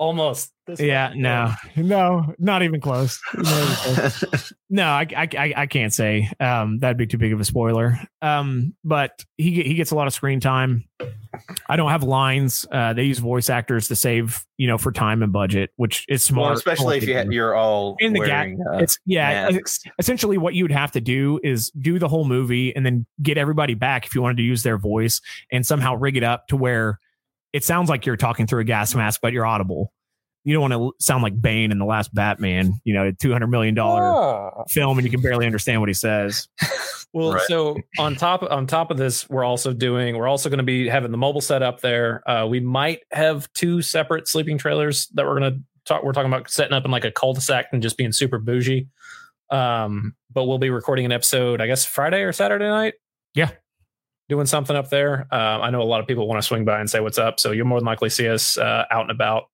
Almost. 0.00 0.50
yeah, 0.78 1.12
no. 1.14 1.52
No, 1.76 2.34
not 2.38 2.62
even 2.62 2.80
close. 2.80 3.20
Not 3.34 3.46
even 3.46 3.74
close. 4.10 4.52
No, 4.72 4.84
I, 4.84 5.04
I, 5.16 5.28
I, 5.36 5.54
I 5.56 5.66
can't 5.66 5.92
say. 5.92 6.30
Um, 6.38 6.78
that'd 6.78 6.96
be 6.96 7.06
too 7.06 7.18
big 7.18 7.32
of 7.32 7.40
a 7.40 7.44
spoiler. 7.44 7.98
Um, 8.22 8.72
but 8.84 9.24
he 9.36 9.62
he 9.64 9.74
gets 9.74 9.90
a 9.90 9.96
lot 9.96 10.06
of 10.06 10.12
screen 10.14 10.38
time. 10.38 10.84
I 11.68 11.74
don't 11.74 11.90
have 11.90 12.04
lines. 12.04 12.64
Uh, 12.70 12.92
they 12.92 13.02
use 13.02 13.18
voice 13.18 13.50
actors 13.50 13.88
to 13.88 13.96
save, 13.96 14.42
you 14.58 14.68
know, 14.68 14.78
for 14.78 14.92
time 14.92 15.24
and 15.24 15.32
budget, 15.32 15.70
which 15.74 16.06
is 16.08 16.22
smart. 16.22 16.44
well, 16.50 16.52
especially 16.56 16.98
if 16.98 17.06
you 17.06 17.14
had, 17.16 17.32
you're 17.32 17.56
all 17.56 17.96
in 17.98 18.12
the 18.12 18.20
gap. 18.20 18.46
uh, 18.72 18.78
It's 18.78 18.96
yeah. 19.06 19.50
masks. 19.50 19.82
Essentially, 19.98 20.38
what 20.38 20.54
you 20.54 20.62
would 20.64 20.70
have 20.72 20.92
to 20.92 21.00
do 21.00 21.40
is 21.42 21.70
do 21.72 21.98
the 21.98 22.06
whole 22.08 22.24
movie 22.24 22.74
and 22.76 22.86
then 22.86 23.04
get 23.20 23.36
everybody 23.38 23.74
back 23.74 24.06
if 24.06 24.14
you 24.14 24.22
wanted 24.22 24.36
to 24.36 24.44
use 24.44 24.62
their 24.62 24.78
voice 24.78 25.20
and 25.50 25.66
somehow 25.66 25.96
rig 25.96 26.16
it 26.16 26.22
up 26.22 26.46
to 26.46 26.56
where 26.56 27.00
it 27.52 27.64
sounds 27.64 27.88
like 27.88 28.06
you're 28.06 28.16
talking 28.16 28.46
through 28.46 28.60
a 28.60 28.64
gas 28.64 28.94
mask, 28.94 29.20
but 29.22 29.32
you're 29.32 29.46
audible. 29.46 29.92
You 30.44 30.54
don't 30.54 30.70
want 30.70 30.72
to 30.98 31.04
sound 31.04 31.22
like 31.22 31.38
Bane 31.38 31.70
in 31.70 31.78
the 31.78 31.84
last 31.84 32.14
Batman, 32.14 32.80
you 32.84 32.94
know, 32.94 33.08
a 33.08 33.12
two 33.12 33.30
hundred 33.32 33.48
million 33.48 33.74
dollar 33.74 34.64
film, 34.68 34.96
and 34.98 35.04
you 35.04 35.10
can 35.10 35.20
barely 35.20 35.44
understand 35.44 35.80
what 35.80 35.88
he 35.88 35.94
says. 35.94 36.48
Well, 37.12 37.32
Right. 37.32 37.42
so 37.48 37.76
on 37.98 38.14
top 38.14 38.44
on 38.44 38.68
top 38.68 38.92
of 38.92 38.96
this, 38.96 39.28
we're 39.28 39.42
also 39.42 39.72
doing 39.72 40.16
we're 40.16 40.28
also 40.28 40.48
going 40.48 40.58
to 40.58 40.64
be 40.64 40.88
having 40.88 41.10
the 41.10 41.18
mobile 41.18 41.40
set 41.40 41.60
up 41.60 41.80
there. 41.80 42.22
Uh, 42.24 42.46
we 42.46 42.60
might 42.60 43.00
have 43.10 43.52
two 43.52 43.82
separate 43.82 44.28
sleeping 44.28 44.58
trailers 44.58 45.08
that 45.14 45.26
we're 45.26 45.40
going 45.40 45.54
to 45.54 45.60
talk. 45.86 46.04
We're 46.04 46.12
talking 46.12 46.32
about 46.32 46.48
setting 46.48 46.72
up 46.72 46.84
in 46.84 46.92
like 46.92 47.04
a 47.04 47.10
cul-de-sac 47.10 47.66
and 47.72 47.82
just 47.82 47.96
being 47.96 48.12
super 48.12 48.38
bougie. 48.38 48.86
Um, 49.50 50.14
but 50.32 50.44
we'll 50.44 50.58
be 50.58 50.70
recording 50.70 51.04
an 51.04 51.10
episode, 51.10 51.60
I 51.60 51.66
guess 51.66 51.84
Friday 51.84 52.22
or 52.22 52.32
Saturday 52.32 52.68
night. 52.68 52.94
Yeah. 53.34 53.50
Doing 54.30 54.46
something 54.46 54.74
up 54.74 54.88
there. 54.88 55.26
Um, 55.30 55.60
I 55.60 55.68
know 55.68 55.82
a 55.82 55.84
lot 55.84 56.00
of 56.00 56.06
people 56.06 56.26
want 56.26 56.40
to 56.40 56.46
swing 56.46 56.64
by 56.64 56.80
and 56.80 56.88
say 56.88 57.00
what's 57.00 57.18
up, 57.18 57.38
so 57.38 57.50
you'll 57.50 57.66
more 57.66 57.78
than 57.78 57.86
likely 57.86 58.08
see 58.08 58.28
us 58.28 58.56
uh, 58.56 58.84
out 58.90 59.02
and 59.02 59.10
about. 59.10 59.44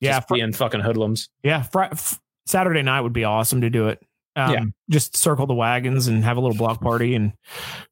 Yeah, 0.00 0.18
just 0.18 0.28
being 0.28 0.52
fucking 0.52 0.80
hoodlums. 0.80 1.28
Yeah, 1.42 1.62
fr- 1.62 1.82
f- 1.82 2.20
Saturday 2.46 2.82
night 2.82 3.00
would 3.00 3.12
be 3.12 3.24
awesome 3.24 3.62
to 3.62 3.70
do 3.70 3.88
it. 3.88 4.00
Um, 4.36 4.52
Yeah. 4.52 4.64
just 4.88 5.16
circle 5.16 5.46
the 5.48 5.54
wagons 5.54 6.06
and 6.06 6.22
have 6.22 6.36
a 6.36 6.40
little 6.40 6.56
block 6.56 6.80
party 6.80 7.16
and 7.16 7.32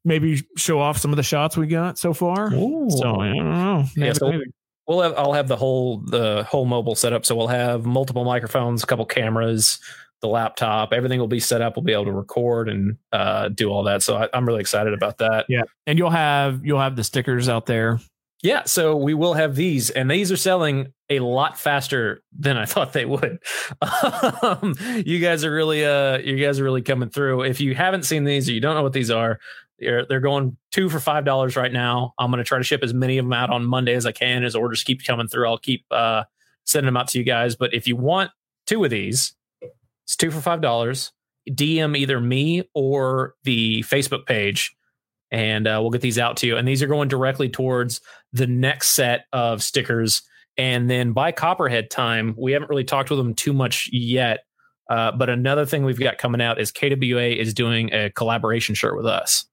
maybe 0.05 0.43
show 0.57 0.79
off 0.79 0.99
some 0.99 1.11
of 1.11 1.17
the 1.17 1.25
shots 1.25 1.57
we 1.57 1.67
got 1.67 1.99
so 1.99 2.13
far. 2.13 2.51
So 2.53 2.57
I 3.21 3.35
don't 3.35 3.51
know. 3.51 3.85
Maybe, 3.97 4.07
Yeah, 4.07 4.13
so- 4.13 4.31
maybe. 4.31 4.45
we'll 4.87 5.01
have 5.01 5.15
I'll 5.17 5.33
have 5.33 5.49
the 5.49 5.57
whole 5.57 5.99
the 6.07 6.45
whole 6.49 6.67
mobile 6.67 6.95
setup. 6.95 7.27
So 7.27 7.35
we'll 7.35 7.49
have 7.49 7.85
multiple 7.85 8.25
microphones, 8.25 8.85
a 8.85 8.87
couple 8.87 9.05
cameras, 9.07 9.81
the 10.23 10.29
laptop, 10.29 10.93
everything 10.93 11.21
will 11.21 11.27
be 11.27 11.41
set 11.41 11.61
up. 11.61 11.77
We'll 11.77 11.85
be 11.85 11.93
able 11.93 12.07
to 12.07 12.13
record 12.13 12.69
and 12.69 12.97
uh, 13.13 13.49
do 13.49 13.71
all 13.71 13.83
that. 13.85 14.03
So 14.03 14.17
I, 14.17 14.29
I'm 14.33 14.47
really 14.47 14.61
excited 14.61 14.95
about 14.95 15.19
that. 15.19 15.47
Yeah, 15.49 15.63
and 15.87 15.99
you'll 15.99 16.11
have 16.11 16.65
you'll 16.65 16.81
have 16.81 16.97
the 16.97 17.05
stickers 17.05 17.49
out 17.49 17.67
there. 17.67 18.01
Yeah, 18.43 18.65
so 18.65 18.97
we 18.97 19.15
will 19.15 19.35
have 19.35 19.57
these, 19.57 19.91
and 19.91 20.11
these 20.11 20.31
are 20.31 20.37
selling 20.37 20.93
a 21.09 21.21
lot 21.21 21.59
faster 21.59 22.23
than 22.39 22.57
I 22.57 22.67
thought 22.67 22.93
they 22.93 23.07
would. 23.07 23.39
um, 24.43 24.75
you 25.05 25.21
guys 25.21 25.43
are 25.43 25.53
really, 25.53 25.85
uh, 25.85 26.19
you 26.19 26.37
guys 26.37 26.61
are 26.61 26.65
really 26.65 26.83
coming 26.83 27.09
through. 27.09 27.43
If 27.43 27.61
you 27.61 27.75
haven't 27.75 28.05
seen 28.05 28.25
these 28.25 28.49
or 28.49 28.53
you 28.53 28.61
don't 28.61 28.75
know 28.75 28.83
what 28.83 28.93
these 28.93 29.11
are, 29.11 29.41
they're 29.79 30.07
they're 30.07 30.21
going 30.21 30.57
two 30.71 30.89
for 30.89 31.01
five 31.01 31.25
dollars 31.25 31.57
right 31.57 31.73
now. 31.73 32.13
I'm 32.19 32.31
going 32.31 32.39
to 32.39 32.45
try 32.45 32.59
to 32.59 32.65
ship 32.65 32.83
as 32.83 32.95
many 32.95 33.19
of 33.19 33.25
them 33.25 33.33
out 33.33 33.51
on 33.51 33.65
Monday 33.65 33.95
as 33.95 34.07
I 34.07 34.13
can. 34.13 34.45
As 34.45 34.55
orders 34.55 34.85
keep 34.85 35.05
coming 35.05 35.29
through, 35.29 35.49
I'll 35.49 35.59
keep 35.59 35.85
uh, 35.91 36.25
sending 36.65 36.87
them 36.87 36.97
out 36.97 37.09
to 37.09 37.19
you 37.19 37.25
guys. 37.25 37.57
But 37.57 37.75
if 37.75 37.87
you 37.87 37.97
want 37.97 38.31
two 38.67 38.85
of 38.85 38.91
these, 38.91 39.35
it's 40.07 40.17
two 40.17 40.31
for 40.31 40.41
five 40.41 40.61
dollars. 40.61 41.13
DM 41.51 41.97
either 41.97 42.21
me 42.21 42.69
or 42.75 43.35
the 43.45 43.83
Facebook 43.83 44.27
page, 44.27 44.75
and 45.31 45.67
uh, 45.67 45.79
we'll 45.81 45.91
get 45.91 46.01
these 46.01 46.19
out 46.19 46.37
to 46.39 46.47
you. 46.47 46.57
And 46.57 46.67
these 46.67 46.83
are 46.83 46.87
going 46.87 47.09
directly 47.09 47.49
towards 47.49 48.01
the 48.33 48.47
next 48.47 48.91
set 48.91 49.27
of 49.33 49.63
stickers. 49.63 50.23
And 50.57 50.89
then 50.89 51.13
by 51.13 51.33
Copperhead 51.33 51.91
time, 51.91 52.35
we 52.39 52.53
haven't 52.53 52.71
really 52.71 52.85
talked 52.85 53.11
with 53.11 53.19
them 53.19 53.35
too 53.35 53.53
much 53.53 53.91
yet. 53.93 54.41
Uh, 54.89 55.13
but 55.13 55.29
another 55.29 55.67
thing 55.67 55.85
we've 55.85 55.99
got 55.99 56.19
coming 56.19 56.41
out 56.41 56.61
is 56.61 56.71
KWA 56.71 57.29
is 57.29 57.53
doing 57.53 57.93
a 57.93 58.11
collaboration 58.11 58.75
shirt 58.75 58.97
with 58.97 59.07
us. 59.07 59.45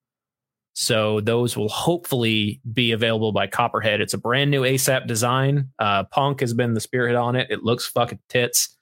So 0.74 1.22
those 1.22 1.56
will 1.56 1.70
hopefully 1.70 2.62
be 2.72 2.92
available 2.92 3.32
by 3.32 3.48
Copperhead. 3.48 4.02
It's 4.02 4.14
a 4.14 4.18
brand 4.18 4.52
new 4.52 4.62
ASAP 4.62 5.08
design. 5.08 5.70
Uh, 5.78 6.04
Punk 6.06 6.40
has 6.40 6.54
been 6.54 6.74
the 6.74 6.80
spearhead 6.80 7.16
on 7.16 7.36
it. 7.36 7.48
It 7.50 7.64
looks 7.64 7.88
fucking 7.88 8.20
tits. 8.30 8.76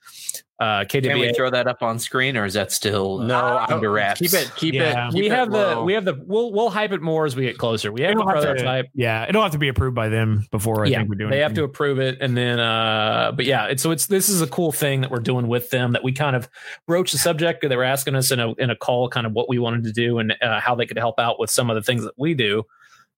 Uh, 0.62 0.86
Can 0.86 1.02
we 1.20 1.34
throw 1.34 1.50
that 1.50 1.66
up 1.68 1.82
on 1.82 1.98
screen, 1.98 2.38
or 2.38 2.46
is 2.46 2.54
that 2.54 2.72
still 2.72 3.18
No, 3.18 3.36
uh, 3.36 3.66
I- 3.68 3.74
under 3.74 3.90
wraps? 3.90 4.20
Keep 4.20 4.34
it. 4.34 4.52
Keep 4.56 4.74
Yeah. 4.76 5.08
it. 5.08 5.12
Keep 5.12 5.20
we 5.22 5.26
it 5.26 5.32
have 5.32 5.52
the 5.52 5.82
we 5.84 5.94
have 5.94 6.06
the 6.06 6.24
we'll 6.28 6.54
we'll 6.54 6.70
hype 6.70 6.92
it 6.92 7.02
more 7.02 7.26
as 7.26 7.36
we 7.36 7.42
get 7.46 7.58
closer. 7.58 7.92
We 7.92 8.02
have 8.02 8.14
the 8.14 8.20
It'll 8.22 8.28
have 8.30 8.42
to- 8.42 8.46
prototype. 8.46 8.86
Yeah, 8.94 9.26
it'll 9.28 9.42
have 9.42 9.54
to 9.54 9.58
be 9.58 9.70
approved 9.70 9.96
by 9.96 10.10
them 10.10 10.46
before 10.52 10.86
I 10.86 10.90
yeah, 10.90 10.98
think 11.00 11.10
we're 11.10 11.16
doing. 11.16 11.30
It. 11.32 11.36
They 11.36 11.42
have 11.42 11.56
to 11.56 11.64
approve 11.64 12.00
it, 12.00 12.20
and 12.22 12.38
then, 12.38 12.60
uh, 12.60 13.32
but 13.36 13.46
yeah, 13.46 13.66
it's 13.66 13.82
so 13.82 13.90
it's 13.90 14.06
this 14.06 14.30
is 14.30 14.44
a 14.44 14.48
cool 14.48 14.72
thing 14.72 15.02
that 15.02 15.10
we're 15.10 15.18
doing 15.20 15.48
with 15.48 15.72
them 15.72 15.94
that 15.94 16.04
we 16.04 16.12
kind 16.12 16.36
of 16.36 16.48
broached 16.86 17.14
the 17.14 17.18
subject. 17.18 17.68
They 17.68 17.76
were 17.76 17.84
asking 17.84 18.14
us 18.14 18.30
in 18.30 18.40
a 18.40 18.54
in 18.60 18.70
a 18.70 18.76
call, 18.76 19.10
kind 19.10 19.26
of 19.26 19.34
what 19.34 19.50
we 19.50 19.58
wanted 19.58 19.84
to 19.86 19.92
do 19.92 20.20
and 20.20 20.36
uh, 20.44 20.60
how 20.60 20.76
they 20.76 20.86
could 20.86 21.00
help 21.00 21.20
out 21.20 21.40
with 21.40 21.50
some 21.50 21.72
of 21.72 21.76
the 21.76 21.82
things 21.82 22.04
that 22.04 22.14
we 22.18 22.36
do. 22.36 22.64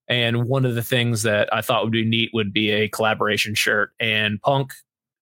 And 0.08 0.48
one 0.48 0.64
of 0.64 0.74
the 0.74 0.82
things 0.82 1.24
that 1.24 1.52
I 1.52 1.60
thought 1.60 1.82
would 1.84 1.92
be 1.92 2.06
neat 2.06 2.30
would 2.32 2.54
be 2.54 2.70
a 2.70 2.88
collaboration 2.88 3.54
shirt. 3.54 3.90
And 4.00 4.40
Punk 4.40 4.72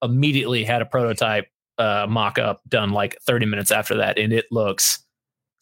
immediately 0.03 0.63
had 0.65 0.83
a 0.83 0.87
prototype 0.87 1.47
uh, 1.83 2.07
mock 2.09 2.39
up 2.39 2.61
done 2.69 2.91
like 2.91 3.17
30 3.27 3.47
minutes 3.47 3.71
after 3.71 3.97
that, 3.97 4.19
and 4.19 4.33
it 4.33 4.47
looks 4.51 5.05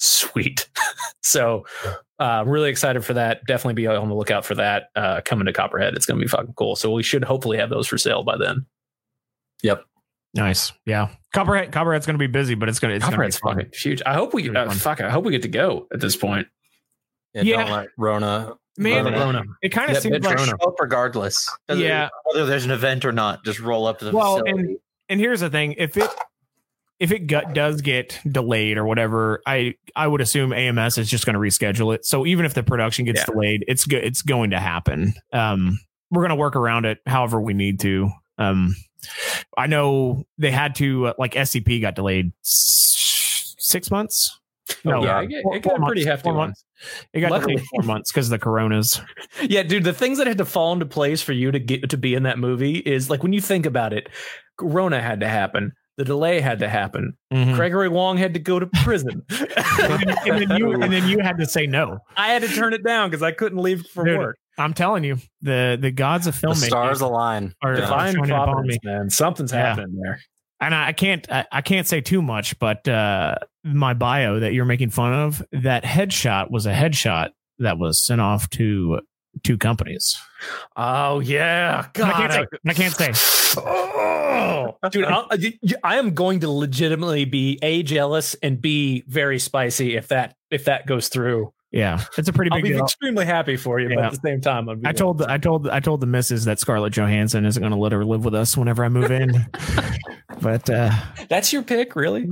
Sweet. 0.03 0.67
so, 1.23 1.67
uh, 2.19 2.43
really 2.47 2.71
excited 2.71 3.05
for 3.05 3.13
that. 3.15 3.45
Definitely 3.47 3.75
be 3.75 3.87
on 3.87 4.09
the 4.09 4.15
lookout 4.15 4.47
for 4.47 4.55
that 4.55 4.85
uh, 4.97 5.21
coming 5.27 5.45
to 5.45 5.53
Copperhead. 5.53 5.95
It's 5.95 6.07
going 6.07 6.19
to 6.19 6.25
be 6.25 6.29
fucking 6.29 6.55
cool. 6.55 6.75
So 6.75 6.91
we 6.91 7.03
should 7.03 7.23
hopefully 7.23 7.59
have 7.59 7.69
those 7.69 7.87
for 7.87 7.99
sale 7.99 8.23
by 8.23 8.39
then. 8.39 8.65
Yep. 9.63 9.85
Nice. 10.33 10.73
Yeah. 10.87 11.09
Copperhead 11.35 11.71
Copperhead's 11.71 12.07
going 12.07 12.15
to 12.15 12.19
be 12.19 12.29
busy, 12.29 12.55
but 12.55 12.71
it's 12.71 12.79
going 12.79 12.93
to 12.93 12.97
it's 12.97 13.05
Copperhead's 13.05 13.39
gonna 13.39 13.57
be 13.57 13.63
fun. 13.63 13.67
fucking 13.73 13.79
huge. 13.79 14.03
I 14.07 14.15
hope 14.15 14.33
we 14.33 14.49
It's 14.49 14.57
uh, 14.57 14.71
fuck. 14.71 15.03
I 15.03 15.11
hope 15.11 15.25
we 15.27 15.33
get 15.33 15.43
to 15.43 15.49
go 15.49 15.87
at 15.93 16.01
this 16.01 16.17
point. 16.17 16.47
Yeah, 17.35 17.43
Yeah. 17.43 17.57
Don't 17.65 17.71
let 17.73 17.89
Rona. 17.99 18.55
Man, 18.79 19.05
Rona- 19.05 19.19
Rona. 19.19 19.43
it 19.61 19.69
kind 19.69 19.91
of 19.91 19.97
That 19.97 20.03
seems 20.03 20.25
like 20.25 20.35
Rona. 20.39 20.47
Show 20.51 20.67
up 20.67 20.77
regardless. 20.81 21.47
Doesn't- 21.69 21.85
Yeah. 21.85 22.09
Whether 22.25 22.47
there's 22.47 22.65
an 22.65 22.71
event 22.71 23.05
or 23.05 23.13
not, 23.13 23.45
just 23.45 23.61
roll 23.61 23.87
up 23.87 23.99
to 23.99 24.07
the 24.07 24.13
Well, 24.13 24.39
facility. 24.39 24.51
and 24.63 24.79
here's 25.18 25.40
the 25.40 25.51
thing: 25.51 25.75
if 25.79 25.96
it 25.96 26.09
if 27.01 27.11
it 27.12 27.20
gut 27.27 27.55
does 27.55 27.81
get 27.81 28.20
delayed 28.31 28.77
or 28.77 28.85
whatever, 28.85 29.40
I 29.46 29.75
I 29.96 30.07
would 30.07 30.20
assume 30.20 30.53
AMS 30.53 30.99
is 30.99 31.09
just 31.09 31.25
going 31.25 31.35
to 31.35 31.40
reschedule 31.40 31.94
it. 31.94 32.05
So 32.05 32.27
even 32.27 32.44
if 32.44 32.53
the 32.55 32.62
production 32.62 33.07
gets 33.07 33.20
Yeah. 33.20 33.25
delayed, 33.33 33.64
it's 33.66 33.87
good. 33.87 34.05
It's 34.05 34.20
going 34.23 34.51
to 34.51 34.61
happen. 34.61 35.14
Um, 35.33 35.81
we're 36.11 36.23
going 36.23 36.29
to 36.31 36.35
work 36.37 36.57
around 36.57 36.85
it 36.85 36.99
however 37.07 37.40
we 37.40 37.55
need 37.55 37.81
to. 37.81 38.11
Um, 38.37 38.75
I 39.57 39.66
know 39.66 40.25
they 40.38 40.51
had 40.51 40.75
to 40.77 41.07
uh, 41.09 41.12
like 41.18 41.33
SCP 41.33 41.81
got 41.81 41.94
delayed 41.94 42.33
s- 42.44 43.55
six 43.59 43.90
months. 43.90 44.37
Oh, 44.85 45.03
yeah, 45.05 45.18
uh, 45.18 45.23
it 45.23 45.42
four- 45.42 45.57
it 45.57 45.62
got 45.62 45.77
four 45.79 45.83
a 45.85 45.87
pretty 45.87 46.05
hefty 46.05 46.25
four 46.25 46.35
one. 46.35 46.49
months. 46.49 46.64
It 47.12 47.20
got 47.20 47.31
Luckily- 47.31 47.55
delayed 47.55 47.66
four 47.68 47.83
months 47.83 48.12
because 48.12 48.27
of 48.27 48.31
the 48.31 48.38
coronas. 48.38 49.01
Yeah, 49.42 49.62
dude, 49.62 49.85
the 49.85 49.92
things 49.94 50.18
that 50.18 50.27
had 50.27 50.37
to 50.38 50.44
fall 50.44 50.73
into 50.75 50.85
place 50.85 51.23
for 51.23 51.33
you 51.33 51.51
to 51.51 51.59
get 51.59 51.88
to 51.90 51.96
be 51.96 52.14
in 52.14 52.25
that 52.25 52.38
movie 52.38 52.77
is 52.79 53.09
like 53.09 53.23
when 53.23 53.33
you 53.33 53.40
think 53.40 53.64
about 53.64 53.92
it, 53.94 54.09
Corona 54.61 55.01
had 55.01 55.20
to 55.20 55.29
happen. 55.29 55.73
The 55.96 56.05
delay 56.05 56.40
had 56.40 56.61
to 56.61 56.68
happen. 56.68 57.14
Mhm. 57.33 57.57
Gregory 57.57 57.88
Wong 57.88 58.16
had 58.16 58.33
to 58.35 58.40
go 58.40 58.59
to 58.59 58.66
prison. 58.85 59.23
and, 59.31 59.49
then- 59.79 60.14
and 60.27 60.51
then 60.51 60.59
you 60.59 60.73
and 60.83 60.92
then 60.92 61.09
you 61.09 61.18
had 61.20 61.37
to 61.38 61.46
say 61.46 61.66
no. 61.66 61.99
I 62.16 62.29
had 62.29 62.42
to 62.42 62.49
turn 62.49 62.73
it 62.73 62.85
down 62.85 63.11
because 63.11 63.23
I 63.23 63.33
couldn't 63.33 63.59
leave 63.59 63.85
for 63.87 64.05
Dude, 64.05 64.18
work. 64.18 64.38
I'm 64.59 64.73
telling 64.75 65.05
you, 65.05 65.18
the 65.42 65.77
the 65.81 65.90
gods 65.90 66.27
of 66.27 66.40
The 66.40 66.55
stars 66.55 67.01
align. 67.01 67.55
are 67.62 67.77
Yeah. 67.77 67.87
Fine 67.88 68.14
shining 68.14 68.31
upon 68.31 68.44
providence, 68.53 68.79
man. 68.85 69.11
Something's 69.11 69.53
Yeah. 69.53 69.66
happening 69.66 69.99
there. 70.03 70.20
and 70.61 70.75
I 70.75 70.88
I 70.88 70.92
can't 70.92 71.31
I, 71.31 71.44
I 71.53 71.61
can't 71.62 71.87
say 71.87 72.01
too 72.01 72.23
much, 72.23 72.59
but 72.59 72.87
uh, 72.88 73.35
my 73.64 73.92
bio 73.94 74.40
that 74.40 74.53
you're 74.55 74.64
making 74.64 74.90
fun 74.90 75.12
of, 75.12 75.42
that 75.53 75.85
headshot 75.85 76.51
was 76.51 76.64
a 76.66 76.73
headshot 76.73 77.31
that 77.59 77.79
was 77.79 78.03
sent 78.03 78.20
off 78.23 78.49
to 78.51 79.01
two 79.43 79.57
companies. 79.59 80.16
Oh 80.77 81.21
yeah, 81.21 81.87
And 81.95 82.05
I 82.05 82.09
God, 82.11 82.31
can't 82.31 82.33
say. 82.33 82.47
I 82.66 82.75
can't 82.75 83.14
say. 83.14 83.61
Oh, 83.62 84.77
dude, 84.90 85.05
I'll, 85.05 85.29
I 85.83 85.97
am 85.99 86.14
going 86.14 86.40
to 86.40 86.51
legitimately 86.51 87.25
be 87.25 87.59
a 87.62 87.83
jealous 87.83 88.35
and 88.43 88.61
b 88.61 89.03
very 89.09 89.38
spicy 89.38 89.97
if 89.97 90.09
that 90.09 90.37
if 90.51 90.64
that 90.66 90.87
goes 90.87 91.09
through. 91.09 91.53
Yeah, 91.73 92.03
it's 92.19 92.29
a 92.29 92.33
pretty 92.33 92.51
I'll 92.51 92.59
big 92.59 92.64
be 92.64 92.69
deal. 92.71 92.83
extremely 92.85 93.25
happy 93.25 93.57
for 93.57 93.79
you, 93.79 93.88
but 93.95 93.99
at 94.05 94.11
the 94.12 94.21
same 94.25 94.40
time, 94.40 94.69
I 94.85 94.93
told 94.93 95.19
the, 95.19 95.31
I 95.31 95.38
told 95.38 95.69
I 95.69 95.79
told 95.79 96.01
the 96.01 96.07
missus 96.07 96.45
that 96.47 96.59
Scarlett 96.59 96.93
Johansson 96.93 97.45
isn't 97.47 97.61
going 97.61 97.73
to 97.73 97.79
let 97.79 97.93
her 97.93 98.05
live 98.05 98.25
with 98.25 98.35
us 98.35 98.57
whenever 98.57 98.85
I 98.85 98.88
move 98.88 99.11
in. 99.12 99.31
but 100.40 100.69
uh, 100.69 100.90
that's 101.29 101.53
your 101.53 101.62
pick, 101.62 101.95
really. 101.95 102.29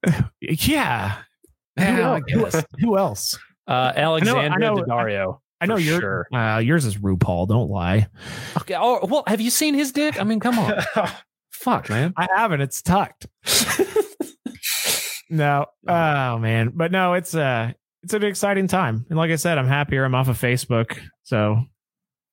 yeah, 0.40 1.16
who, 1.76 1.82
Yeah, 1.82 2.12
I 2.12 2.32
else? 2.32 2.64
Who- 2.80 2.98
else? 2.98 3.38
Uh, 3.68 3.92
Alexandra 3.96 4.60
know- 4.60 4.76
Daddario. 4.76 5.40
I 5.70 5.74
know 5.74 5.78
your 5.78 6.00
sure. 6.00 6.26
uh, 6.32 6.58
yours 6.58 6.84
is 6.84 6.96
RuPaul. 6.96 7.48
Don't 7.48 7.70
lie. 7.70 8.08
Okay. 8.58 8.74
Oh 8.76 9.04
well, 9.06 9.24
have 9.26 9.40
you 9.40 9.50
seen 9.50 9.74
his 9.74 9.92
dick? 9.92 10.20
I 10.20 10.24
mean, 10.24 10.40
come 10.40 10.58
on. 10.58 10.74
Fuck, 11.50 11.88
man. 11.90 12.12
I 12.16 12.28
haven't. 12.36 12.60
It's 12.60 12.82
tucked. 12.82 13.26
no. 15.30 15.66
Oh 15.88 16.38
man. 16.38 16.72
But 16.74 16.92
no, 16.92 17.14
it's 17.14 17.34
uh 17.34 17.72
it's 18.02 18.14
an 18.14 18.22
exciting 18.24 18.68
time. 18.68 19.06
And 19.08 19.18
like 19.18 19.30
I 19.30 19.36
said, 19.36 19.58
I'm 19.58 19.66
happier. 19.66 20.04
I'm 20.04 20.14
off 20.14 20.28
of 20.28 20.38
Facebook. 20.38 20.98
So 21.24 21.60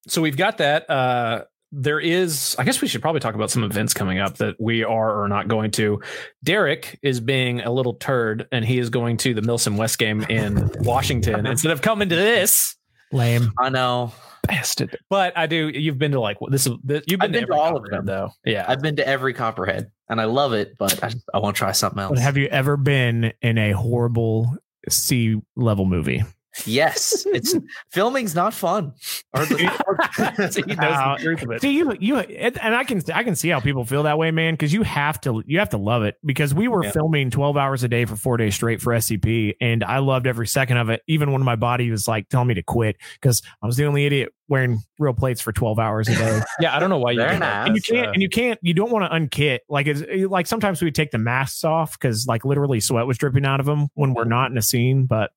so 0.07 0.21
we've 0.21 0.37
got 0.37 0.57
that. 0.57 0.89
Uh, 0.89 1.45
there 1.71 1.99
is, 1.99 2.55
I 2.59 2.63
guess 2.65 2.81
we 2.81 2.87
should 2.87 3.01
probably 3.01 3.19
talk 3.19 3.33
about 3.33 3.49
some 3.49 3.63
events 3.63 3.93
coming 3.95 4.19
up 4.19 4.37
that 4.37 4.55
we 4.59 4.83
are 4.83 5.23
or 5.23 5.27
not 5.27 5.47
going 5.47 5.71
to. 5.71 6.01
Derek 6.43 6.99
is 7.01 7.19
being 7.19 7.61
a 7.61 7.71
little 7.71 7.95
turd, 7.95 8.47
and 8.51 8.63
he 8.63 8.77
is 8.77 8.91
going 8.91 9.17
to 9.17 9.33
the 9.33 9.41
Milsim 9.41 9.75
West 9.75 9.97
game 9.97 10.21
in 10.23 10.69
Washington 10.81 11.47
instead 11.47 11.71
of 11.71 11.81
coming 11.81 12.09
to 12.09 12.15
this. 12.15 12.75
Lame. 13.13 13.51
I 13.59 13.69
know. 13.69 14.11
Bastard. 14.47 14.97
But 15.09 15.37
I 15.37 15.47
do. 15.47 15.69
You've 15.69 15.97
been 15.97 16.11
to 16.11 16.19
like 16.19 16.37
this. 16.49 16.67
is 16.67 16.73
this 16.83 17.03
you've 17.07 17.19
been, 17.19 17.27
I've 17.27 17.31
been 17.31 17.47
to 17.47 17.53
all 17.53 17.77
of 17.77 17.85
them. 17.89 18.05
though. 18.05 18.31
Yeah. 18.45 18.65
I've 18.67 18.81
been 18.81 18.97
to 18.97 19.07
every 19.07 19.33
Copperhead 19.33 19.89
and 20.09 20.19
I 20.19 20.25
love 20.25 20.53
it, 20.53 20.77
but 20.77 21.01
I, 21.03 21.11
I 21.33 21.39
want 21.39 21.55
to 21.55 21.59
try 21.59 21.71
something 21.71 21.99
else. 21.99 22.09
But 22.11 22.19
have 22.19 22.37
you 22.37 22.47
ever 22.47 22.75
been 22.75 23.31
in 23.41 23.57
a 23.57 23.71
horrible 23.71 24.53
sea 24.89 25.41
level 25.55 25.85
movie? 25.85 26.23
Yes, 26.65 27.25
it's 27.33 27.55
filming's 27.91 28.35
not 28.35 28.53
fun. 28.53 28.93
Or 29.33 29.45
he 29.45 29.55
knows 29.65 30.55
the 30.55 31.17
truth 31.21 31.41
of 31.43 31.51
it. 31.51 31.61
See 31.61 31.71
you, 31.77 31.95
you, 31.99 32.17
and 32.17 32.75
I 32.75 32.83
can, 32.83 33.01
I 33.13 33.23
can 33.23 33.35
see 33.35 33.49
how 33.49 33.59
people 33.59 33.85
feel 33.85 34.03
that 34.03 34.17
way, 34.17 34.31
man. 34.31 34.53
Because 34.53 34.73
you 34.73 34.83
have 34.83 35.19
to, 35.21 35.43
you 35.45 35.59
have 35.59 35.69
to 35.69 35.77
love 35.77 36.03
it. 36.03 36.15
Because 36.25 36.53
we 36.53 36.67
were 36.67 36.83
Yeah. 36.83 36.91
filming 36.91 37.29
twelve 37.29 37.57
hours 37.57 37.83
a 37.83 37.87
day 37.87 38.05
for 38.05 38.15
four 38.15 38.37
days 38.37 38.55
straight 38.55 38.81
for 38.81 38.93
SCP, 38.93 39.53
and 39.61 39.83
I 39.83 39.99
loved 39.99 40.27
every 40.27 40.47
second 40.47 40.77
of 40.77 40.89
it. 40.89 41.01
Even 41.07 41.31
when 41.31 41.43
my 41.43 41.55
body 41.55 41.89
was 41.91 42.07
like 42.07 42.29
telling 42.29 42.47
me 42.47 42.53
to 42.55 42.63
quit, 42.63 42.97
because 43.13 43.41
I 43.61 43.65
was 43.65 43.77
the 43.77 43.85
only 43.85 44.05
idiot 44.05 44.33
wearing 44.47 44.79
real 44.99 45.13
plates 45.13 45.41
for 45.41 45.51
twelve 45.51 45.79
hours 45.79 46.07
a 46.09 46.15
day. 46.15 46.41
Yeah, 46.59 46.75
I 46.75 46.79
don't 46.79 46.89
know 46.89 46.99
why 46.99 47.11
you. 47.11 47.19
Very 47.19 47.33
do 47.33 47.39
that. 47.39 47.65
nice. 47.65 47.67
and 47.67 47.75
you 47.75 47.81
can't, 47.81 48.07
uh, 48.07 48.11
and 48.11 48.21
you 48.21 48.29
can't, 48.29 48.59
you 48.61 48.73
don't 48.73 48.91
want 48.91 49.11
to 49.11 49.17
unkit. 49.19 49.59
Like, 49.69 49.87
it's 49.87 50.01
like 50.29 50.45
sometimes 50.47 50.81
we 50.81 50.91
take 50.91 51.11
the 51.11 51.17
masks 51.17 51.63
off 51.63 51.93
because 51.99 52.27
like 52.27 52.45
literally 52.45 52.79
sweat 52.79 53.07
was 53.07 53.17
dripping 53.17 53.45
out 53.45 53.59
of 53.59 53.65
them 53.65 53.87
when 53.95 54.13
we're 54.13 54.23
not 54.25 54.51
in 54.51 54.57
a 54.57 54.61
scene, 54.61 55.05
but. 55.05 55.31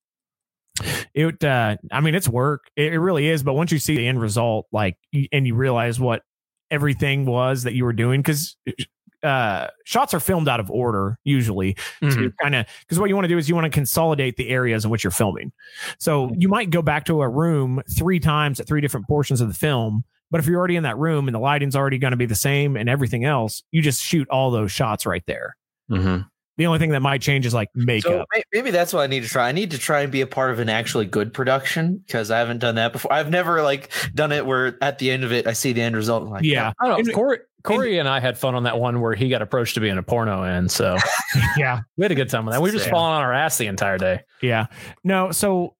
It, 1.13 1.43
uh, 1.43 1.77
I 1.91 2.01
mean, 2.01 2.15
it's 2.15 2.27
work. 2.29 2.65
It, 2.75 2.93
it 2.93 2.99
really 2.99 3.27
is. 3.27 3.43
But 3.43 3.53
once 3.53 3.71
you 3.71 3.79
see 3.79 3.95
the 3.97 4.07
end 4.07 4.21
result, 4.21 4.67
like, 4.71 4.97
and 5.31 5.47
you 5.47 5.55
realize 5.55 5.99
what 5.99 6.23
everything 6.69 7.25
was 7.25 7.63
that 7.63 7.73
you 7.73 7.85
were 7.85 7.93
doing, 7.93 8.21
because 8.21 8.55
uh, 9.23 9.67
shots 9.85 10.13
are 10.13 10.19
filmed 10.19 10.47
out 10.47 10.59
of 10.59 10.69
order 10.69 11.17
usually. 11.23 11.75
Mhm. 12.01 12.13
to 12.15 12.33
kind 12.41 12.55
of 12.55 12.65
because 12.81 12.99
what 12.99 13.09
you 13.09 13.15
want 13.15 13.25
to 13.25 13.29
do 13.29 13.37
is 13.37 13.49
you 13.49 13.55
want 13.55 13.65
to 13.65 13.69
consolidate 13.71 14.37
the 14.37 14.49
areas 14.49 14.85
in 14.85 14.91
which 14.91 15.03
you're 15.03 15.11
filming. 15.11 15.51
So 15.97 16.31
you 16.37 16.47
might 16.49 16.69
go 16.69 16.81
back 16.81 17.05
to 17.05 17.21
a 17.21 17.27
room 17.29 17.81
three 17.97 18.19
times 18.19 18.59
at 18.59 18.67
three 18.67 18.81
different 18.81 19.07
portions 19.07 19.41
of 19.41 19.47
the 19.47 19.53
film. 19.55 20.03
But 20.29 20.39
if 20.39 20.45
you're 20.45 20.59
already 20.59 20.75
in 20.75 20.83
that 20.83 20.97
room 20.97 21.27
and 21.27 21.33
the 21.33 21.39
lighting's 21.39 21.75
already 21.75 21.97
going 21.97 22.11
to 22.11 22.17
be 22.17 22.25
the 22.25 22.35
same 22.35 22.75
and 22.75 22.89
everything 22.89 23.23
else, 23.23 23.63
you 23.71 23.81
just 23.81 24.03
shoot 24.03 24.27
all 24.29 24.51
those 24.51 24.71
shots 24.71 25.05
right 25.05 25.23
there. 25.25 25.55
Mhm. 25.89 26.27
The 26.57 26.65
only 26.65 26.79
thing 26.79 26.89
that 26.91 27.01
might 27.01 27.21
change 27.21 27.45
is 27.45 27.53
like 27.53 27.69
makeup. 27.75 28.27
may- 28.35 28.43
maybe 28.51 28.71
that's 28.71 28.91
what 28.93 29.01
I 29.01 29.07
need 29.07 29.23
to 29.23 29.29
try. 29.29 29.47
I 29.47 29.51
need 29.51 29.71
to 29.71 29.77
try 29.77 30.01
and 30.01 30.11
be 30.11 30.21
a 30.21 30.27
part 30.27 30.51
of 30.51 30.59
an 30.59 30.69
actually 30.69 31.05
good 31.05 31.33
production 31.33 31.97
because 31.97 32.31
I 32.31 32.39
haven't 32.39 32.59
done 32.59 32.75
that 32.75 32.91
before. 32.93 33.13
I've 33.13 33.29
never 33.29 33.61
like 33.61 33.91
done 34.15 34.31
it 34.31 34.45
where 34.45 34.77
at 34.81 34.97
the 34.99 35.11
end 35.11 35.23
of 35.23 35.31
it 35.31 35.45
I 35.47 35.53
see 35.53 35.71
the 35.73 35.81
end 35.81 35.95
result. 35.95 36.23
And 36.23 36.31
like, 36.31 36.43
yeah, 36.43 36.73
oh, 36.81 36.85
I 36.85 36.87
don't 36.89 36.99
And- 36.99 37.07
know. 37.09 37.13
Corey, 37.13 37.37
Corey 37.63 37.99
and 37.99 38.07
I 38.07 38.19
had 38.19 38.37
fun 38.37 38.55
on 38.55 38.63
that 38.63 38.79
one 38.79 39.01
where 39.01 39.13
he 39.13 39.29
got 39.29 39.41
approached 39.41 39.73
to 39.75 39.81
be 39.81 39.89
in 39.89 39.97
a 39.97 40.03
porno, 40.03 40.43
and 40.43 40.71
so 40.71 40.95
yeah, 41.57 41.81
we 41.97 42.03
had 42.03 42.11
a 42.11 42.15
good 42.15 42.29
time 42.29 42.45
with 42.45 42.53
that. 42.53 42.61
We 42.61 42.69
were 42.69 42.73
just 42.73 42.85
Yeah. 42.85 42.91
falling 42.91 43.13
on 43.15 43.21
our 43.21 43.33
ass 43.33 43.57
the 43.57 43.67
entire 43.67 43.97
day. 43.97 44.21
yeah. 44.41 44.67
No, 45.03 45.31
so 45.31 45.75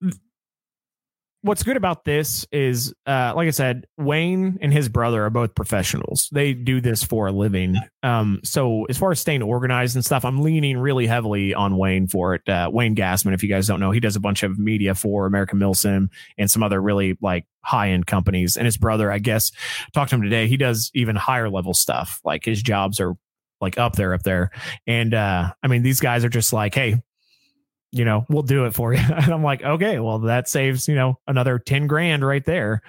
what's 1.41 1.63
good 1.63 1.77
about 1.77 2.03
this 2.03 2.47
is 2.51 2.93
uh 3.05 3.31
like 3.35 3.47
i 3.47 3.51
said 3.51 3.85
wayne 3.97 4.57
and 4.61 4.73
his 4.73 4.89
brother 4.89 5.23
are 5.23 5.29
both 5.29 5.53
professionals. 5.55 6.29
They 6.31 6.53
do 6.53 6.81
this 6.81 7.03
for 7.03 7.27
a 7.27 7.31
living. 7.31 7.77
Um 8.03 8.39
so 8.43 8.85
as 8.85 8.97
far 8.97 9.11
as 9.11 9.19
staying 9.19 9.43
organized 9.43 9.95
and 9.95 10.03
stuff 10.03 10.25
i'm 10.25 10.41
leaning 10.41 10.77
really 10.77 11.05
heavily 11.07 11.53
on 11.53 11.77
wayne 11.77 12.07
for 12.07 12.35
it. 12.35 12.47
Uh 12.49 12.69
wayne 12.71 12.95
gassman 12.95 13.33
if 13.33 13.43
you 13.43 13.49
guys 13.49 13.67
don't 13.67 13.79
know 13.79 13.91
he 13.91 13.99
does 13.99 14.15
a 14.15 14.19
bunch 14.19 14.43
of 14.43 14.57
media 14.57 14.95
for 14.95 15.25
american 15.25 15.59
milsim 15.59 16.09
and 16.37 16.49
some 16.49 16.63
other 16.63 16.81
really 16.81 17.17
like 17.21 17.45
high-end 17.63 18.07
companies. 18.07 18.57
And 18.57 18.65
his 18.65 18.77
brother 18.77 19.11
i 19.11 19.19
guess 19.19 19.51
talked 19.93 20.09
to 20.09 20.15
him 20.15 20.23
today 20.23 20.47
he 20.47 20.57
does 20.57 20.91
even 20.93 21.15
higher 21.15 21.49
level 21.49 21.73
stuff. 21.73 22.19
Like 22.25 22.45
his 22.45 22.61
jobs 22.61 22.99
are 22.99 23.13
like 23.61 23.77
up 23.77 23.95
there 23.95 24.13
up 24.13 24.23
there. 24.23 24.51
And 24.87 25.13
uh 25.13 25.53
i 25.61 25.67
mean 25.67 25.83
these 25.83 25.99
guys 25.99 26.25
are 26.25 26.29
just 26.29 26.51
like 26.51 26.73
hey 26.73 27.01
you 27.91 28.03
know, 28.03 28.25
we'll 28.29 28.43
do 28.43 28.65
it 28.65 28.73
for 28.73 28.93
you. 28.93 29.01
And 29.09 29.33
I'm 29.33 29.43
like, 29.43 29.63
okay, 29.63 29.99
well, 29.99 30.19
that 30.19 30.47
saves, 30.47 30.87
you 30.87 30.95
know, 30.95 31.19
another 31.27 31.59
10 31.59 31.87
grand 31.87 32.25
right 32.25 32.43
there. 32.45 32.81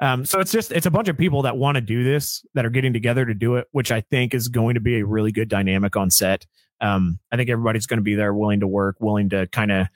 Um, 0.00 0.24
so 0.24 0.40
it's 0.40 0.52
just, 0.52 0.72
it's 0.72 0.86
a 0.86 0.90
bunch 0.90 1.08
of 1.08 1.18
people 1.18 1.42
that 1.42 1.56
want 1.56 1.76
to 1.76 1.80
do 1.80 2.04
this 2.04 2.44
that 2.54 2.64
are 2.64 2.70
getting 2.70 2.92
together 2.92 3.24
to 3.26 3.34
do 3.34 3.56
it, 3.56 3.66
which 3.72 3.92
I 3.92 4.00
think 4.00 4.34
is 4.34 4.48
going 4.48 4.74
to 4.74 4.80
be 4.80 5.00
a 5.00 5.06
really 5.06 5.32
good 5.32 5.48
dynamic 5.48 5.96
on 5.96 6.10
set. 6.10 6.46
Um, 6.80 7.18
I 7.30 7.36
think 7.36 7.50
everybody's 7.50 7.86
going 7.86 7.98
to 7.98 8.04
be 8.04 8.14
there 8.14 8.34
willing 8.34 8.60
to 8.60 8.66
work, 8.66 8.96
willing 9.00 9.30
to 9.30 9.46
kind 9.48 9.70
of 9.70 9.88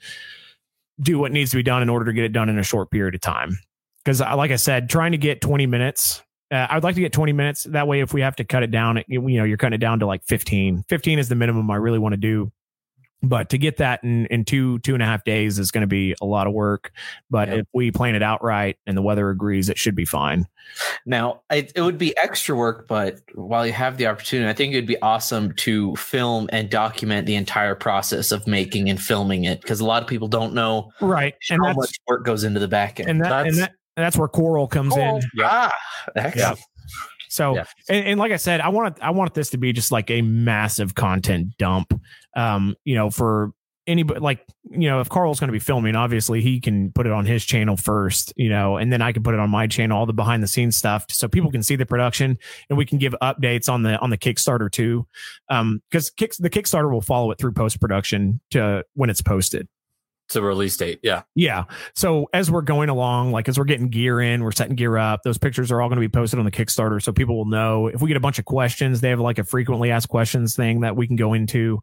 do 1.01 1.17
what 1.17 1.31
needs 1.31 1.51
to 1.51 1.57
be 1.57 1.63
done 1.63 1.81
in 1.81 1.89
order 1.89 2.05
to 2.05 2.13
get 2.13 2.25
it 2.25 2.33
done 2.33 2.49
in 2.49 2.59
a 2.59 2.63
short 2.63 2.91
period 2.91 3.15
of 3.15 3.21
time. 3.21 3.57
Cause 4.05 4.21
like 4.21 4.51
I 4.51 4.55
said, 4.55 4.89
trying 4.89 5.11
to 5.11 5.17
get 5.17 5.41
20 5.41 5.65
minutes, 5.67 6.23
uh, 6.51 6.67
I 6.69 6.75
would 6.75 6.83
like 6.83 6.95
to 6.95 7.01
get 7.01 7.13
20 7.13 7.31
minutes. 7.33 7.63
That 7.63 7.87
way, 7.87 7.99
if 7.99 8.13
we 8.13 8.21
have 8.21 8.35
to 8.37 8.43
cut 8.43 8.63
it 8.63 8.71
down, 8.71 9.03
you 9.07 9.21
know, 9.21 9.43
you're 9.43 9.57
cutting 9.57 9.75
it 9.75 9.81
down 9.81 9.99
to 9.99 10.07
like 10.07 10.23
15. 10.25 10.83
15 10.89 11.19
is 11.19 11.29
the 11.29 11.35
minimum 11.35 11.69
I 11.69 11.75
really 11.75 11.99
want 11.99 12.13
to 12.13 12.17
do 12.17 12.51
but 13.21 13.49
to 13.49 13.57
get 13.57 13.77
that 13.77 14.03
in, 14.03 14.25
in 14.27 14.45
two 14.45 14.79
two 14.79 14.93
and 14.93 15.03
a 15.03 15.05
half 15.05 15.23
days 15.23 15.59
is 15.59 15.71
going 15.71 15.81
to 15.81 15.87
be 15.87 16.15
a 16.21 16.25
lot 16.25 16.47
of 16.47 16.53
work 16.53 16.91
but 17.29 17.47
Yep. 17.49 17.57
if 17.59 17.65
we 17.73 17.91
plan 17.91 18.15
it 18.15 18.23
out 18.23 18.43
right 18.43 18.77
and 18.87 18.95
the 18.97 19.01
weather 19.01 19.29
agrees 19.29 19.67
it 19.69 19.77
should 19.77 19.95
be 19.95 20.05
fine 20.05 20.47
Now, 21.05 21.41
it, 21.49 21.71
it 21.75 21.81
would 21.81 21.97
be 21.97 22.15
extra 22.15 22.55
work, 22.55 22.87
but 22.87 23.19
while 23.33 23.65
you 23.65 23.73
have 23.73 23.97
the 23.97 24.05
opportunity, 24.05 24.47
I 24.47 24.53
think 24.53 24.71
it'd 24.73 24.85
be 24.85 25.01
awesome 25.01 25.51
to 25.55 25.95
film 25.95 26.47
and 26.53 26.69
document 26.69 27.25
the 27.25 27.33
entire 27.35 27.73
process 27.73 28.31
of 28.31 28.45
making 28.45 28.87
and 28.89 29.01
filming 29.01 29.45
it 29.45 29.61
because 29.61 29.79
a 29.79 29.85
lot 29.85 30.03
of 30.03 30.07
people 30.07 30.27
don't 30.27 30.53
know 30.53 30.91
right 31.01 31.33
and 31.49 31.59
how 31.61 31.69
that's 31.69 31.77
much 31.77 31.95
work 32.07 32.23
goes 32.23 32.43
into 32.43 32.59
the 32.59 32.67
back 32.67 32.99
end. 32.99 33.09
and 33.09 33.21
that 33.21 33.29
That's- 33.29 33.53
and 33.55 33.63
that 33.63 33.71
that's 33.95 34.15
where 34.15 34.27
Carl 34.29 34.67
comes 34.67 34.95
in 34.95 35.19
Ah, 35.41 35.73
excellent. 36.15 36.59
So, 37.29 37.55
Yeah. 37.55 37.63
and, 37.87 38.05
and 38.05 38.19
like 38.19 38.31
I 38.31 38.37
said, 38.37 38.59
I 38.59 38.69
want 38.69 38.97
I 39.01 39.11
want 39.11 39.33
this 39.33 39.51
to 39.51 39.57
be 39.57 39.71
just 39.71 39.91
like 39.91 40.09
a 40.11 40.21
massive 40.21 40.95
content 40.95 41.57
dump. 41.57 41.93
Um, 42.35 42.75
you 42.83 42.95
know, 42.95 43.09
for 43.09 43.51
anybody 43.87 44.19
like 44.19 44.45
you 44.71 44.87
know, 44.89 44.99
if 44.99 45.09
Carl's 45.09 45.39
going 45.39 45.47
to 45.47 45.51
be 45.53 45.59
filming, 45.59 45.95
obviously 45.95 46.41
he 46.41 46.59
can 46.59 46.91
put 46.91 47.07
it 47.07 47.11
on 47.11 47.25
his 47.25 47.43
channel 47.43 47.75
first, 47.75 48.33
you 48.35 48.49
know, 48.49 48.77
and 48.77 48.93
then 48.93 49.01
I 49.01 49.11
can 49.11 49.23
put 49.23 49.33
it 49.33 49.39
on 49.39 49.49
my 49.49 49.65
channel, 49.67 49.97
all 49.97 50.05
the 50.05 50.13
behind 50.13 50.43
the 50.43 50.47
scenes 50.47 50.77
stuff, 50.77 51.05
so 51.09 51.27
people 51.27 51.49
can 51.49 51.63
see 51.63 51.75
the 51.75 51.85
production 51.87 52.37
and 52.69 52.77
we 52.77 52.85
can 52.85 52.97
give 52.99 53.15
updates 53.21 53.67
on 53.67 53.81
the 53.83 53.97
on 53.99 54.09
the 54.09 54.17
Kickstarter 54.17 54.71
too. 54.71 55.07
Um, 55.49 55.81
because 55.89 56.09
kicks 56.09 56.37
the 56.37 56.49
Kickstarter 56.49 56.91
will 56.91 57.01
follow 57.01 57.31
it 57.31 57.39
through 57.39 57.53
post 57.53 57.79
production 57.79 58.41
to 58.51 58.83
when 58.93 59.09
it's 59.09 59.21
posted. 59.21 59.67
To 60.29 60.41
release 60.41 60.77
date. 60.77 60.99
Yeah. 61.03 61.23
Yeah. 61.35 61.65
So 61.95 62.27
as 62.33 62.49
we're 62.49 62.61
going 62.61 62.89
along, 62.89 63.31
like 63.31 63.49
as 63.49 63.57
we're 63.57 63.65
getting 63.65 63.89
gear 63.89 64.21
in, 64.21 64.43
we're 64.43 64.51
setting 64.51 64.75
gear 64.75 64.97
up, 64.97 65.23
those 65.23 65.37
pictures 65.37 65.71
are 65.71 65.81
all 65.81 65.89
going 65.89 65.97
to 65.97 66.01
be 66.01 66.09
posted 66.09 66.39
on 66.39 66.45
the 66.45 66.51
Kickstarter. 66.51 67.01
So 67.01 67.11
people 67.11 67.35
will 67.35 67.45
know 67.45 67.87
if 67.87 68.01
we 68.01 68.07
get 68.07 68.17
a 68.17 68.21
bunch 68.21 68.39
of 68.39 68.45
questions, 68.45 69.01
they 69.01 69.09
have 69.09 69.19
like 69.19 69.39
a 69.39 69.43
frequently 69.43 69.91
asked 69.91 70.09
questions 70.09 70.55
thing 70.55 70.81
that 70.81 70.95
we 70.95 71.07
can 71.07 71.15
go 71.15 71.33
into. 71.33 71.81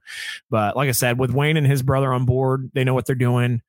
But 0.50 0.76
like 0.76 0.88
I 0.88 0.92
said, 0.92 1.18
with 1.18 1.32
Wayne 1.32 1.56
and 1.56 1.66
his 1.66 1.82
brother 1.82 2.12
on 2.12 2.24
board, 2.24 2.70
they 2.74 2.84
know 2.84 2.94
what 2.94 3.06
they're 3.06 3.14
doing. 3.14 3.62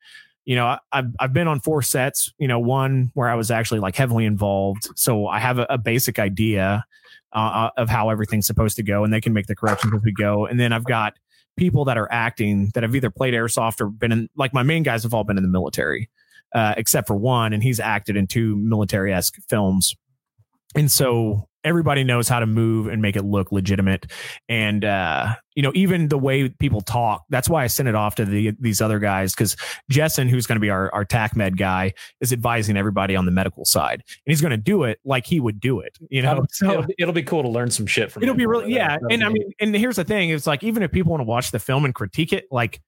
You 0.45 0.55
know, 0.55 0.65
I, 0.65 0.79
I've, 0.91 1.15
I've 1.19 1.33
been 1.33 1.47
on 1.47 1.59
four 1.59 1.81
sets, 1.81 2.33
you 2.37 2.47
know, 2.47 2.59
one 2.59 3.11
where 3.15 3.29
I 3.29 3.35
was 3.35 3.51
actually 3.51 3.81
like 3.81 3.95
heavily 3.95 4.25
involved. 4.25 4.89
So 4.95 5.27
I 5.27 5.39
have 5.39 5.59
a, 5.59 5.65
a 5.69 5.77
basic 5.77 6.19
idea 6.19 6.85
uh, 7.33 7.69
of 7.75 7.89
how 7.89 8.09
everything's 8.09 8.47
supposed 8.47 8.77
to 8.77 8.83
go 8.83 9.03
and 9.03 9.13
they 9.13 9.21
can 9.21 9.33
make 9.33 9.47
the 9.47 9.55
corrections 9.55 9.93
as 9.93 10.01
we 10.03 10.13
go. 10.13 10.45
And 10.45 10.59
then 10.59 10.71
I've 10.71 10.85
got 10.85 11.15
people 11.57 11.83
that 11.85 11.97
are 11.97 12.07
acting 12.11 12.71
that 12.73 12.83
have 12.83 12.95
either 12.95 13.09
played 13.09 13.33
airsoft 13.33 13.81
or 13.81 13.89
been 13.89 14.11
in 14.11 14.29
like 14.35 14.53
my 14.53 14.63
main 14.63 14.83
guys 14.83 15.03
have 15.03 15.13
all 15.13 15.23
been 15.23 15.37
in 15.37 15.43
the 15.43 15.49
military 15.49 16.09
uh, 16.53 16.73
except 16.77 17.07
for 17.07 17.15
one 17.15 17.53
and 17.53 17.63
he's 17.63 17.79
acted 17.79 18.15
in 18.15 18.27
two 18.27 18.55
military-esque 18.55 19.35
films. 19.49 19.95
And 20.75 20.89
so 20.89 21.47
everybody 21.67 22.03
knows 22.03 22.27
how 22.27 22.39
to 22.39 22.45
move 22.45 22.87
and 22.87 23.01
make 23.01 23.15
it 23.15 23.23
look 23.23 23.51
legitimate. 23.51 24.11
And 24.49 24.83
uh 24.85 25.35
you 25.57 25.63
know 25.63 25.71
even 25.73 26.07
the 26.07 26.19
way 26.19 26.47
people 26.47 26.81
talk 26.81 27.25
that's 27.29 27.49
why 27.49 27.63
i 27.63 27.67
sent 27.67 27.89
it 27.89 27.95
off 27.95 28.13
to 28.13 28.25
the 28.25 28.53
these 28.59 28.79
other 28.79 28.99
guys 28.99 29.33
because 29.33 29.57
jessen 29.91 30.29
who's 30.29 30.45
going 30.45 30.55
to 30.55 30.59
be 30.59 30.69
our 30.69 30.93
our 30.93 31.03
tac 31.03 31.35
med 31.35 31.57
guy 31.57 31.91
is 32.21 32.31
advising 32.31 32.77
everybody 32.77 33.15
on 33.15 33.25
the 33.25 33.31
medical 33.31 33.65
side. 33.65 34.03
And 34.05 34.31
he's 34.31 34.39
going 34.39 34.51
to 34.51 34.57
do 34.57 34.83
it 34.83 34.99
like 35.03 35.25
he 35.25 35.39
would 35.39 35.59
do 35.59 35.79
it 35.79 35.97
you 36.09 36.21
know? 36.21 36.45
So 36.51 36.69
it'll, 36.69 36.83
be- 36.83 36.95
it'll 36.99 37.13
be 37.13 37.23
cool 37.23 37.41
to 37.41 37.49
learn 37.49 37.71
some 37.71 37.87
shit 37.87 38.11
from. 38.11 38.21
it'll 38.23 38.35
be 38.35 38.45
really 38.45 38.71
yeah. 38.71 38.89
That'll 38.89 39.11
and 39.11 39.23
i 39.23 39.29
mean 39.29 39.51
and 39.59 39.75
here's 39.75 39.95
the 39.95 40.03
thing 40.03 40.29
it's 40.29 40.45
like 40.45 40.63
even 40.63 40.83
if 40.83 40.91
people 40.91 41.09
want 41.11 41.21
to 41.21 41.25
watch 41.25 41.49
the 41.51 41.59
film 41.59 41.85
and 41.85 41.95
critique 41.95 42.31
it 42.33 42.45
like 42.51 42.79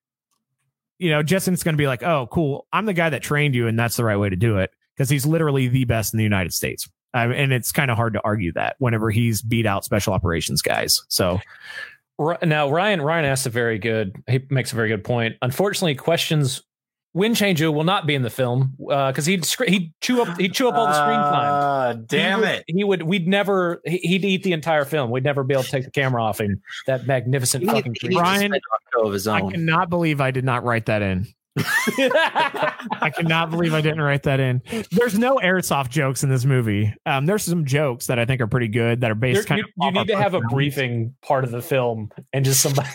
you 1.00 1.10
know 1.10 1.24
jessen's 1.24 1.64
going 1.64 1.74
to 1.74 1.78
be 1.82 1.88
like 1.88 2.04
oh 2.04 2.28
cool 2.32 2.68
i'm 2.72 2.86
the 2.86 2.94
guy 2.94 3.10
that 3.10 3.24
trained 3.24 3.56
you 3.56 3.68
and 3.68 3.80
that's 3.80 3.98
the 3.98 4.04
right 4.04 4.18
way 4.18 4.30
to 4.30 4.36
do 4.36 4.60
it 4.60 4.70
because 4.96 5.10
he's 5.10 5.26
literally 5.26 5.68
the 5.68 5.86
best 5.86 6.14
in 6.14 6.18
the 6.18 6.24
united 6.24 6.54
states 6.54 6.88
um, 7.14 7.32
and 7.32 7.52
it's 7.52 7.72
kind 7.72 7.90
of 7.92 7.98
hard 7.98 8.14
to 8.14 8.22
argue 8.24 8.52
that 8.54 8.76
whenever 8.80 9.10
he's 9.10 9.42
beat 9.42 9.66
out 9.66 9.84
special 9.84 10.14
operations 10.14 10.62
guys 10.62 11.02
so 11.10 11.40
now 12.44 12.70
Ryan 12.70 13.02
Ryan 13.02 13.24
asks 13.26 13.46
a 13.46 13.50
very 13.50 13.80
good. 13.80 14.14
He 14.28 14.42
makes 14.50 14.74
a 14.74 14.76
very 14.76 14.90
good 14.90 15.06
point. 15.06 15.38
Unfortunately, 15.42 15.96
questions. 15.96 16.62
Wind 17.14 17.38
Changer 17.38 17.72
will 17.72 17.86
not 17.86 18.06
be 18.06 18.14
in 18.14 18.24
the 18.24 18.30
film 18.30 18.76
because 18.78 19.26
he'd 19.26 19.46
scr- 19.46 19.64
he'd 19.70 19.94
chew 20.02 20.22
up 20.22 20.38
he'd 20.38 20.54
chew 20.54 20.68
up 20.68 20.76
all 20.76 20.86
the 20.88 20.94
screen 20.94 21.16
time. 21.16 21.34
Ah, 21.50 21.94
He 21.94 22.02
damn 22.08 22.42
would- 22.42 22.50
it. 22.50 22.64
He 22.68 22.84
would. 22.84 23.04
We'd 23.04 23.26
never. 23.26 23.82
he- 23.86 24.00
He'd 24.00 24.26
eat 24.26 24.44
the 24.44 24.52
entire 24.52 24.84
film. 24.84 25.12
We'd 25.12 25.24
never 25.24 25.46
be 25.46 25.54
able 25.54 25.64
to 25.64 25.72
take 25.72 25.86
the 25.86 25.92
camera 25.92 26.22
off 26.22 26.42
him. 26.42 26.62
That 26.88 27.08
magnificent 27.08 27.64
He, 27.64 27.70
fucking 27.70 27.94
he 28.02 28.08
creature. 28.10 28.20
Ryan, 28.22 28.40
spend 28.52 28.54
a 28.56 28.98
show 29.00 29.08
of 29.08 29.14
his 29.14 29.26
i 29.28 29.40
cannot 29.40 29.90
believe 29.90 30.20
i 30.20 30.30
did 30.30 30.44
not 30.44 30.66
write 30.66 30.88
that 30.88 31.02
in 31.02 31.26
i 33.02 33.12
cannot 33.16 33.50
believe 33.50 33.74
i 33.74 33.82
didn't 33.82 34.02
write 34.02 34.24
that 34.24 34.40
in 34.40 34.62
there's 34.92 35.18
no 35.18 35.38
airsoft 35.38 35.90
jokes 35.90 36.24
in 36.24 36.30
this 36.30 36.46
movie 36.46 36.94
um 37.06 37.26
there's 37.26 37.44
some 37.44 37.66
jokes 37.66 38.08
that 38.08 38.20
i 38.20 38.26
think 38.26 38.42
are 38.42 38.48
pretty 38.48 38.68
good 38.68 39.02
that 39.02 39.12
are 39.12 39.16
based 39.16 39.36
You're- 39.38 39.46
kind 39.48 39.60
you, 39.60 39.66
of 39.88 39.94
you 39.96 40.00
need 40.02 40.08
to 40.08 40.18
have 40.18 40.34
a 40.34 40.42
briefing 40.42 41.16
part 41.22 41.44
of 41.44 41.52
the 41.52 41.62
film 41.62 42.10
and 42.34 42.44
just 42.46 42.62
somebody. 42.62 42.90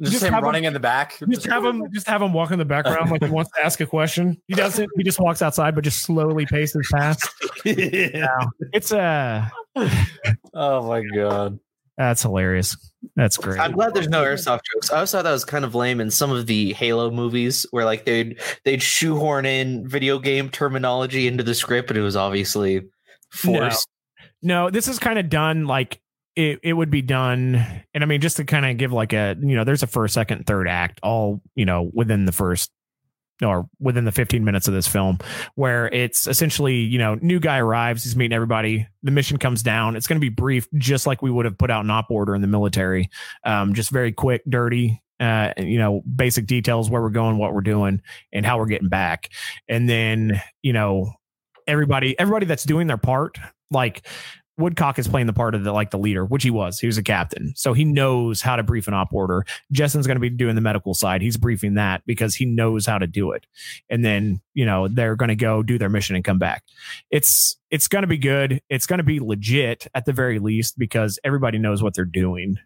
Just, 0.00 0.12
Just 0.12 0.24
him 0.24 0.32
have 0.32 0.38
him- 0.42 0.44
running 0.46 0.64
in 0.64 0.72
the 0.72 0.80
back. 0.80 1.18
just 1.28 1.44
have 1.46 1.62
him 1.62 1.84
just 1.92 2.06
have 2.08 2.22
him 2.22 2.32
walk 2.32 2.50
in 2.50 2.58
the 2.58 2.64
background 2.64 3.10
like 3.10 3.22
he 3.22 3.28
wants 3.28 3.50
to 3.58 3.62
ask 3.62 3.78
a 3.82 3.86
question 3.86 4.40
he 4.48 4.54
doesn't 4.54 4.88
he 4.96 5.02
just 5.04 5.20
walks 5.20 5.42
outside 5.42 5.74
but 5.74 5.84
just 5.84 6.00
slowly 6.00 6.46
paces 6.46 6.88
past 6.90 7.28
yeah. 7.66 8.26
it's 8.72 8.90
uh 8.90 9.46
Oh 10.54 10.88
my 10.88 11.02
god. 11.14 11.60
That's 11.96 12.22
hilarious 12.22 12.76
that's 13.16 13.36
great 13.36 13.58
I'm 13.58 13.72
glad 13.72 13.94
there's 13.94 14.08
no 14.08 14.22
airsoft 14.22 14.60
jokes. 14.74 14.90
I 14.90 14.96
always 14.96 15.10
thought 15.10 15.24
that 15.24 15.32
was 15.32 15.44
kind 15.44 15.64
of 15.64 15.74
lame 15.74 16.00
in 16.00 16.10
some 16.10 16.30
of 16.30 16.46
the 16.46 16.72
Halo 16.74 17.10
movies 17.10 17.64
where 17.70 17.84
like 17.84 18.04
they'd 18.04 18.38
they'd 18.64 18.82
shoehorn 18.82 19.46
in 19.46 19.88
video 19.88 20.18
game 20.18 20.50
terminology 20.50 21.26
into 21.26 21.42
the 21.42 21.54
script, 21.54 21.88
but 21.88 21.96
it 21.96 22.02
was 22.02 22.16
obviously 22.16 22.82
forced. 23.30 23.88
no 24.42 24.70
this 24.70 24.88
is 24.88 24.98
kind 24.98 25.18
of 25.18 25.28
done 25.28 25.66
like 25.66 26.00
it, 26.36 26.60
it 26.62 26.72
would 26.72 26.90
be 26.90 27.02
done 27.02 27.54
and 27.94 28.02
i 28.02 28.06
mean 28.06 28.20
just 28.20 28.36
to 28.36 28.44
kind 28.44 28.66
of 28.66 28.76
give 28.76 28.92
like 28.92 29.12
a 29.12 29.36
you 29.40 29.54
know 29.54 29.64
there's 29.64 29.82
a 29.82 29.86
first 29.86 30.14
second 30.14 30.46
third 30.46 30.68
act 30.68 31.00
all 31.02 31.40
you 31.54 31.64
know 31.64 31.90
within 31.92 32.24
the 32.24 32.32
first 32.32 32.70
or 33.42 33.68
within 33.78 34.04
the 34.04 34.12
15 34.12 34.44
minutes 34.44 34.68
of 34.68 34.74
this 34.74 34.86
film 34.86 35.18
where 35.54 35.88
it's 35.88 36.26
essentially 36.26 36.76
you 36.76 36.98
know 36.98 37.16
new 37.22 37.40
guy 37.40 37.58
arrives 37.58 38.04
he's 38.04 38.16
meeting 38.16 38.34
everybody 38.34 38.86
the 39.02 39.10
mission 39.10 39.38
comes 39.38 39.62
down 39.62 39.96
it's 39.96 40.06
going 40.06 40.16
to 40.16 40.20
be 40.20 40.28
brief 40.28 40.66
just 40.74 41.06
like 41.06 41.22
we 41.22 41.30
would 41.30 41.44
have 41.44 41.58
put 41.58 41.70
out 41.70 41.84
an 41.84 41.90
op 41.90 42.10
order 42.10 42.34
in 42.34 42.40
the 42.40 42.46
military. 42.46 43.10
Um, 43.44 43.74
just 43.74 43.90
very 43.90 44.12
quick 44.12 44.42
dirty 44.48 45.02
uh, 45.20 45.52
you 45.58 45.78
know 45.78 46.02
basic 46.02 46.46
details 46.46 46.88
where 46.88 47.02
we're 47.02 47.10
going 47.10 47.36
what 47.36 47.52
we're 47.52 47.60
doing 47.60 48.00
and 48.32 48.46
how 48.46 48.58
we're 48.58 48.66
getting 48.66 48.88
back. 48.88 49.28
And 49.68 49.88
then 49.88 50.40
you 50.62 50.72
know 50.72 51.12
everybody 51.66 52.18
everybody 52.18 52.46
that's 52.46 52.64
doing 52.64 52.86
their 52.86 52.96
part 52.96 53.38
like 53.70 54.06
Woodcock 54.60 54.98
is 54.98 55.08
playing 55.08 55.26
the 55.26 55.32
part 55.32 55.54
of 55.54 55.64
the 55.64 55.72
like 55.72 55.90
the 55.90 55.98
leader, 55.98 56.24
which 56.24 56.42
he 56.42 56.50
was. 56.50 56.78
He 56.78 56.86
was 56.86 56.98
a 56.98 57.02
captain, 57.02 57.52
so 57.56 57.72
he 57.72 57.84
knows 57.84 58.40
how 58.42 58.56
to 58.56 58.62
brief 58.62 58.86
an 58.86 58.94
op 58.94 59.12
order. 59.12 59.44
Jessen's 59.72 60.06
going 60.06 60.16
to 60.16 60.20
be 60.20 60.30
doing 60.30 60.54
the 60.54 60.60
medical 60.60 60.94
side. 60.94 61.22
He's 61.22 61.36
briefing 61.36 61.74
that 61.74 62.02
because 62.06 62.34
he 62.34 62.44
knows 62.44 62.86
how 62.86 62.98
to 62.98 63.06
do 63.06 63.32
it. 63.32 63.46
And 63.88 64.04
then 64.04 64.40
you 64.54 64.64
know 64.66 64.86
they're 64.88 65.16
going 65.16 65.30
to 65.30 65.34
go 65.36 65.62
do 65.62 65.78
their 65.78 65.88
mission 65.88 66.14
and 66.14 66.24
come 66.24 66.38
back. 66.38 66.62
It's 67.10 67.56
it's 67.70 67.88
going 67.88 68.02
to 68.02 68.08
be 68.08 68.18
good. 68.18 68.60
It's 68.68 68.86
going 68.86 68.98
to 68.98 69.04
be 69.04 69.18
legit 69.20 69.86
at 69.94 70.04
the 70.04 70.12
very 70.12 70.38
least 70.38 70.78
because 70.78 71.18
everybody 71.24 71.58
knows 71.58 71.82
what 71.82 71.94
they're 71.94 72.04
doing. 72.04 72.58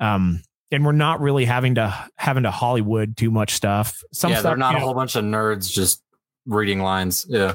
Um, 0.00 0.42
and 0.70 0.84
we're 0.86 0.92
not 0.92 1.20
really 1.20 1.44
having 1.44 1.74
to 1.74 1.94
having 2.16 2.44
to 2.44 2.50
Hollywood 2.50 3.16
too 3.16 3.30
much 3.30 3.52
stuff. 3.52 4.02
Some 4.12 4.30
yeah, 4.30 4.38
stuff, 4.38 4.50
they're 4.50 4.56
not 4.56 4.70
you 4.72 4.76
a 4.76 4.80
know- 4.80 4.86
whole 4.86 4.94
bunch 4.94 5.16
of 5.16 5.24
nerds 5.24 5.70
just 5.70 6.02
reading 6.46 6.80
lines. 6.80 7.26
Yeah. 7.28 7.54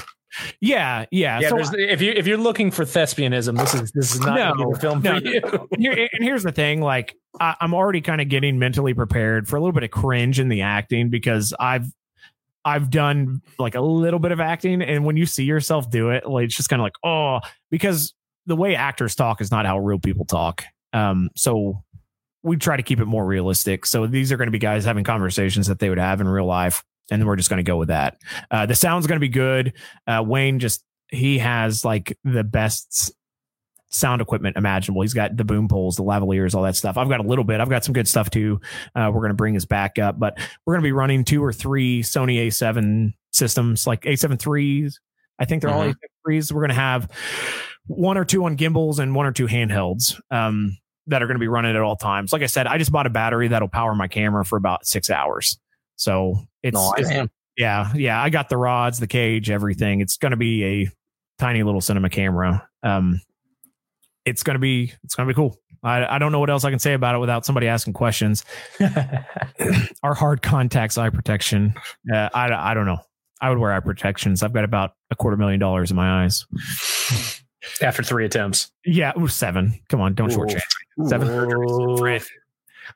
Yeah, 0.59 1.05
yeah. 1.11 1.39
Yeah, 1.39 1.49
So 1.49 1.59
if 1.78 2.01
you 2.01 2.11
if 2.11 2.28
you're 2.28 2.38
looking 2.38 2.71
for 2.71 2.84
thespianism, 2.84 3.57
this 3.57 3.73
is 3.73 3.91
this 3.93 4.13
is 4.13 4.19
not 4.21 4.57
No, 4.57 4.73
the 4.73 4.80
film 4.80 5.01
no, 5.01 5.19
for 5.19 5.25
you. 5.25 5.67
Here, 5.78 6.09
and 6.11 6.23
here's 6.23 6.43
the 6.43 6.51
thing 6.51 6.82
like 6.82 7.15
I, 7.39 7.55
i'm 7.61 7.73
already 7.73 8.01
kind 8.01 8.21
of 8.21 8.30
getting 8.30 8.59
mentally 8.59 8.93
prepared 8.93 9.47
for 9.47 9.55
a 9.55 9.59
little 9.59 9.73
bit 9.73 9.84
of 9.84 9.91
cringe 9.91 10.39
in 10.39 10.49
the 10.49 10.61
acting 10.61 11.09
because 11.09 11.53
i've 11.59 11.86
i've 12.65 12.89
done 12.89 13.41
like 13.59 13.75
a 13.75 13.82
little 13.82 14.19
bit 14.19 14.32
of 14.32 14.39
acting 14.39 14.82
and 14.82 15.05
when 15.05 15.17
you 15.17 15.25
see 15.25 15.43
yourself 15.43 15.89
do 15.89 16.09
it 16.09 16.28
like 16.28 16.45
it's 16.45 16.55
just 16.55 16.69
kind 16.69 16.82
of 16.82 16.84
like 16.84 16.95
oh 17.03 17.39
because 17.69 18.13
the 18.45 18.55
way 18.55 18.75
actors 18.75 19.15
talk 19.15 19.41
is 19.41 19.51
not 19.51 19.65
how 19.65 19.78
real 19.78 19.99
people 19.99 20.25
talk 20.25 20.63
um 20.93 21.30
so 21.36 21.84
we 22.43 22.55
try 22.55 22.78
to 22.78 22.84
keep 22.84 22.99
it 22.99 23.05
more 23.05 23.25
realistic 23.25 23.86
so 23.86 24.07
these 24.07 24.32
are 24.32 24.38
going 24.38 24.47
to 24.47 24.51
be 24.51 24.59
guys 24.59 24.86
having 24.86 25.03
conversations 25.03 25.67
that 25.67 25.80
they 25.80 25.89
would 25.89 25.97
have 25.97 26.21
in 26.21 26.28
real 26.28 26.45
life 26.45 26.84
and 27.11 27.25
we're 27.25 27.35
just 27.35 27.49
going 27.49 27.57
to 27.63 27.69
go 27.69 27.77
with 27.77 27.87
that 27.87 28.17
uh 28.51 28.65
the 28.65 28.75
sound's 28.75 29.07
going 29.07 29.15
to 29.17 29.21
be 29.21 29.29
good 29.29 29.73
uh 30.07 30.23
wayne 30.25 30.59
just 30.59 30.83
he 31.09 31.37
has 31.37 31.85
like 31.85 32.17
the 32.23 32.43
best 32.43 33.13
sound 33.89 34.21
equipment 34.21 34.57
imaginable. 34.57 35.01
He's 35.01 35.13
got 35.13 35.37
the 35.37 35.45
boom 35.45 35.69
poles, 35.69 35.95
the 35.95 36.03
lavaliers, 36.03 36.53
all 36.53 36.63
that 36.63 36.75
stuff. 36.75 36.97
I've 36.97 37.07
got 37.07 37.21
a 37.21 37.23
little 37.23 37.45
bit. 37.45 37.61
I've 37.61 37.69
got 37.69 37.85
some 37.85 37.93
good 37.93 38.07
stuff 38.07 38.29
too. 38.29 38.59
Uh, 38.93 39.09
we're 39.13 39.21
going 39.21 39.29
to 39.29 39.35
bring 39.35 39.53
his 39.53 39.65
back 39.65 39.97
up, 39.97 40.19
but 40.19 40.37
we're 40.65 40.73
going 40.73 40.83
to 40.83 40.87
be 40.87 40.91
running 40.91 41.23
two 41.23 41.41
or 41.41 41.53
three 41.53 42.03
Sony 42.03 42.47
A7 42.47 43.13
systems, 43.31 43.87
like 43.87 44.01
A7 44.01 44.37
threes. 44.37 44.99
I 45.39 45.45
think 45.45 45.61
they're 45.61 45.71
all 45.71 45.83
Mhm. 45.85 45.91
A7 45.91 45.95
threes. 46.25 46.53
We're 46.53 46.61
going 46.61 46.69
to 46.69 46.75
have 46.75 47.09
one 47.85 48.17
or 48.17 48.25
two 48.25 48.43
on 48.43 48.55
gimbals 48.57 48.99
and 48.99 49.15
one 49.15 49.25
or 49.25 49.31
two 49.31 49.47
handhelds. 49.47 50.19
Um, 50.31 50.77
that 51.07 51.23
are 51.23 51.27
going 51.27 51.35
to 51.35 51.39
be 51.39 51.47
running 51.47 51.73
at 51.73 51.81
all 51.81 51.95
times. 51.95 52.33
Like 52.33 52.41
I 52.41 52.47
said, 52.47 52.67
I 52.67 52.77
just 52.77 52.91
bought 52.91 53.07
a 53.07 53.09
battery 53.09 53.47
that'll 53.47 53.69
power 53.69 53.95
my 53.95 54.09
camera 54.09 54.43
for 54.43 54.57
about 54.57 54.85
six 54.85 55.09
hours. 55.09 55.57
So 55.95 56.41
it's, 56.68 56.76
Nice. 56.97 57.09
it's 57.09 57.32
yeah, 57.57 57.91
yeah. 57.95 58.22
I 58.22 58.30
got 58.30 58.49
the 58.49 58.57
rods, 58.57 58.99
the 58.99 59.07
cage, 59.07 59.49
everything. 59.49 59.99
It's 59.99 60.18
going 60.18 60.32
to 60.32 60.38
be 60.38 60.63
a 60.63 60.89
tiny 61.39 61.63
little 61.63 61.82
cinema 61.82 62.09
camera. 62.09 62.68
Um, 62.84 63.20
it's 64.26 64.43
going 64.43 64.55
to 64.55 64.59
be 64.59 64.93
it's 65.03 65.15
going 65.15 65.28
to 65.28 65.34
be 65.34 65.36
cool. 65.36 65.57
I, 65.84 66.15
I 66.15 66.20
don't 66.20 66.32
know 66.32 66.39
what 66.39 66.49
else 66.49 66.63
I 66.65 66.70
can 66.70 66.80
say 66.80 66.93
about 66.93 67.15
it 67.15 67.20
without 67.20 67.45
somebody 67.45 67.68
asking 67.68 67.93
questions. 67.93 68.43
Our 70.03 70.13
hard 70.13 70.41
contacts 70.41 70.97
eye 70.97 71.09
protection. 71.09 71.74
Uh, 72.11 72.30
I, 72.34 72.72
I 72.72 72.74
don't 72.74 72.86
know. 72.86 72.99
I 73.41 73.49
would 73.49 73.59
wear 73.59 73.72
eye 73.72 73.80
protections. 73.80 74.41
I've 74.43 74.53
got 74.53 74.63
about 74.63 74.91
a 75.11 75.15
quarter 75.15 75.38
million 75.38 75.59
dollars 75.59 75.91
in 75.91 75.95
my 75.95 76.24
eyes. 76.24 76.45
After 77.82 78.01
three 78.03 78.26
attempts. 78.26 78.72
Yeah, 78.86 79.13
ooh, 79.20 79.28
seven. 79.28 79.80
Come 79.89 80.01
on, 80.01 80.13
don't 80.13 80.32
Ooh. 80.32 80.38
shortchange. 80.38 80.61
Seven 81.05 81.28
surgeries. 81.28 82.26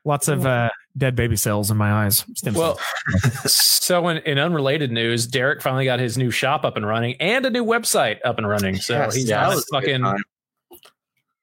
Lots 0.03 0.27
of 0.27 0.45
uh, 0.45 0.69
dead 0.97 1.15
baby 1.15 1.35
cells 1.35 1.69
in 1.69 1.77
my 1.77 2.05
eyes. 2.05 2.25
Stem 2.35 2.55
Well, 2.55 2.79
so 3.45 4.07
in, 4.07 4.17
in 4.19 4.39
unrelated 4.39 4.91
news, 4.91 5.27
Derek 5.27 5.61
finally 5.61 5.85
got 5.85 5.99
his 5.99 6.17
new 6.17 6.31
shop 6.31 6.65
up 6.65 6.75
and 6.75 6.87
running 6.87 7.15
and 7.19 7.45
a 7.45 7.49
new 7.49 7.63
website 7.63 8.17
up 8.25 8.37
and 8.37 8.47
running. 8.47 8.77
So 8.77 8.95
Yes, 8.95 9.15
he's 9.15 9.27
that 9.27 9.45
on 9.45 9.51
a 9.51 9.55
was 9.55 9.65
fucking 9.71 10.01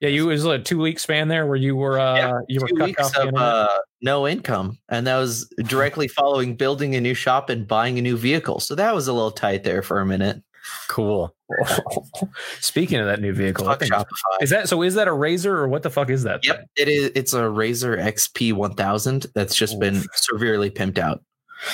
yeah. 0.00 0.08
You 0.08 0.30
it 0.30 0.32
was 0.32 0.44
a 0.44 0.58
two 0.58 0.78
week 0.78 0.98
span 0.98 1.28
there 1.28 1.46
where 1.46 1.56
you 1.56 1.76
were 1.76 1.98
uh 1.98 2.16
Yeah, 2.16 2.40
you 2.48 2.60
were 2.60 2.68
two 2.68 2.76
cut 2.76 2.86
weeks 2.86 3.02
off 3.02 3.16
of 3.16 3.34
uh, 3.34 3.68
no 4.00 4.26
income, 4.26 4.78
and 4.88 5.06
that 5.06 5.18
was 5.18 5.48
directly 5.64 6.08
following 6.08 6.54
building 6.54 6.94
a 6.94 7.00
new 7.00 7.14
shop 7.14 7.50
and 7.50 7.66
buying 7.66 7.98
a 7.98 8.02
new 8.02 8.16
vehicle. 8.16 8.60
So 8.60 8.74
that 8.74 8.94
was 8.94 9.08
a 9.08 9.12
little 9.12 9.32
tight 9.32 9.64
there 9.64 9.82
for 9.82 10.00
a 10.00 10.06
minute. 10.06 10.42
Cool. 10.88 11.34
Speaking 12.60 12.98
of 12.98 13.06
that 13.06 13.20
new 13.20 13.32
vehicle, 13.32 13.64
Fuck 13.66 13.80
Shopify. 13.80 14.06
is 14.42 14.50
that 14.50 14.68
so? 14.68 14.82
Is 14.82 14.94
that 14.94 15.08
a 15.08 15.12
razor 15.12 15.56
or 15.56 15.68
what 15.68 15.82
the 15.82 15.90
fuck 15.90 16.10
is 16.10 16.22
that? 16.24 16.44
Yep, 16.46 16.66
it 16.76 16.88
is. 16.88 17.10
It's 17.14 17.32
a 17.32 17.42
RZR 17.42 17.98
XP 18.02 18.52
1000 18.52 19.26
that's 19.34 19.54
just 19.54 19.78
been 19.80 20.02
severely 20.14 20.70
pimped 20.70 20.98
out. 20.98 21.22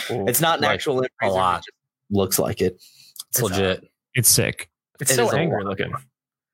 thing? 0.07 0.29
It's 0.29 0.41
not 0.41 0.59
an 0.59 0.65
Like, 0.65 0.75
actual 0.75 1.01
a 1.01 1.09
Razer, 1.23 1.31
lot. 1.33 1.65
it 1.67 1.75
looks 2.17 2.39
like 2.39 2.61
it. 2.61 2.83
It's 3.31 3.43
legit. 3.43 3.85
it's 4.15 4.29
sick. 4.29 4.71
It's 5.01 5.11
it 5.11 5.17
so 5.17 5.31
a 5.31 5.37
angry 5.37 5.65
lot. 5.65 5.71
looking. 5.71 5.93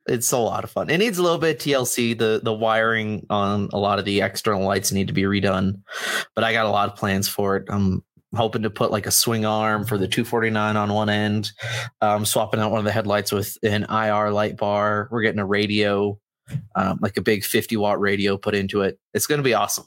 It's 0.06 0.32
a 0.32 0.38
lot 0.38 0.64
of 0.64 0.70
fun. 0.70 0.88
It 0.90 0.96
needs 0.98 1.18
a 1.18 1.22
little 1.22 1.38
bit 1.38 1.56
of 1.56 1.62
TLC. 1.62 2.18
The 2.18 2.40
the 2.42 2.52
wiring 2.54 3.26
on 3.30 3.68
a 3.72 3.78
lot 3.78 3.98
of 3.98 4.04
the 4.06 4.22
external 4.22 4.64
lights 4.64 4.92
need 4.92 5.08
to 5.08 5.12
be 5.12 5.22
redone, 5.22 5.82
but 6.34 6.42
I 6.42 6.52
got 6.52 6.64
a 6.66 6.70
lot 6.70 6.88
of 6.90 6.96
plans 6.96 7.28
for 7.28 7.56
it. 7.56 7.66
I'm 7.68 8.02
hoping 8.34 8.62
to 8.62 8.70
put 8.70 8.90
like 8.90 9.06
a 9.06 9.10
swing 9.10 9.44
arm 9.44 9.84
for 9.84 9.98
the 9.98 10.06
249 10.08 10.76
on 10.76 10.92
one 10.92 11.08
end. 11.08 11.52
Um, 12.00 12.24
swapping 12.24 12.60
out 12.60 12.70
one 12.70 12.78
of 12.78 12.84
the 12.84 12.92
headlights 12.92 13.32
with 13.32 13.56
an 13.62 13.84
IR 13.90 14.30
light 14.30 14.56
bar. 14.56 15.08
We're 15.10 15.22
getting 15.22 15.40
a 15.40 15.46
radio, 15.46 16.18
um, 16.76 16.98
like 17.02 17.16
a 17.16 17.22
big 17.22 17.44
50 17.44 17.76
watt 17.76 18.00
radio 18.00 18.36
put 18.36 18.54
into 18.54 18.82
it. 18.82 18.98
It's 19.14 19.26
going 19.26 19.38
to 19.38 19.42
be 19.44 19.54
awesome. 19.54 19.84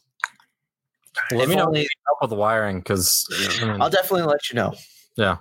Let 1.31 1.43
If 1.43 1.49
me 1.49 1.55
know 1.55 1.65
only- 1.67 1.87
help 2.07 2.17
with 2.21 2.29
the 2.31 2.35
wiring 2.35 2.79
because 2.79 3.25
I'll 3.61 3.89
definitely 3.89 4.23
let 4.23 4.49
you 4.49 4.55
know. 4.55 4.73
Yeah. 5.15 5.37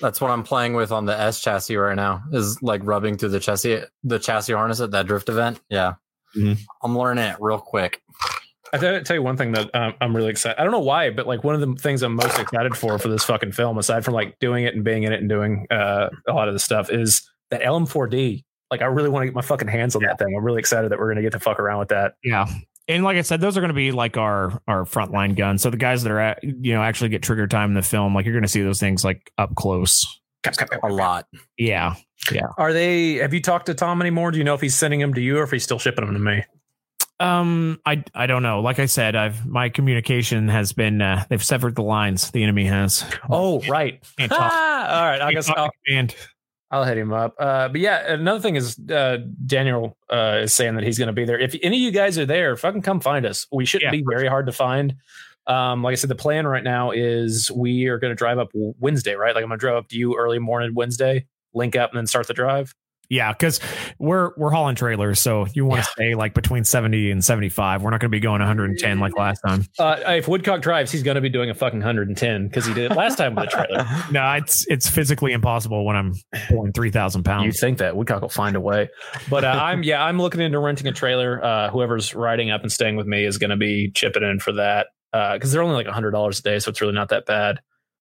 That's 0.00 0.20
what 0.20 0.30
I'm 0.30 0.42
playing 0.42 0.74
with 0.74 0.92
on 0.92 1.06
the 1.06 1.18
S 1.18 1.40
chassis 1.40 1.76
right 1.76 1.96
now. 1.96 2.22
Is 2.32 2.62
like 2.62 2.80
rubbing 2.84 3.16
through 3.16 3.30
the 3.30 3.40
chassis, 3.40 3.80
the 4.02 4.18
chassis 4.18 4.52
harness 4.52 4.80
at 4.80 4.90
that 4.92 5.06
drift 5.06 5.28
event. 5.28 5.60
Yeah, 5.70 5.94
Mhm. 6.36 6.58
I'm 6.82 6.96
learning 6.98 7.24
it 7.24 7.36
real 7.40 7.58
quick. 7.58 8.02
I 8.72 8.78
tell, 8.78 9.02
tell 9.02 9.16
you 9.16 9.22
one 9.22 9.36
thing 9.36 9.52
that 9.52 9.72
um, 9.74 9.94
I'm 10.00 10.16
really 10.16 10.30
excited. 10.30 10.60
I 10.60 10.64
don't 10.64 10.72
know 10.72 10.80
why, 10.80 11.10
but 11.10 11.26
like 11.26 11.44
one 11.44 11.54
of 11.54 11.60
the 11.60 11.74
things 11.80 12.02
I'm 12.02 12.14
most 12.14 12.38
excited 12.38 12.76
for 12.76 12.98
for 12.98 13.08
this 13.08 13.24
fucking 13.24 13.52
film, 13.52 13.78
aside 13.78 14.04
from 14.04 14.14
like 14.14 14.38
doing 14.40 14.64
it 14.64 14.74
and 14.74 14.84
being 14.84 15.04
in 15.04 15.12
it 15.12 15.20
and 15.20 15.28
doing 15.28 15.66
uh, 15.70 16.08
a 16.28 16.32
lot 16.32 16.48
of 16.48 16.54
the 16.54 16.60
stuff, 16.60 16.90
is 16.90 17.28
that 17.50 17.62
LM4D. 17.62 18.44
Like, 18.70 18.82
I 18.82 18.86
really 18.86 19.10
want 19.10 19.22
to 19.22 19.26
get 19.26 19.34
my 19.34 19.42
fucking 19.42 19.68
hands 19.68 19.94
on 19.94 20.02
that 20.02 20.18
thing. 20.18 20.34
I'm 20.36 20.42
really 20.42 20.58
excited 20.58 20.90
that 20.90 20.98
we're 20.98 21.08
gonna 21.08 21.22
get 21.22 21.32
to 21.32 21.38
fuck 21.40 21.60
around 21.60 21.78
with 21.78 21.88
that. 21.88 22.14
Yeah. 22.24 22.46
And 22.88 23.02
like 23.02 23.16
I 23.16 23.22
said, 23.22 23.40
those 23.40 23.56
are 23.56 23.60
going 23.60 23.70
to 23.70 23.74
be 23.74 23.92
like 23.92 24.18
our 24.18 24.60
our 24.68 24.84
frontline 24.84 25.36
guns. 25.36 25.62
So 25.62 25.70
the 25.70 25.78
guys 25.78 26.02
that 26.02 26.12
are 26.12 26.20
at, 26.20 26.44
you 26.44 26.74
know 26.74 26.82
actually 26.82 27.08
get 27.08 27.22
trigger 27.22 27.46
time 27.46 27.70
in 27.70 27.74
the 27.74 27.82
film, 27.82 28.14
like 28.14 28.26
you're 28.26 28.34
going 28.34 28.42
to 28.42 28.48
see 28.48 28.62
those 28.62 28.80
things 28.80 29.04
like 29.04 29.32
up 29.38 29.54
close. 29.54 30.04
A 30.82 30.88
lot. 30.88 31.26
Yeah, 31.56 31.94
yeah. 32.30 32.48
Are 32.58 32.74
they? 32.74 33.14
Have 33.14 33.32
you 33.32 33.40
talked 33.40 33.66
to 33.66 33.74
Tom 33.74 34.02
anymore? 34.02 34.30
Do 34.30 34.38
you 34.38 34.44
know 34.44 34.52
if 34.52 34.60
he's 34.60 34.74
sending 34.74 35.00
them 35.00 35.14
to 35.14 35.20
you 35.20 35.38
or 35.38 35.44
if 35.44 35.50
he's 35.50 35.64
still 35.64 35.78
shipping 35.78 36.04
them 36.04 36.14
to 36.14 36.20
me? 36.20 36.44
Um, 37.24 37.80
I 37.86 38.04
I 38.14 38.26
don't 38.26 38.42
know. 38.42 38.60
Like 38.60 38.78
I 38.78 38.86
said, 38.86 39.16
I've 39.16 39.46
my 39.46 39.68
communication 39.68 40.48
has 40.48 40.72
been 40.72 41.00
uh, 41.00 41.24
they've 41.28 41.42
severed 41.42 41.74
the 41.74 41.82
lines. 41.82 42.30
The 42.30 42.42
enemy 42.42 42.64
has. 42.66 43.04
Oh, 43.30 43.60
right. 43.62 44.02
Can't 44.18 44.30
talk. 44.30 44.50
Ah, 44.52 44.96
all 44.98 45.04
right. 45.10 45.20
I 45.22 45.32
guess 45.32 45.48
I'll, 45.48 45.70
and 45.88 46.14
I'll 46.70 46.84
hit 46.84 46.98
him 46.98 47.12
up. 47.12 47.34
Uh, 47.38 47.68
but 47.68 47.80
yeah, 47.80 48.12
another 48.12 48.40
thing 48.40 48.56
is 48.56 48.78
uh, 48.90 49.18
Daniel 49.46 49.96
uh, 50.10 50.40
is 50.42 50.54
saying 50.54 50.74
that 50.74 50.84
he's 50.84 50.98
going 50.98 51.06
to 51.06 51.12
be 51.12 51.24
there. 51.24 51.38
If 51.38 51.54
any 51.62 51.76
of 51.76 51.82
you 51.82 51.90
guys 51.92 52.18
are 52.18 52.26
there, 52.26 52.56
fucking 52.56 52.82
come 52.82 53.00
find 53.00 53.24
us. 53.26 53.46
We 53.52 53.64
shouldn't 53.64 53.92
Yeah. 53.94 53.98
be 54.00 54.04
very 54.08 54.28
hard 54.28 54.46
to 54.46 54.52
find. 54.52 54.94
Um, 55.46 55.82
like 55.82 55.92
I 55.92 55.96
said, 55.96 56.10
the 56.10 56.14
plan 56.14 56.46
right 56.46 56.64
now 56.64 56.90
is 56.90 57.50
we 57.50 57.86
are 57.86 57.98
going 57.98 58.10
to 58.10 58.16
drive 58.16 58.38
up 58.38 58.48
Wednesday, 58.54 59.14
right? 59.14 59.34
Like 59.34 59.42
I'm 59.44 59.48
going 59.50 59.58
to 59.58 59.64
drive 59.64 59.76
up 59.76 59.88
to 59.88 59.96
you 59.98 60.16
early 60.16 60.38
morning 60.38 60.72
Wednesday, 60.74 61.26
link 61.52 61.76
up, 61.76 61.90
and 61.90 61.98
then 61.98 62.06
start 62.06 62.26
the 62.26 62.34
drive. 62.34 62.74
Yeah, 63.08 63.32
because 63.32 63.60
we're 63.98 64.32
we're 64.36 64.50
hauling 64.50 64.76
trailers, 64.76 65.20
so 65.20 65.46
you 65.54 65.64
want 65.64 65.84
to 65.84 65.90
stay 65.90 66.14
like 66.14 66.34
between 66.34 66.64
seventy 66.64 67.10
and 67.10 67.24
seventy 67.24 67.48
five. 67.48 67.82
We're 67.82 67.90
not 67.90 68.00
going 68.00 68.10
to 68.10 68.16
be 68.16 68.20
going 68.20 68.40
one 68.40 68.46
hundred 68.46 68.70
and 68.70 68.78
ten 68.78 68.98
like 69.00 69.16
last 69.16 69.40
time. 69.46 69.64
Uh, 69.78 69.96
if 70.06 70.28
Woodcock 70.28 70.62
drives, 70.62 70.90
he's 70.90 71.02
going 71.02 71.16
to 71.16 71.20
be 71.20 71.28
doing 71.28 71.50
a 71.50 71.54
fucking 71.54 71.80
110 71.80 72.48
because 72.48 72.66
he 72.66 72.74
did 72.74 72.90
it 72.90 72.96
last 72.96 73.16
time 73.18 73.34
with 73.34 73.44
the 73.44 73.50
trailer. 73.50 73.86
No, 74.10 74.32
it's 74.32 74.66
it's 74.68 74.88
physically 74.88 75.32
impossible 75.32 75.84
when 75.84 75.96
I'm 75.96 76.14
pulling 76.48 76.72
three 76.72 76.90
thousand 76.90 77.24
pounds. 77.24 77.46
You 77.46 77.52
think 77.52 77.78
that 77.78 77.96
Woodcock 77.96 78.22
will 78.22 78.28
find 78.28 78.56
a 78.56 78.60
way, 78.60 78.88
but 79.28 79.44
uh, 79.44 79.48
I'm 79.48 79.82
yeah, 79.82 80.04
I'm 80.04 80.18
looking 80.18 80.40
into 80.40 80.58
renting 80.58 80.86
a 80.86 80.92
trailer. 80.92 81.42
Uh, 81.44 81.70
whoever's 81.70 82.14
riding 82.14 82.50
up 82.50 82.62
and 82.62 82.70
staying 82.70 82.96
with 82.96 83.06
me 83.06 83.24
is 83.24 83.38
going 83.38 83.50
to 83.50 83.56
be 83.56 83.90
chipping 83.90 84.22
in 84.22 84.40
for 84.40 84.52
that 84.52 84.88
because 85.12 85.52
they're 85.52 85.62
only 85.62 85.76
like 85.76 85.86
hundred 85.86 86.10
dollars 86.12 86.40
a 86.40 86.42
day, 86.42 86.58
so 86.58 86.70
it's 86.70 86.80
really 86.80 86.92
not 86.92 87.08
that 87.10 87.26
bad. 87.26 87.60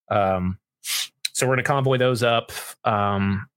Um, 0.10 0.58
so 0.82 1.48
we're 1.48 1.56
going 1.56 1.64
to 1.64 1.68
convoy 1.68 1.98
those 1.98 2.22
up, 2.22 2.52
um, 2.84 3.48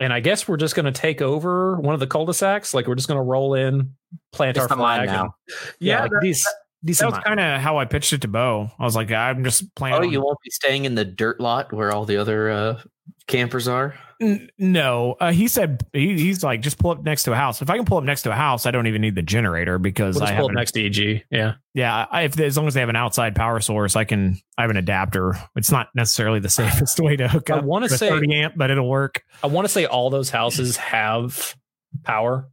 and 0.00 0.12
I 0.12 0.20
guess 0.20 0.46
we're 0.48 0.56
just 0.56 0.74
going 0.74 0.86
to 0.86 0.92
take 0.92 1.20
over 1.22 1.76
one 1.80 1.94
of 1.94 2.00
the 2.00 2.06
cul-de-sacs. 2.06 2.72
Like 2.74 2.86
we're 2.86 2.94
just 2.94 3.08
going 3.08 3.18
to 3.18 3.22
roll 3.24 3.54
in, 3.54 3.94
plant 4.32 4.56
It's 4.56 4.62
our 4.64 4.68
not 4.68 4.78
mine 4.78 4.98
flag. 5.06 5.08
and- 5.08 5.16
now. 5.16 5.34
yeah, 5.80 5.96
Yeah, 5.96 6.02
like 6.02 6.10
that- 6.12 6.20
these. 6.22 6.42
That 6.44 6.54
Decent 6.86 7.10
was 7.10 7.18
kind 7.24 7.40
of 7.40 7.60
how 7.60 7.78
I 7.78 7.86
pitched 7.86 8.12
it 8.12 8.20
to 8.20 8.28
Bo. 8.28 8.70
I 8.78 8.84
was 8.84 8.94
like, 8.94 9.10
I'm 9.10 9.42
just 9.42 9.74
playing. 9.74 9.96
Oh, 9.96 9.98
on- 9.98 10.12
you 10.12 10.20
won't 10.20 10.38
be 10.44 10.50
staying 10.50 10.84
in 10.84 10.94
the 10.94 11.04
dirt 11.04 11.40
lot 11.40 11.72
where 11.72 11.90
all 11.92 12.04
the 12.04 12.18
other 12.18 12.50
uh, 12.50 12.80
campers 13.26 13.66
are. 13.66 13.94
N- 14.20 14.50
no, 14.58 15.16
uh, 15.20 15.30
he 15.30 15.46
said 15.46 15.86
he, 15.92 16.18
he's 16.18 16.42
like 16.42 16.60
just 16.60 16.78
pull 16.78 16.90
up 16.90 17.04
next 17.04 17.22
to 17.24 17.32
a 17.32 17.36
house. 17.36 17.62
If 17.62 17.70
I 17.70 17.76
can 17.76 17.84
pull 17.84 17.98
up 17.98 18.04
next 18.04 18.22
to 18.22 18.32
a 18.32 18.34
house, 18.34 18.66
I 18.66 18.72
don't 18.72 18.88
even 18.88 19.00
need 19.00 19.14
the 19.14 19.22
generator 19.22 19.78
because 19.78 20.16
We'll 20.16 20.24
I 20.24 20.34
pull 20.34 20.46
up 20.46 20.52
next 20.52 20.72
to 20.72 20.84
EG. 20.84 21.24
Yeah. 21.30 21.54
yeah. 21.72 22.06
I, 22.10 22.22
if 22.22 22.38
as 22.40 22.56
long 22.56 22.66
as 22.66 22.74
they 22.74 22.80
have 22.80 22.88
an 22.88 22.96
outside 22.96 23.36
power 23.36 23.60
source, 23.60 23.94
I 23.94 24.04
can. 24.04 24.36
I 24.56 24.62
have 24.62 24.70
an 24.70 24.76
adapter. 24.76 25.36
It's 25.54 25.70
not 25.70 25.88
necessarily 25.94 26.40
the 26.40 26.48
safest 26.48 26.98
way 26.98 27.14
to 27.16 27.28
hook 27.28 27.48
up. 27.50 27.62
I 27.62 27.64
wanna 27.64 27.88
say- 27.88 28.08
30 28.08 28.34
amp, 28.34 28.54
but 28.56 28.70
it'll 28.70 28.88
work. 28.88 29.22
I 29.42 29.46
want 29.46 29.66
to 29.66 29.72
say 29.72 29.86
all 29.86 30.10
those 30.10 30.30
houses 30.30 30.76
have 30.76 31.54
power. 32.02 32.48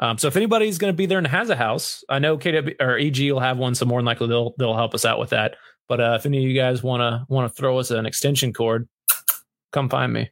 Um, 0.00 0.18
so 0.18 0.26
if 0.26 0.36
anybody's 0.36 0.78
going 0.78 0.92
to 0.92 0.96
be 0.96 1.06
there 1.06 1.18
and 1.18 1.26
has 1.28 1.48
a 1.48 1.56
house, 1.56 2.02
I 2.08 2.18
know 2.18 2.36
KW 2.36 2.74
or 2.80 2.98
EG 2.98 3.30
will 3.32 3.38
have 3.38 3.56
one, 3.58 3.76
so 3.76 3.86
more 3.86 4.00
than 4.00 4.06
likely 4.06 4.26
they'll 4.26 4.52
they'll 4.58 4.74
help 4.74 4.94
us 4.94 5.04
out 5.04 5.20
with 5.20 5.30
that. 5.30 5.54
But 5.88 6.00
uh, 6.00 6.16
if 6.18 6.26
any 6.26 6.38
of 6.38 6.44
you 6.50 6.54
guys 6.54 6.82
want 6.82 7.00
to 7.02 7.24
want 7.32 7.48
to 7.48 7.54
throw 7.54 7.78
us 7.78 7.92
an 7.92 8.04
extension 8.04 8.52
cord, 8.52 8.88
come 9.72 9.88
find 9.88 10.12
me. 10.12 10.30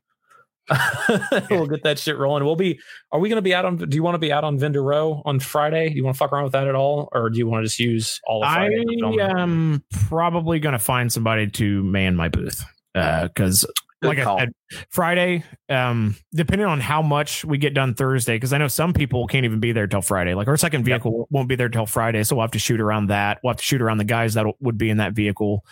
we'll 1.51 1.67
get 1.67 1.83
that 1.83 1.99
shit 1.99 2.17
rolling. 2.19 2.45
We'll 2.45 2.57
be. 2.57 2.79
Are 3.11 3.21
we 3.21 3.29
going 3.29 3.37
to 3.39 3.43
be 3.43 3.55
out 3.55 3.65
on? 3.65 3.77
Do 3.77 3.95
you 3.95 4.03
want 4.03 4.15
to 4.15 4.19
be 4.21 4.33
out 4.33 4.45
on 4.45 4.59
Vendor 4.59 4.83
Row 4.83 5.23
on 5.25 5.41
Friday? 5.41 5.89
Do 5.91 5.97
you 5.97 6.05
want 6.05 6.15
to 6.17 6.19
fuck 6.19 6.33
around 6.33 6.45
with 6.45 6.53
that 6.53 6.69
at 6.69 6.75
all, 6.75 7.09
or 7.13 7.31
do 7.31 7.39
you 7.39 7.47
want 7.47 7.63
to 7.65 7.67
just 7.69 7.79
use 7.81 8.21
all 8.27 8.43
of 8.43 8.49
I 8.49 8.55
Friday? 8.57 8.85
to 8.85 8.99
film? 9.01 9.21
am 9.21 9.85
probably 10.09 10.61
going 10.61 10.73
to 10.73 10.79
find 10.79 11.13
somebody 11.13 11.49
to 11.51 11.83
man 11.83 12.15
my 12.17 12.29
booth 12.29 12.65
because, 12.95 13.67
Good 14.03 14.09
like 14.09 14.19
call. 14.23 14.37
I 14.39 14.41
said, 14.41 14.53
Friday, 14.91 15.45
um, 15.69 16.17
depending 16.33 16.67
on 16.67 16.81
how 16.81 17.03
much 17.03 17.45
we 17.45 17.59
get 17.59 17.75
done 17.75 17.95
Thursday, 17.95 18.37
because 18.37 18.53
I 18.53 18.59
know 18.59 18.69
some 18.69 18.93
people 18.93 19.27
can't 19.27 19.45
even 19.45 19.61
be 19.61 19.73
there 19.73 19.87
till 19.87 20.03
Friday. 20.03 20.35
Like 20.35 20.49
our 20.49 20.57
second 20.57 20.81
Yeah. 20.87 20.95
vehicle 20.97 21.27
won't 21.31 21.49
be 21.49 21.55
there 21.57 21.69
till 21.69 21.87
Friday, 21.87 22.23
so 22.25 22.37
we'll 22.37 22.43
have 22.45 22.51
to 22.53 22.59
shoot 22.59 22.81
around 22.81 23.07
that. 23.09 23.41
We'll 23.43 23.53
have 23.53 23.59
to 23.59 23.65
shoot 23.65 23.81
around 23.83 23.99
the 23.99 24.05
guys 24.05 24.35
that 24.35 24.47
would 24.61 24.79
be 24.79 24.91
in 24.91 24.97
that 24.99 25.13
vehicle. 25.13 25.65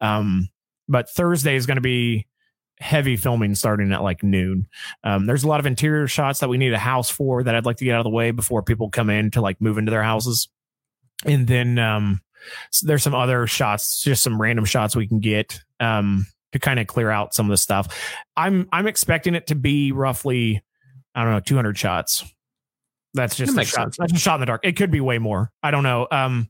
Um, 0.00 0.48
but 0.88 1.08
Thursday 1.10 1.56
is 1.56 1.66
going 1.66 1.76
to 1.76 1.80
be 1.82 2.26
heavy 2.84 3.16
filming 3.16 3.54
starting 3.54 3.90
at 3.92 4.02
like 4.02 4.22
noon. 4.22 4.68
Um, 5.02 5.24
there's 5.24 5.42
a 5.42 5.48
lot 5.48 5.58
of 5.58 5.64
interior 5.64 6.06
shots 6.06 6.40
that 6.40 6.50
we 6.50 6.58
need 6.58 6.74
a 6.74 6.78
house 6.78 7.08
for 7.08 7.42
that 7.42 7.54
I'd 7.54 7.64
like 7.64 7.78
to 7.78 7.84
get 7.86 7.94
out 7.94 8.00
of 8.00 8.04
the 8.04 8.10
way 8.10 8.30
before 8.30 8.62
people 8.62 8.90
come 8.90 9.08
in 9.08 9.30
to 9.30 9.40
like 9.40 9.58
move 9.58 9.78
into 9.78 9.90
their 9.90 10.02
houses. 10.02 10.48
And 11.24 11.46
then 11.46 11.78
um, 11.78 12.20
s- 12.72 12.82
there's 12.84 13.02
some 13.02 13.14
other 13.14 13.46
shots, 13.46 14.02
just 14.02 14.22
some 14.22 14.38
random 14.38 14.66
shots 14.66 14.94
we 14.94 15.08
can 15.08 15.18
get 15.20 15.60
um, 15.80 16.26
to 16.52 16.58
kind 16.58 16.78
of 16.78 16.86
clear 16.86 17.08
out 17.10 17.34
some 17.34 17.46
of 17.46 17.50
the 17.50 17.56
stuff. 17.56 17.98
I'm 18.36 18.68
I'm 18.70 18.86
expecting 18.86 19.34
it 19.34 19.46
to 19.46 19.54
be 19.54 19.90
roughly, 19.90 20.62
I 21.14 21.22
don't 21.24 21.32
know, 21.32 21.40
200 21.40 21.78
shots. 21.78 22.22
That's 23.14 23.36
just 23.36 23.54
That 23.54 23.62
a 23.62 23.64
shot. 23.64 23.82
sense. 23.94 23.96
That's 23.98 24.12
a 24.12 24.18
shot 24.18 24.34
in 24.34 24.40
the 24.40 24.46
dark. 24.46 24.60
It 24.64 24.72
could 24.76 24.90
be 24.90 25.00
way 25.00 25.18
more. 25.18 25.50
I 25.62 25.70
don't 25.70 25.84
know. 25.84 26.06
Um, 26.10 26.48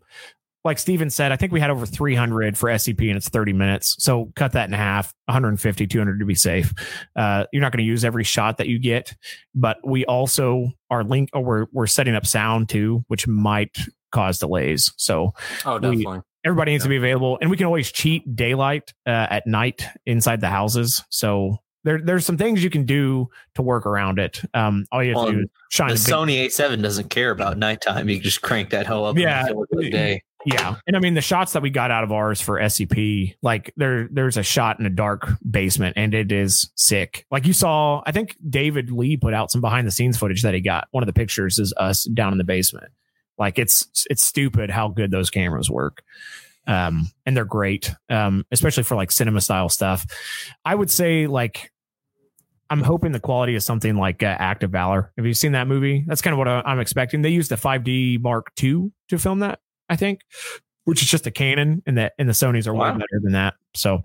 like 0.64 0.78
Steven 0.78 1.10
said, 1.10 1.30
I 1.30 1.36
think 1.36 1.52
we 1.52 1.60
had 1.60 1.70
over 1.70 1.84
300 1.84 2.56
for 2.56 2.70
SCP 2.70 3.08
and 3.08 3.16
it's 3.16 3.28
30 3.28 3.52
minutes. 3.52 3.96
So 3.98 4.32
cut 4.34 4.52
that 4.52 4.66
in 4.68 4.72
half, 4.72 5.12
150, 5.26 5.86
200 5.86 6.18
to 6.18 6.24
be 6.24 6.34
safe. 6.34 6.72
Uh, 7.14 7.44
you're 7.52 7.60
not 7.60 7.70
going 7.72 7.84
to 7.84 7.84
use 7.84 8.04
every 8.04 8.24
shot 8.24 8.56
that 8.58 8.66
you 8.68 8.78
get, 8.78 9.14
but 9.54 9.76
we 9.86 10.04
also 10.06 10.70
are 10.90 11.04
link 11.04 11.28
or 11.34 11.42
we're, 11.42 11.66
we're 11.72 11.86
setting 11.86 12.14
up 12.14 12.24
sound 12.26 12.68
too, 12.70 13.04
which 13.08 13.26
might 13.28 13.76
cause 14.10 14.38
delays. 14.38 14.92
So 14.96 15.32
Oh, 15.66 15.74
We- 15.74 15.80
definitely. 15.98 16.20
everybody 16.46 16.72
needs 16.72 16.84
to 16.84 16.88
be 16.90 16.96
available 16.96 17.36
and 17.42 17.50
we 17.50 17.56
can 17.58 17.66
always 17.66 17.92
cheat 17.92 18.34
daylight 18.34 18.94
uh, 19.06 19.10
at 19.30 19.46
night 19.46 19.84
inside 20.06 20.40
the 20.40 20.48
houses. 20.48 21.04
So 21.10 21.58
there 21.84 22.00
there's 22.00 22.24
some 22.24 22.38
things 22.38 22.64
you 22.64 22.70
can 22.70 22.86
do 22.86 23.28
to 23.56 23.60
work 23.62 23.84
around 23.84 24.18
it. 24.18 24.40
Um, 24.54 24.86
all 24.90 25.02
you 25.02 25.10
have 25.10 25.16
Well, 25.16 25.26
to 25.26 25.32
do 25.32 25.40
is 25.40 25.48
shine 25.70 25.88
The 25.88 25.94
a 25.94 25.96
Sony 25.98 26.46
A7 26.46 26.80
doesn't 26.82 27.10
care 27.10 27.30
about 27.30 27.58
nighttime. 27.58 28.08
You 28.08 28.16
can 28.16 28.22
just 28.24 28.40
crank 28.40 28.70
that 28.70 28.86
hell 28.86 29.04
up. 29.04 29.18
Yeah. 29.18 29.40
and 29.40 29.48
fill 29.48 29.62
it 29.64 29.68
for 29.70 29.82
the 29.82 29.90
day. 29.90 30.22
Yeah, 30.46 30.76
and 30.86 30.94
I 30.96 31.00
mean 31.00 31.14
the 31.14 31.22
shots 31.22 31.52
that 31.54 31.62
we 31.62 31.70
got 31.70 31.90
out 31.90 32.04
of 32.04 32.12
ours 32.12 32.40
for 32.40 32.60
SCP, 32.60 33.34
like 33.42 33.72
there, 33.76 34.08
there's 34.10 34.36
a 34.36 34.42
shot 34.42 34.78
in 34.78 34.84
a 34.84 34.90
dark 34.90 35.26
basement, 35.48 35.94
and 35.96 36.12
it 36.12 36.30
is 36.30 36.70
sick. 36.74 37.24
Like 37.30 37.46
you 37.46 37.54
saw, 37.54 38.02
I 38.04 38.12
think 38.12 38.36
David 38.48 38.90
Lee 38.90 39.16
put 39.16 39.32
out 39.32 39.50
some 39.50 39.62
behind 39.62 39.86
the 39.86 39.90
scenes 39.90 40.18
footage 40.18 40.42
that 40.42 40.52
he 40.52 40.60
got. 40.60 40.88
One 40.90 41.02
of 41.02 41.06
the 41.06 41.14
pictures 41.14 41.58
is 41.58 41.72
us 41.78 42.04
down 42.04 42.32
in 42.32 42.38
the 42.38 42.44
basement. 42.44 42.92
Like 43.38 43.58
it's 43.58 44.06
it's 44.10 44.22
stupid 44.22 44.70
how 44.70 44.88
good 44.88 45.10
those 45.10 45.30
cameras 45.30 45.70
work, 45.70 46.02
um, 46.66 47.10
and 47.24 47.36
they're 47.36 47.46
great, 47.46 47.92
um, 48.10 48.44
especially 48.52 48.82
for 48.82 48.96
like 48.96 49.10
cinema 49.12 49.40
style 49.40 49.68
stuff. 49.68 50.06
I 50.64 50.74
would 50.74 50.90
say 50.90 51.26
like. 51.26 51.70
I'm 52.70 52.82
hoping 52.82 53.12
the 53.12 53.20
quality 53.20 53.54
is 53.54 53.64
something 53.64 53.94
like 53.94 54.22
uh, 54.22 54.36
Act 54.38 54.64
of 54.64 54.70
Valor. 54.70 55.12
Have 55.18 55.26
you 55.26 55.34
seen 55.34 55.52
that 55.52 55.68
movie? 55.68 56.02
That's 56.06 56.22
kind 56.22 56.32
of 56.32 56.38
what 56.38 56.48
I'm 56.48 56.80
expecting. 56.80 57.20
They 57.20 57.28
used 57.28 57.50
the 57.50 57.56
5D 57.56 58.22
Mark 58.22 58.50
II 58.60 58.90
to 59.10 59.18
film 59.18 59.40
that. 59.40 59.60
I 59.88 59.96
think, 59.96 60.20
which 60.84 61.02
is 61.02 61.08
just 61.08 61.26
a 61.26 61.30
Canon, 61.30 61.82
and 61.86 61.98
that 61.98 62.12
and 62.18 62.28
the 62.28 62.32
Sony's 62.32 62.66
are 62.68 62.74
way 62.74 62.90
better 62.90 63.20
than 63.22 63.32
that. 63.32 63.54
So 63.74 64.04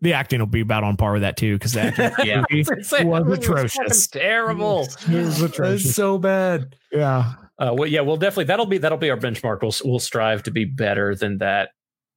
the 0.00 0.12
acting 0.12 0.38
will 0.38 0.46
be 0.46 0.60
about 0.60 0.84
on 0.84 0.96
par 0.96 1.12
with 1.12 1.22
that 1.22 1.36
too, 1.36 1.54
because 1.54 1.72
that 1.72 1.96
Yeah. 2.24 2.44
was 2.50 3.38
atrocious. 3.38 4.06
terrible. 4.06 4.82
It 4.82 5.08
was 5.08 5.40
That's 5.40 5.52
atrocious. 5.54 5.94
so 5.94 6.18
bad. 6.18 6.76
Yeah, 6.92 7.34
Uh, 7.58 7.74
well, 7.76 7.88
yeah, 7.88 8.00
we'll 8.02 8.16
definitely 8.16 8.44
that'll 8.44 8.66
be 8.66 8.78
that'll 8.78 8.98
be 8.98 9.10
our 9.10 9.16
benchmark. 9.16 9.62
We'll 9.62 9.74
we'll 9.90 9.98
strive 9.98 10.44
to 10.44 10.50
be 10.50 10.64
better 10.64 11.14
than 11.14 11.38
that 11.38 11.70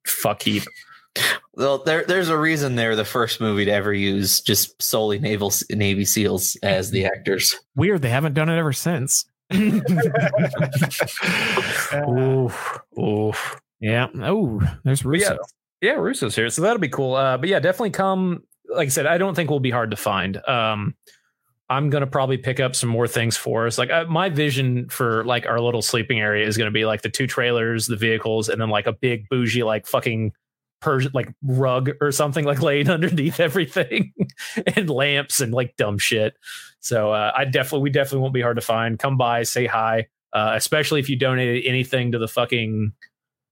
fuck 0.05 0.43
heap. 0.43 0.63
Well, 1.55 1.79
there, 1.83 2.05
there's 2.05 2.29
a 2.29 2.37
reason 2.37 2.75
they're 2.75 2.95
the 2.95 3.03
first 3.03 3.41
movie 3.41 3.65
to 3.65 3.71
ever 3.71 3.91
use 3.93 4.39
just 4.39 4.81
solely 4.81 5.19
naval 5.19 5.51
Navy 5.69 6.05
SEALs 6.05 6.55
as 6.63 6.91
the 6.91 7.03
actors. 7.05 7.53
weird. 7.75 8.01
They 8.01 8.09
haven't 8.09 8.33
done 8.33 8.47
it 8.47 8.57
ever 8.57 8.71
since. 8.71 9.25
Oof, 12.09 12.79
oof. 12.99 13.61
Yeah. 13.79 14.07
Oh, 14.21 14.61
there's 14.83 15.03
Russo. 15.03 15.33
yeah, 15.33 15.37
yeah, 15.81 15.91
Russo's 15.93 16.35
here, 16.35 16.49
so 16.49 16.61
that'll 16.61 16.79
be 16.79 16.89
cool. 16.89 17.15
Uh, 17.15 17.37
but 17.37 17.49
yeah, 17.49 17.59
definitely 17.59 17.89
come. 17.91 18.43
Like 18.69 18.87
I 18.87 18.89
said, 18.89 19.07
I 19.07 19.17
don't 19.17 19.35
think 19.35 19.49
we'll 19.49 19.59
be 19.59 19.71
hard 19.71 19.91
to 19.91 19.97
find. 19.97 20.37
Um, 20.47 20.95
I'm 21.69 21.89
gonna 21.89 22.07
probably 22.07 22.37
pick 22.37 22.59
up 22.59 22.75
some 22.75 22.89
more 22.89 23.07
things 23.07 23.37
for 23.37 23.65
us. 23.65 23.77
Like 23.77 23.89
uh, 23.89 24.05
my 24.05 24.29
vision 24.29 24.89
for 24.89 25.23
like 25.25 25.45
our 25.47 25.59
little 25.59 25.81
sleeping 25.81 26.19
area 26.19 26.45
is 26.45 26.57
gonna 26.57 26.71
be 26.71 26.85
like 26.85 27.01
the 27.01 27.09
two 27.09 27.27
trailers, 27.27 27.87
the 27.87 27.95
vehicles, 27.95 28.49
and 28.49 28.61
then 28.61 28.69
like 28.69 28.87
a 28.87 28.93
big 28.93 29.27
bougie 29.29 29.63
like 29.63 29.87
fucking 29.87 30.33
Persian 30.81 31.11
like 31.13 31.29
rug 31.43 31.91
or 32.01 32.11
something 32.11 32.43
like 32.45 32.61
laid 32.61 32.89
underneath 32.89 33.39
everything, 33.39 34.13
and 34.75 34.89
lamps 34.89 35.39
and 35.41 35.53
like 35.53 35.75
dumb 35.77 35.97
shit. 35.97 36.33
So 36.79 37.11
uh, 37.13 37.31
I 37.35 37.45
definitely 37.45 37.83
we 37.83 37.89
definitely 37.91 38.19
won't 38.21 38.33
be 38.33 38.41
hard 38.41 38.57
to 38.57 38.61
find. 38.61 38.99
Come 38.99 39.17
by, 39.17 39.43
say 39.43 39.65
hi. 39.67 40.07
Uh, 40.33 40.53
especially 40.55 40.99
if 40.99 41.09
you 41.09 41.15
donated 41.17 41.65
anything 41.65 42.13
to 42.13 42.17
the 42.17 42.27
fucking 42.27 42.93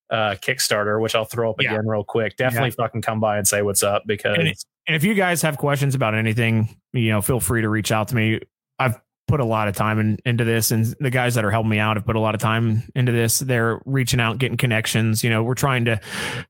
uh, 0.09 0.35
Kickstarter, 0.41 0.99
which 1.01 1.13
I'll 1.13 1.25
throw 1.25 1.51
up 1.51 1.57
Yeah. 1.61 1.73
again 1.73 1.87
real 1.87 2.03
quick. 2.03 2.37
Definitely 2.37 2.71
fucking 2.71 3.01
come 3.01 3.19
by 3.19 3.37
and 3.37 3.47
say 3.47 3.61
what's 3.61 3.83
up 3.83 4.03
because 4.07 4.37
And 4.37 4.47
And 4.87 4.95
if 4.95 5.03
you 5.03 5.13
guys 5.13 5.41
have 5.43 5.57
questions 5.57 5.93
about 5.93 6.15
anything, 6.15 6.69
you 6.93 7.09
know, 7.09 7.21
feel 7.21 7.39
free 7.39 7.61
to 7.61 7.69
reach 7.69 7.91
out 7.91 8.07
to 8.07 8.15
me. 8.15 8.39
I've 8.79 8.99
put 9.29 9.39
a 9.39 9.45
lot 9.45 9.67
of 9.67 9.75
time 9.75 9.99
in, 9.99 10.17
into 10.25 10.43
this, 10.43 10.71
and 10.71 10.85
the 10.99 11.09
guys 11.09 11.35
that 11.35 11.45
are 11.45 11.51
helping 11.51 11.69
me 11.69 11.79
out 11.79 11.95
have 11.95 12.05
put 12.05 12.15
a 12.15 12.19
lot 12.19 12.35
of 12.35 12.41
time 12.41 12.83
into 12.95 13.11
this. 13.11 13.39
They're 13.39 13.79
reaching 13.85 14.19
out, 14.19 14.39
getting 14.39 14.57
connections. 14.57 15.23
You 15.23 15.29
know, 15.29 15.43
we're 15.43 15.53
trying 15.53 15.85
to 15.85 16.01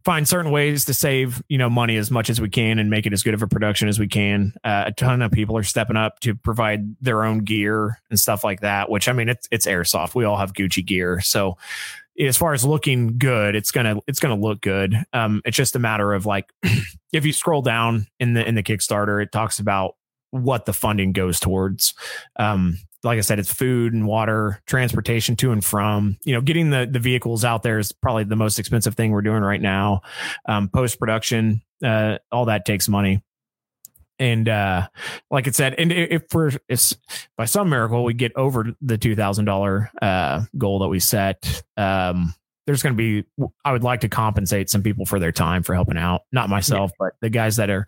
find 0.03 0.27
certain 0.27 0.51
ways 0.51 0.85
to 0.85 0.93
save, 0.93 1.43
you 1.49 1.57
know, 1.57 1.69
money 1.69 1.97
as 1.97 2.09
much 2.09 2.29
as 2.29 2.41
we 2.41 2.49
can 2.49 2.79
and 2.79 2.89
make 2.89 3.05
it 3.05 3.13
as 3.13 3.21
good 3.21 3.33
of 3.33 3.43
a 3.43 3.47
production 3.47 3.87
as 3.87 3.99
we 3.99 4.07
can. 4.07 4.53
Uh, 4.63 4.85
a 4.87 4.91
ton 4.91 5.21
of 5.21 5.31
people 5.31 5.57
are 5.57 5.63
stepping 5.63 5.97
up 5.97 6.19
to 6.21 6.33
provide 6.33 6.95
their 7.01 7.23
own 7.23 7.39
gear 7.39 7.99
and 8.09 8.19
stuff 8.19 8.43
like 8.43 8.61
that. 8.61 8.89
Which 8.89 9.07
I 9.07 9.13
mean, 9.13 9.29
it's 9.29 9.47
it's 9.51 9.67
airsoft. 9.67 10.15
We 10.15 10.23
all 10.23 10.37
have 10.37 10.53
Gucci 10.53 10.85
gear, 10.85 11.19
so 11.21 11.57
as 12.19 12.37
far 12.37 12.53
as 12.53 12.65
looking 12.65 13.17
good, 13.17 13.55
it's 13.55 13.71
gonna 13.71 13.97
it's 14.07 14.19
gonna 14.19 14.35
look 14.35 14.61
good. 14.61 14.95
Um, 15.13 15.41
it's 15.45 15.57
just 15.57 15.75
a 15.75 15.79
matter 15.79 16.13
of 16.13 16.25
like 16.25 16.51
if 17.13 17.25
you 17.25 17.33
scroll 17.33 17.61
down 17.61 18.07
in 18.19 18.33
the 18.33 18.47
in 18.47 18.55
the 18.55 18.63
Kickstarter, 18.63 19.21
it 19.21 19.31
talks 19.31 19.59
about 19.59 19.95
what 20.31 20.65
the 20.65 20.73
funding 20.73 21.11
goes 21.11 21.39
towards. 21.39 21.93
Um, 22.37 22.77
like 23.03 23.17
I 23.17 23.21
said, 23.21 23.39
it's 23.39 23.53
food 23.53 23.93
and 23.93 24.05
water, 24.05 24.61
transportation 24.65 25.35
to 25.37 25.51
and 25.51 25.63
from. 25.63 26.17
You 26.25 26.33
know, 26.33 26.41
getting 26.41 26.69
the 26.69 26.87
the 26.91 26.99
vehicles 26.99 27.45
out 27.45 27.63
there 27.63 27.79
is 27.79 27.91
probably 27.91 28.25
the 28.25 28.35
most 28.35 28.59
expensive 28.59 28.95
thing 28.95 29.11
we're 29.11 29.21
doing 29.21 29.41
right 29.41 29.61
now. 29.61 30.01
Um, 30.45 30.69
Post 30.69 30.99
production, 30.99 31.61
uh, 31.83 32.17
all 32.31 32.45
that 32.45 32.65
takes 32.65 32.89
money. 32.89 33.23
And 34.21 34.49
uh, 34.49 34.89
like 35.31 35.47
I 35.47 35.51
said, 35.51 35.75
and 35.77 35.93
if 35.93 36.23
for 36.29 36.51
if 36.67 36.91
by 37.37 37.45
some 37.45 37.69
miracle 37.69 38.03
we 38.03 38.13
get 38.13 38.33
over 38.35 38.73
the 38.81 38.97
two 38.97 39.15
thousand 39.15 39.45
dollar 39.45 39.89
uh, 40.01 40.43
goal 40.57 40.79
that 40.79 40.89
we 40.89 40.99
set, 40.99 41.63
um, 41.77 42.33
there's 42.69 42.83
going 42.83 42.95
to 42.95 43.21
be 43.23 43.49
i 43.65 43.71
would 43.71 43.83
like 43.83 44.01
to 44.01 44.07
compensate 44.07 44.69
some 44.69 44.83
people 44.83 45.03
for 45.03 45.17
their 45.17 45.31
time 45.31 45.63
for 45.63 45.73
helping 45.73 45.97
out. 45.97 46.21
Not 46.31 46.49
myself 46.49 46.91
but 46.99 47.13
the 47.19 47.31
guys 47.31 47.55
that 47.55 47.71
are 47.71 47.87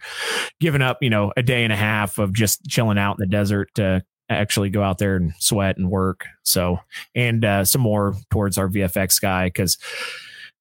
giving 0.60 0.82
up 0.82 0.98
you 1.02 1.10
know 1.12 1.32
a 1.38 1.44
day 1.44 1.64
and 1.64 1.72
a 1.72 1.76
half 1.76 2.18
of 2.18 2.34
just 2.34 2.66
chilling 2.68 2.98
out 2.98 3.12
in 3.12 3.18
the 3.20 3.28
desert 3.28 3.70
to 3.76 4.02
actually 4.28 4.72
go 4.72 4.82
out 4.82 4.98
there 4.98 5.18
and 5.18 5.34
sweat 5.38 5.78
and 5.78 5.92
work. 5.92 6.26
So 6.42 6.80
and 7.14 7.46
uh, 7.46 7.64
some 7.64 7.82
more 7.82 8.16
towards 8.32 8.58
our 8.58 8.68
vfx 8.68 9.22
guy 9.22 9.50
because 9.50 9.78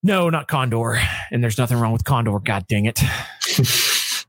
no 0.03 0.29
not 0.29 0.49
condor. 0.49 1.01
And 1.31 1.43
there's 1.43 1.57
nothing 1.57 1.79
wrong 1.79 1.93
with 1.93 2.05
condor 2.05 2.39
god 2.41 2.67
dang 2.69 2.85
it. 2.85 2.99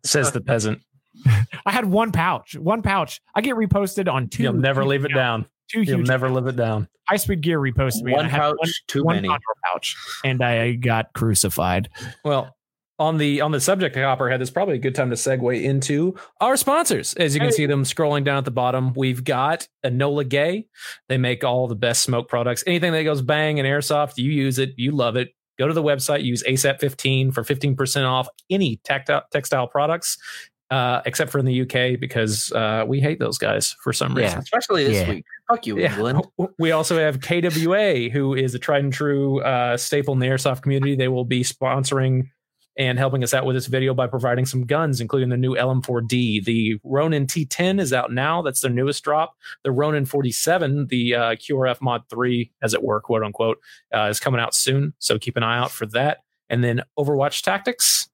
Says 0.06 0.32
the 0.32 0.40
peasant. 0.42 0.82
i 1.66 1.72
had 1.72 1.84
one 1.84 2.14
pouch 2.14 2.56
one 2.56 2.82
pouch. 2.82 3.20
I 3.36 3.42
get 3.42 3.58
reposted 3.58 4.10
on 4.10 4.30
2 4.30 4.44
You'll 4.44 4.54
never 4.54 4.86
leave 4.86 5.04
it 5.04 5.14
down. 5.14 5.48
Two 5.72 5.82
You'll 5.82 5.98
huge 6.00 6.08
never 6.08 6.30
live 6.30 6.48
it 6.48 6.56
down. 6.56 6.88
high 7.08 7.16
speed 7.18 7.42
gear 7.42 7.60
reposted 7.60 8.04
me 8.04 8.14
One 8.14 8.26
I 8.26 8.30
pouch, 8.30 8.56
one, 8.58 8.70
too 8.88 9.04
one 9.04 9.16
many. 9.18 9.30
pouch 9.72 9.96
and 10.26 10.42
i 10.44 10.74
got 10.74 11.14
crucified 11.14 11.90
Well, 12.26 12.56
on 13.00 13.18
the 13.18 13.42
on 13.42 13.52
the 13.52 13.60
subject 13.60 13.96
of 13.96 14.04
Copperhead, 14.04 14.42
it's 14.42 14.52
probably 14.52 14.76
a 14.76 14.80
good 14.80 14.94
time 14.94 15.10
to 15.10 15.16
segue 15.16 15.64
into 15.64 16.16
our 16.40 16.56
sponsors. 16.56 17.16
As 17.16 17.34
you 17.34 17.40
can 17.40 17.50
Hey. 17.50 17.56
see 17.56 17.66
them 17.66 17.84
scrolling 17.84 18.24
down 18.24 18.38
at 18.38 18.46
the 18.46 18.52
bottom, 18.52 18.94
we've 18.94 19.24
got 19.24 19.68
Enola 19.84 20.28
Gaye. 20.28 20.66
They 21.10 21.18
make 21.18 21.44
all 21.44 21.68
the 21.68 21.76
best 21.76 22.04
smoke 22.04 22.28
products. 22.30 22.64
Anything 22.68 22.92
that 22.92 23.02
goes 23.04 23.24
bang 23.24 23.60
and 23.60 23.68
airsoft, 23.68 24.18
you 24.18 24.30
use 24.32 24.60
it, 24.60 24.72
you 24.78 24.92
love 24.92 25.16
it. 25.16 25.30
Go 25.58 25.68
to 25.68 25.74
the 25.74 25.82
website, 25.82 26.24
use 26.24 26.44
ASAP15 26.44 27.34
for 27.34 27.44
15% 27.44 28.06
off 28.08 28.28
any 28.52 28.78
tactile, 28.84 29.24
textile 29.32 29.68
products, 29.68 30.18
uh, 30.70 31.02
except 31.06 31.32
for 31.32 31.40
in 31.40 31.46
the 31.46 31.62
UK 31.62 32.00
because 32.00 32.52
uh, 32.52 32.86
we 32.88 33.00
hate 33.00 33.18
those 33.20 33.40
guys 33.40 33.76
for 33.84 33.94
some 33.94 34.16
Yeah. 34.16 34.26
reason. 34.26 34.40
Especially 34.40 34.84
this 34.84 34.98
Yeah. 35.08 35.10
week. 35.10 35.26
Fuck 35.52 35.68
you, 35.68 35.80
Yeah. 35.80 35.94
England. 35.94 36.26
We 36.60 36.72
also 36.72 36.98
have 36.98 37.20
KWA, 37.22 38.10
who 38.10 38.34
is 38.34 38.56
a 38.56 38.60
tried 38.60 38.84
and 38.84 38.94
true 38.94 39.42
uh, 39.42 39.78
staple 39.78 40.14
in 40.14 40.20
the 40.20 40.28
airsoft 40.28 40.62
community. 40.62 40.96
They 40.96 41.08
will 41.08 41.26
be 41.26 41.44
sponsoring 41.44 42.30
and 42.78 42.98
helping 42.98 43.24
us 43.24 43.34
out 43.34 43.46
with 43.46 43.56
this 43.56 43.68
video 43.68 43.94
by 43.94 44.08
providing 44.08 44.46
some 44.46 44.66
guns, 44.66 45.02
including 45.02 45.30
the 45.30 45.38
new 45.38 45.56
LM4D. 45.56 46.46
The 46.46 46.78
Ronin 46.84 47.28
T10 47.28 47.80
is 47.82 47.92
out 47.92 48.14
now. 48.14 48.42
That's 48.42 48.62
their 48.62 48.72
newest 48.72 49.04
drop. 49.04 49.36
The 49.64 49.72
Ronin 49.72 50.06
47, 50.06 50.88
the 50.88 51.16
uh, 51.16 51.22
QRF 51.36 51.82
Mod 51.82 52.04
3, 52.10 52.50
as 52.62 52.74
it 52.74 52.82
were, 52.82 53.02
quote 53.02 53.24
unquote, 53.24 53.58
uh, 53.94 54.06
is 54.06 54.20
coming 54.20 54.40
out 54.40 54.56
soon. 54.56 54.94
So 55.00 55.20
keep 55.20 55.36
an 55.36 55.44
eye 55.44 55.58
out 55.58 55.72
for 55.72 55.86
that. 55.88 56.20
And 56.50 56.64
then 56.64 56.84
Overwatch 56.98 57.42
Tactics. 57.44 58.08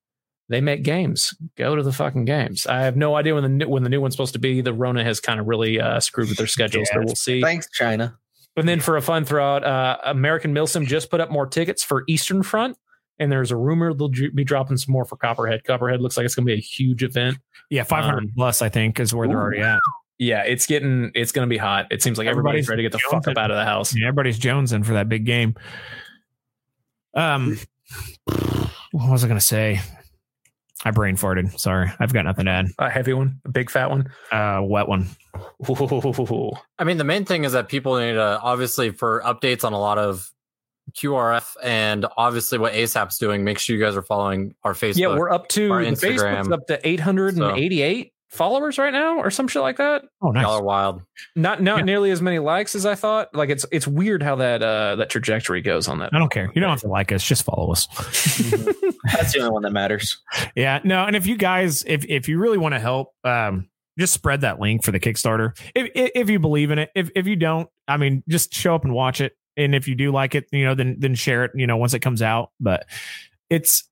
They 0.49 0.61
make 0.61 0.83
games. 0.83 1.33
Go 1.57 1.75
to 1.75 1.83
the 1.83 1.91
fucking 1.91 2.25
games. 2.25 2.65
I 2.65 2.81
have 2.83 2.95
no 2.95 3.15
idea 3.15 3.33
when 3.33 3.43
the 3.43 3.49
new, 3.49 3.67
when 3.67 3.83
the 3.83 3.89
new 3.89 3.99
one's 3.99 4.13
supposed 4.13 4.33
to 4.33 4.39
be. 4.39 4.61
The 4.61 4.73
Rona 4.73 5.03
has 5.03 5.19
kind 5.19 5.39
of 5.39 5.47
really 5.47 5.79
uh, 5.79 5.99
screwed 5.99 6.29
with 6.29 6.37
their 6.37 6.47
schedules, 6.47 6.87
so 6.89 6.99
Yeah, 6.99 7.05
we'll 7.05 7.15
see. 7.15 7.41
Thanks, 7.41 7.67
China. 7.71 8.17
And 8.55 8.67
then 8.67 8.79
for 8.79 8.95
a 8.97 9.01
fun 9.01 9.25
throughout, 9.25 9.63
uh, 9.63 9.97
American 10.05 10.53
Milsim 10.53 10.87
just 10.87 11.11
put 11.11 11.19
up 11.19 11.29
more 11.29 11.45
tickets 11.45 11.83
for 11.83 12.03
Eastern 12.07 12.43
Front. 12.43 12.77
And 13.19 13.31
there's 13.31 13.51
a 13.51 13.55
rumor 13.57 13.93
they'll 13.93 14.09
be 14.09 14.43
dropping 14.43 14.77
some 14.77 14.93
more 14.93 15.03
for 15.03 15.15
Copperhead. 15.17 15.63
Copperhead 15.63 16.01
looks 16.01 16.17
like 16.17 16.25
it's 16.25 16.35
going 16.35 16.45
to 16.45 16.49
be 16.51 16.57
a 16.57 16.61
huge 16.61 17.03
event. 17.03 17.37
Yeah, 17.69 17.83
500 17.83 18.17
Um, 18.17 18.31
plus, 18.35 18.61
I 18.61 18.69
think, 18.69 18.99
is 18.99 19.13
where 19.13 19.27
they're 19.27 19.37
already 19.39 19.59
at. 19.61 19.79
Yeah, 20.19 20.43
it's 20.43 20.65
getting 20.65 21.11
it's 21.13 21.31
going 21.31 21.47
to 21.47 21.49
be 21.49 21.57
hot. 21.57 21.87
It 21.91 22.01
seems 22.01 22.17
like 22.17 22.27
everybody's, 22.27 22.65
Everybody's 22.65 22.69
ready 22.69 22.83
to 22.83 22.89
get 22.89 22.91
the 22.93 22.99
fuck 23.11 23.27
up 23.27 23.37
out 23.37 23.51
of 23.51 23.57
the 23.57 23.65
house. 23.65 23.95
Yeah, 23.95 24.07
everybody's 24.07 24.39
jonesing 24.39 24.85
for 24.85 24.93
that 24.93 25.09
big 25.09 25.25
game. 25.25 25.55
Um, 27.13 27.59
what 28.91 29.11
was 29.11 29.23
I 29.23 29.27
going 29.27 29.39
to 29.39 29.45
say? 29.45 29.79
I 30.87 30.91
brain 30.91 31.17
farted. 31.17 31.59
Sorry, 31.59 31.91
I've 31.99 32.13
got 32.13 32.23
nothing 32.23 32.45
to 32.45 32.51
add. 32.51 32.67
A 32.79 32.89
heavy 32.89 33.11
one, 33.11 33.41
a 33.43 33.49
big 33.49 33.69
fat 33.69 33.89
one. 33.89 34.09
Uh, 34.31 34.61
wet 34.63 34.87
one. 34.87 35.09
Ooh. 35.69 36.51
I 36.79 36.85
mean, 36.85 36.97
the 36.97 37.03
main 37.03 37.25
thing 37.25 37.43
is 37.43 37.51
that 37.51 37.67
people 37.67 37.99
need 37.99 38.13
to 38.13 38.39
obviously 38.41 38.91
for 38.91 39.21
updates 39.25 39.65
on 39.65 39.73
a 39.73 39.79
lot 39.79 39.97
of 39.97 40.31
QRF 40.93 41.57
and 41.61 42.05
obviously 42.15 42.57
what 42.57 42.71
ASAP's 42.71 43.17
doing. 43.17 43.43
Make 43.43 43.59
sure 43.59 43.75
you 43.75 43.83
guys 43.83 43.97
are 43.97 44.01
following 44.01 44.55
our 44.63 44.73
Facebook. 44.73 44.99
Yeah, 44.99 45.07
we're 45.09 45.29
up 45.29 45.49
to 45.49 45.69
Our 45.73 45.83
the 45.83 45.91
Instagram. 45.91 46.37
Facebook's 46.37 46.51
up 46.53 46.67
to 46.67 46.87
888. 46.87 48.13
Followers 48.29 48.77
right 48.77 48.91
now 48.93 49.19
or 49.19 49.29
some 49.31 49.47
shit 49.47 49.61
like 49.61 49.77
that. 49.77 50.03
Oh, 50.21 50.31
nice. 50.31 50.43
Y'all 50.43 50.59
are 50.59 50.63
wild. 50.63 51.01
Not 51.35 51.61
not 51.61 51.79
Yeah. 51.79 51.83
nearly 51.85 52.11
as 52.11 52.21
many 52.21 52.39
likes 52.39 52.75
as 52.75 52.85
I 52.85 52.95
thought. 52.95 53.33
Like 53.33 53.49
it's 53.49 53.65
it's 53.71 53.87
weird 53.87 54.21
how 54.21 54.35
that 54.37 54.61
uh 54.61 54.97
that 54.97 55.09
trajectory 55.09 55.61
goes 55.61 55.87
on 55.87 55.99
that. 55.99 56.13
I 56.13 56.19
don't 56.19 56.31
care. 56.31 56.51
You 56.53 56.61
don't 56.61 56.69
have 56.69 56.81
to 56.81 56.87
like 56.87 57.11
us. 57.11 57.23
Just 57.23 57.43
follow 57.43 57.71
us. 57.71 57.87
That's 59.13 59.33
the 59.33 59.39
only 59.39 59.51
one 59.51 59.63
that 59.63 59.71
matters. 59.71 60.17
Yeah, 60.55 60.79
no, 60.83 61.03
and 61.05 61.15
if 61.15 61.25
you 61.25 61.37
guys, 61.37 61.83
if 61.87 62.05
if 62.05 62.27
you 62.27 62.39
really 62.39 62.57
want 62.57 62.73
to 62.75 62.79
help, 62.79 63.13
um, 63.23 63.69
just 63.97 64.13
spread 64.13 64.41
that 64.41 64.59
link 64.59 64.83
for 64.83 64.91
the 64.91 64.99
Kickstarter. 64.99 65.57
If 65.73 65.89
if, 65.95 66.11
if 66.15 66.29
you 66.29 66.39
believe 66.39 66.71
in 66.71 66.79
it, 66.79 66.89
if 66.95 67.09
if 67.15 67.27
you 67.27 67.35
don't, 67.35 67.69
I 67.87 67.97
mean, 67.97 68.23
just 68.27 68.53
show 68.53 68.75
up 68.75 68.83
and 68.83 68.93
watch 68.93 69.21
it. 69.21 69.37
And 69.55 69.73
if 69.73 69.87
you 69.87 69.95
do 69.95 70.11
like 70.11 70.35
it, 70.35 70.45
you 70.51 70.65
know, 70.65 70.75
then 70.75 70.97
then 70.99 71.15
share 71.15 71.45
it. 71.45 71.51
You 71.55 71.65
know, 71.67 71.77
once 71.77 71.93
it 71.93 71.99
comes 71.99 72.21
out. 72.21 72.51
But 72.59 72.85
it's, 73.49 73.87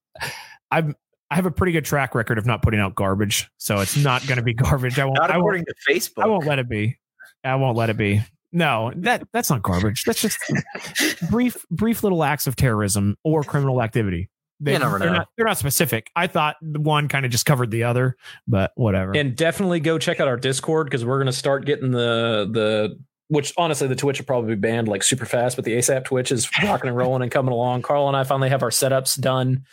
I've 0.70 0.94
I 1.32 1.36
have 1.36 1.46
a 1.46 1.52
pretty 1.52 1.72
good 1.72 1.86
track 1.86 2.14
record 2.16 2.38
of 2.38 2.46
not 2.46 2.62
putting 2.62 2.80
out 2.80 2.96
garbage, 2.96 3.50
so 3.58 3.80
it's 3.80 3.98
not 3.98 4.26
going 4.28 4.38
to 4.38 4.44
be 4.44 4.54
garbage. 4.56 5.00
I 5.00 5.06
won't. 5.06 5.18
Not 5.18 5.32
I 5.32 5.38
won't. 5.38 5.42
according 5.60 5.66
to 5.66 5.74
Facebook. 5.90 6.24
I 6.24 6.28
won't 6.28 6.46
let 6.46 6.60
it 6.60 6.70
be. 6.70 6.98
I 7.44 7.56
won't 7.56 7.76
let 7.78 7.90
it 7.90 7.98
be. 7.98 8.22
No, 8.52 8.92
that 8.98 9.28
that's 9.34 9.50
not 9.50 9.62
garbage. 9.64 10.04
That's 10.06 10.22
just 10.22 10.40
brief 11.30 11.66
brief 11.70 12.04
little 12.04 12.24
acts 12.24 12.48
of 12.48 12.56
terrorism 12.56 13.18
or 13.24 13.44
criminal 13.44 13.82
activity. 13.82 14.30
They, 14.62 14.74
You 14.74 14.80
never 14.80 14.98
they're 15.00 15.10
know. 15.10 15.18
not 15.18 15.28
they're 15.36 15.46
not 15.46 15.58
specific. 15.58 16.10
I 16.16 16.28
thought 16.28 16.56
the 16.62 16.80
one 16.80 17.10
kind 17.10 17.26
of 17.26 17.32
just 17.32 17.46
covered 17.46 17.70
the 17.72 17.84
other, 17.84 18.16
but 18.48 18.72
whatever. 18.76 19.12
And 19.14 19.36
definitely 19.36 19.82
go 19.82 19.98
check 19.98 20.22
out 20.22 20.30
our 20.30 20.38
Discord 20.38 20.88
because 20.88 21.04
we're 21.04 21.18
gonna 21.20 21.34
start 21.34 21.66
getting 21.66 21.92
the 21.92 22.48
the 22.50 22.98
which 23.28 23.52
honestly 23.58 23.88
the 23.88 23.96
Twitch 23.96 24.20
will 24.20 24.26
probably 24.26 24.56
be 24.56 24.60
banned 24.62 24.88
like 24.88 25.04
super 25.04 25.26
fast, 25.26 25.58
but 25.58 25.66
the 25.66 25.74
ASAP 25.74 26.06
Twitch 26.06 26.32
is 26.32 26.50
rocking 26.64 26.88
and 26.88 26.96
rolling 26.96 27.24
and 27.24 27.32
coming 27.32 27.52
along. 27.52 27.82
Carl 27.82 28.08
and 28.08 28.16
I 28.16 28.24
finally 28.24 28.50
have 28.50 28.64
our 28.64 28.70
setups 28.70 29.20
done. 29.20 29.66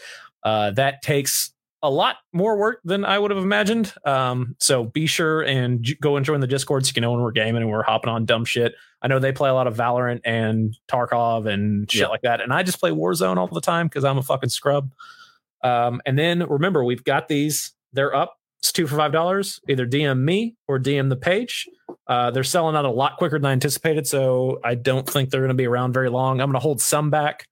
Uh, 0.44 0.70
that 0.72 1.02
takes 1.02 1.52
a 1.84 1.90
lot 1.90 2.16
more 2.32 2.56
work 2.56 2.80
than 2.84 3.04
I 3.04 3.18
would 3.18 3.30
have 3.32 3.42
imagined. 3.42 3.92
Um, 4.04 4.54
so 4.60 4.84
be 4.84 5.06
sure 5.06 5.42
and 5.42 5.82
j- 5.82 5.96
go 6.00 6.16
and 6.16 6.24
join 6.24 6.38
the 6.40 6.46
Discord 6.46 6.84
so 6.86 6.90
you 6.90 6.94
can 6.94 7.02
know 7.02 7.10
when 7.10 7.20
we're 7.20 7.32
gaming 7.32 7.62
and 7.62 7.70
we're 7.70 7.82
hopping 7.82 8.08
on 8.10 8.24
dumb 8.24 8.44
shit. 8.44 8.74
I 9.02 9.08
know 9.08 9.18
they 9.18 9.32
play 9.32 9.50
a 9.50 9.54
lot 9.54 9.66
of 9.66 9.76
Valorant 9.76 10.20
and 10.24 10.76
Tarkov 10.88 11.46
and 11.52 11.90
shit 11.90 12.02
Yeah. 12.02 12.06
like 12.08 12.22
that, 12.22 12.40
and 12.40 12.52
I 12.52 12.62
just 12.62 12.78
play 12.78 12.92
Warzone 12.92 13.36
all 13.36 13.48
the 13.48 13.60
time 13.60 13.86
because 13.88 14.04
I'm 14.04 14.16
a 14.18 14.22
fucking 14.22 14.50
scrub. 14.50 14.92
Um, 15.64 16.00
and 16.06 16.16
then 16.18 16.44
remember, 16.48 16.84
we've 16.84 17.04
got 17.04 17.28
these. 17.28 17.72
They're 17.92 18.14
up. 18.14 18.36
It's 18.60 18.70
two 18.72 18.86
for 18.86 18.96
five 18.96 19.10
dollars. 19.12 19.60
Either 19.68 19.86
DM 19.86 20.20
me 20.20 20.54
or 20.68 20.78
DM 20.78 21.08
the 21.08 21.16
page. 21.16 21.68
Uh, 22.06 22.30
they're 22.30 22.44
selling 22.44 22.76
out 22.76 22.84
a 22.84 22.90
lot 22.90 23.16
quicker 23.16 23.38
than 23.38 23.46
I 23.46 23.52
anticipated, 23.52 24.06
so 24.06 24.60
I 24.64 24.76
don't 24.76 25.08
think 25.08 25.30
they're 25.30 25.40
going 25.40 25.48
to 25.48 25.54
be 25.54 25.66
around 25.66 25.92
very 25.94 26.10
long. 26.10 26.40
I'm 26.40 26.48
going 26.48 26.54
to 26.54 26.60
hold 26.60 26.80
some 26.80 27.10
back 27.10 27.46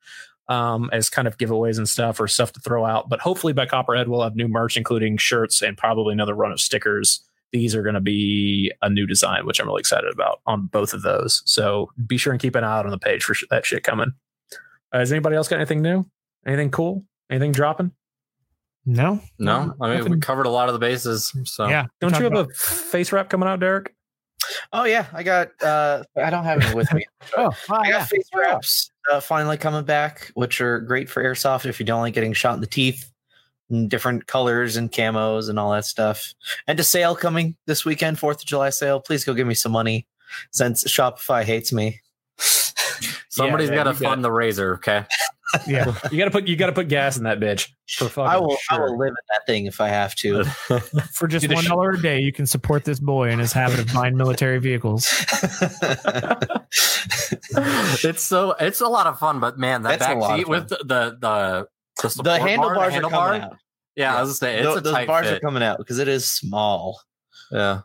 um, 0.51 0.90
as 0.92 1.09
kind 1.09 1.26
of 1.26 1.38
giveaways 1.38 1.78
and 1.78 1.88
stuff 1.88 2.20
or 2.20 2.28
stuff 2.28 2.53
to 2.53 2.61
throw 2.61 2.84
out. 2.84 3.09
But 3.09 3.20
hopefully 3.20 3.53
by 3.55 3.64
Copperhead 3.66 4.09
we'll 4.09 4.22
have 4.22 4.36
new 4.36 4.48
merch, 4.48 4.76
including 4.76 5.16
shirts 5.16 5.62
and 5.62 5.78
probably 5.78 6.12
another 6.12 6.34
run 6.34 6.53
of 6.53 6.61
stickers. 6.61 7.24
These 7.53 7.74
are 7.74 7.82
going 7.82 7.94
to 7.94 8.01
be 8.01 8.70
a 8.82 8.90
new 8.90 9.07
design, 9.07 9.46
which 9.46 9.61
I'm 9.61 9.66
really 9.66 9.80
excited 9.80 10.12
about 10.12 10.40
on 10.46 10.66
both 10.66 10.92
of 10.92 11.03
those. 11.03 11.42
So 11.46 11.90
be 12.07 12.16
sure 12.16 12.32
and 12.32 12.40
keep 12.40 12.55
an 12.55 12.64
eye 12.64 12.78
out 12.78 12.84
on 12.84 12.90
the 12.92 12.98
page 12.98 13.24
for 13.24 13.34
sh- 13.34 13.44
that 13.51 13.64
shit 13.64 13.82
coming. 13.82 14.12
Uh, 14.92 14.98
has 14.98 15.11
anybody 15.12 15.36
else 15.36 15.48
got 15.48 15.57
anything 15.57 15.82
new? 15.82 16.05
Anything 16.46 16.70
cool? 16.70 17.05
Anything 17.30 17.53
dropping? 17.53 17.92
no, 18.86 19.20
No, 19.38 19.74
I 19.80 19.94
mean 19.94 20.11
we 20.11 20.18
covered 20.20 20.46
a 20.46 20.51
lot 20.51 20.68
of 20.68 20.72
the 20.72 20.78
bases. 20.78 21.32
So 21.44 21.68
yeah. 21.68 21.86
Don't 22.01 22.16
you 22.18 22.24
have 22.24 22.32
Talk 22.32 22.51
a 22.51 22.55
face 22.55 23.12
wrap 23.12 23.28
coming 23.28 23.48
out, 23.48 23.61
Derek? 23.61 23.94
Oh 24.72 24.84
yeah, 24.84 25.07
I 25.12 25.22
got. 25.22 25.49
uh 25.62 26.03
I 26.16 26.30
don't 26.30 26.45
have 26.45 26.62
it 26.62 26.74
with 26.74 26.93
me. 26.93 27.05
about- 27.34 27.55
oh, 27.70 27.74
I 27.74 27.88
yeah. 27.88 27.99
got 28.01 28.09
face 28.09 28.28
wraps 28.34 28.91
uh, 29.11 29.20
finally 29.20 29.57
coming 29.57 29.84
back, 29.84 30.30
which 30.34 30.61
are 30.61 30.80
great 30.80 31.09
for 31.09 31.22
airsoft 31.22 31.66
if 31.66 31.78
you 31.80 31.86
don't 31.86 32.01
like 32.01 32.14
getting 32.14 32.32
shot 32.32 32.55
in 32.55 32.61
the 32.61 32.66
teeth. 32.66 33.11
in 33.70 33.88
Different 33.88 34.26
colors 34.26 34.76
and 34.76 34.91
camos 34.91 35.49
and 35.49 35.59
all 35.59 35.70
that 35.72 35.84
stuff. 35.84 36.34
And 36.66 36.78
a 36.80 36.84
sale 36.84 37.14
coming 37.14 37.57
this 37.66 37.84
weekend, 37.84 38.18
Fourth 38.18 38.41
of 38.41 38.47
July 38.47 38.70
sale. 38.70 39.01
Please 39.01 39.24
go 39.24 39.34
give 39.34 39.47
me 39.47 39.55
some 39.55 39.72
money, 39.72 40.07
since 40.51 40.84
Shopify 40.84 41.45
hates 41.45 41.72
me. 41.72 42.01
somebody's 43.28 43.68
Yeah, 43.70 43.76
got 43.76 43.84
to 43.84 43.95
fund 43.95 44.24
the 44.24 44.32
razor. 44.32 44.74
Okay. 44.74 45.05
Yeah. 45.66 45.94
You 46.11 46.18
got 46.18 46.24
to 46.26 46.30
put 46.30 46.46
you 46.46 46.57
got 46.57 46.66
to 46.66 46.72
put 46.72 46.88
gas 46.88 47.16
in 47.16 47.24
that 47.24 47.40
bitch. 47.40 47.68
For 47.88 48.09
fucking 48.09 48.30
I 48.30 48.36
will. 48.38 48.57
I 48.70 48.78
will 48.78 48.96
live 48.98 49.09
in 49.09 49.14
that 49.30 49.46
thing 49.46 49.66
if 49.66 49.80
I 49.80 49.88
have 49.88 50.14
to. 50.16 50.44
For 51.14 51.26
just 51.26 51.48
Do 51.48 51.55
one 51.55 51.94
a 51.94 52.01
day, 52.03 52.20
you 52.20 52.32
can 52.32 52.46
support 52.46 52.84
this 52.84 53.01
boy 53.01 53.30
in 53.30 53.38
his 53.38 53.53
habit 53.53 53.78
of 53.80 53.92
buying 53.92 54.16
military 54.16 54.59
vehicles. 54.59 55.07
it's 58.05 58.22
so 58.22 58.53
it's 58.61 58.80
a 58.80 58.88
lot 58.88 59.07
of 59.07 59.18
fun, 59.18 59.40
but 59.40 59.59
man, 59.59 59.82
that 59.82 59.98
That's 59.98 60.05
a 60.05 60.14
back 60.14 60.16
lot 60.18 60.38
seat 60.38 60.48
with 60.48 60.68
the 60.68 60.76
the 60.78 61.16
the, 61.20 61.66
the, 62.03 62.09
support 62.09 62.24
the 62.24 62.38
bar, 62.38 62.48
handlebars 62.48 62.92
the 62.92 62.98
are 62.98 63.03
handlebar, 63.03 63.11
coming 63.11 63.42
out. 63.42 63.57
Yeah, 63.96 64.16
I 64.16 64.20
was 64.22 64.38
gonna 64.40 64.53
say 64.53 64.59
it's 64.59 64.64
Tho- 64.66 64.74
a 64.76 64.80
those 64.80 64.92
tight 64.94 65.07
bars 65.07 65.26
fit. 65.26 65.36
are 65.36 65.40
coming 65.40 65.62
out 65.62 65.78
because 65.78 65.98
it 65.98 66.09
is 66.09 66.24
small. 66.28 67.01
yeah, 67.51 67.80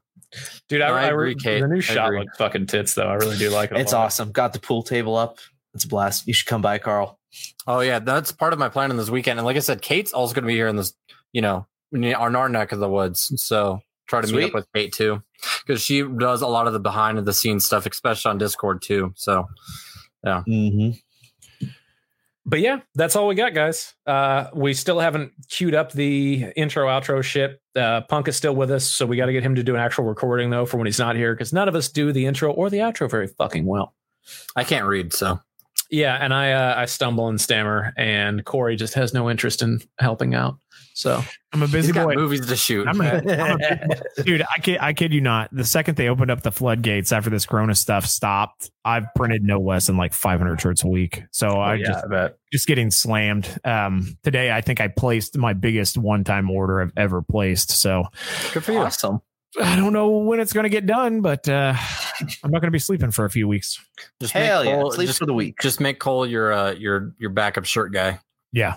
Dude, 0.69 0.81
I, 0.81 0.87
No, 0.89 0.93
I 0.93 1.01
I 1.03 1.07
agree, 1.07 1.29
re- 1.29 1.35
Kate. 1.35 1.61
The 1.61 1.67
new 1.67 1.77
I 1.77 1.81
shot 1.81 2.07
agree. 2.07 2.19
looks 2.21 2.37
fucking 2.37 2.67
tits, 2.67 2.93
though. 2.93 3.07
I 3.07 3.15
really 3.15 3.37
do 3.37 3.49
like 3.49 3.71
it. 3.71 3.77
It's 3.77 3.93
awesome. 3.93 4.31
Got 4.31 4.53
the 4.53 4.59
pool 4.59 4.83
table 4.83 5.15
up. 5.15 5.39
It's 5.75 5.83
a 5.83 5.87
blast. 5.87 6.25
You 6.27 6.33
should 6.33 6.47
come 6.47 6.61
by, 6.61 6.77
Carl. 6.79 7.19
oh 7.67 7.81
yeah, 7.81 7.99
that's 7.99 8.31
part 8.31 8.53
of 8.53 8.59
my 8.59 8.69
plan 8.69 8.91
in 8.91 8.97
this 8.97 9.09
weekend. 9.09 9.39
And 9.39 9.45
like 9.45 9.57
I 9.57 9.59
said, 9.59 9.81
Kate's 9.81 10.13
also 10.13 10.33
gonna 10.33 10.47
be 10.47 10.55
here 10.55 10.67
in 10.67 10.75
this, 10.77 10.93
you 11.33 11.41
know, 11.41 11.67
in 11.91 12.03
our 12.13 12.35
our 12.35 12.49
neck 12.49 12.71
of 12.71 12.79
the 12.79 12.89
woods. 12.89 13.31
So 13.43 13.79
try 14.07 14.21
to 14.21 14.33
meet 14.33 14.45
up 14.45 14.53
with 14.53 14.67
Kate 14.73 14.93
too, 14.93 15.21
because 15.65 15.81
she 15.81 16.01
does 16.01 16.41
a 16.41 16.47
lot 16.47 16.67
of 16.67 16.73
the 16.73 16.79
behind 16.79 17.17
the 17.19 17.33
scenes 17.33 17.65
stuff, 17.65 17.85
especially 17.85 18.29
on 18.29 18.37
Discord 18.37 18.81
too. 18.81 19.13
So 19.15 19.45
Mm-hmm. 20.25 20.91
But 22.47 22.59
yeah, 22.59 22.81
that's 22.93 23.15
all 23.15 23.27
we 23.27 23.33
got, 23.33 23.55
guys. 23.55 23.95
Uh, 24.05 24.47
we 24.53 24.75
still 24.75 24.99
haven't 24.99 25.31
queued 25.49 25.73
up 25.73 25.91
the 25.93 26.45
intro 26.55 26.87
outro 26.87 27.23
shit. 27.23 27.59
Uh, 27.75 28.01
Punk 28.01 28.27
is 28.27 28.35
still 28.35 28.55
with 28.55 28.69
us, 28.69 28.85
so 28.85 29.05
we 29.07 29.17
got 29.17 29.25
to 29.25 29.33
get 29.33 29.41
him 29.41 29.55
to 29.55 29.63
do 29.63 29.73
an 29.73 29.81
actual 29.81 30.03
recording 30.05 30.51
though 30.51 30.65
for 30.65 30.77
when 30.77 30.85
he's 30.85 30.99
not 30.99 31.15
here, 31.15 31.33
because 31.33 31.51
none 31.53 31.67
of 31.67 31.73
us 31.75 31.89
do 31.89 32.11
the 32.11 32.27
intro 32.27 32.51
or 32.51 32.69
the 32.69 32.77
outro 32.77 33.09
very 33.09 33.27
fucking 33.27 33.65
well. 33.65 33.95
I 34.55 34.63
can't 34.63 34.85
read. 34.85 35.11
So 35.11 35.39
Yeah, 35.95 36.15
and 36.19 36.33
I 36.33 36.51
uh, 36.51 36.75
I 36.77 36.85
stumble 36.85 37.29
and 37.29 37.39
stammer, 37.39 37.93
and 37.97 38.43
Corey 38.43 38.75
just 38.75 38.93
has 38.95 39.13
no 39.13 39.29
interest 39.29 39.61
in 39.61 39.79
helping 39.97 40.35
out. 40.35 40.57
So 40.93 41.21
I'm 41.53 41.61
a 41.61 41.67
busy 41.67 41.91
boy. 41.91 42.15
movies 42.15 42.45
to 42.47 42.55
shoot. 42.55 42.87
I'm 42.87 42.99
a, 43.01 43.05
I'm 43.05 43.59
a- 43.61 44.01
dude. 44.23 44.41
I 44.43 44.59
kid, 44.61 44.77
I 44.79 44.93
kid 44.93 45.13
you 45.13 45.19
not. 45.21 45.49
The 45.53 45.65
second 45.65 45.95
they 45.97 46.07
opened 46.09 46.31
up 46.31 46.41
the 46.41 46.51
floodgates 46.53 47.11
after 47.11 47.29
this 47.29 47.45
Corona 47.45 47.75
stuff 47.75 48.05
stopped, 48.05 48.71
I've 48.85 49.05
printed 49.15 49.43
no 49.43 49.59
less 49.59 49.87
than 49.87 49.97
like 49.97 50.13
500 50.13 50.59
shirts 50.61 50.83
a 50.83 50.87
week. 50.87 51.23
So 51.31 51.49
I 51.59 51.71
Oh, 51.71 51.73
yeah, 51.73 51.85
just 51.87 52.05
I 52.05 52.07
bet. 52.07 52.37
just 52.51 52.67
getting 52.67 52.91
slammed. 52.91 53.57
Um, 53.65 54.17
today, 54.23 54.51
I 54.51 54.61
think 54.61 54.79
I 54.79 54.87
placed 54.87 55.37
my 55.37 55.51
biggest 55.53 55.97
one 55.97 56.23
time 56.23 56.49
order 56.49 56.81
I've 56.81 56.93
ever 56.95 57.21
placed. 57.21 57.71
So 57.71 58.05
Good 58.53 58.63
for 58.63 58.71
you. 58.71 58.79
Awesome. 58.79 59.19
I 59.61 59.75
don't 59.75 59.93
know 59.93 60.09
when 60.09 60.39
it's 60.39 60.53
going 60.53 60.65
to 60.65 60.69
get 60.69 60.85
done, 60.85 61.21
but 61.21 61.47
uh, 61.47 61.73
I'm 62.43 62.51
not 62.51 62.59
going 62.61 62.67
to 62.67 62.71
be 62.71 62.79
sleeping 62.79 63.11
for 63.11 63.25
a 63.25 63.29
few 63.29 63.47
weeks. 63.47 63.79
Just 64.19 64.33
Hell 64.33 64.63
make 64.63 64.73
yeah. 64.73 64.81
Cole, 64.81 64.91
Sleep 64.91 65.07
just, 65.07 65.19
for 65.19 65.25
the 65.25 65.33
week. 65.33 65.55
just 65.61 65.79
make 65.79 65.99
Cole 65.99 66.27
your 66.27 66.51
uh, 66.51 66.71
your 66.73 67.13
your 67.17 67.29
backup 67.29 67.65
shirt 67.65 67.93
guy. 67.93 68.19
Yeah. 68.51 68.75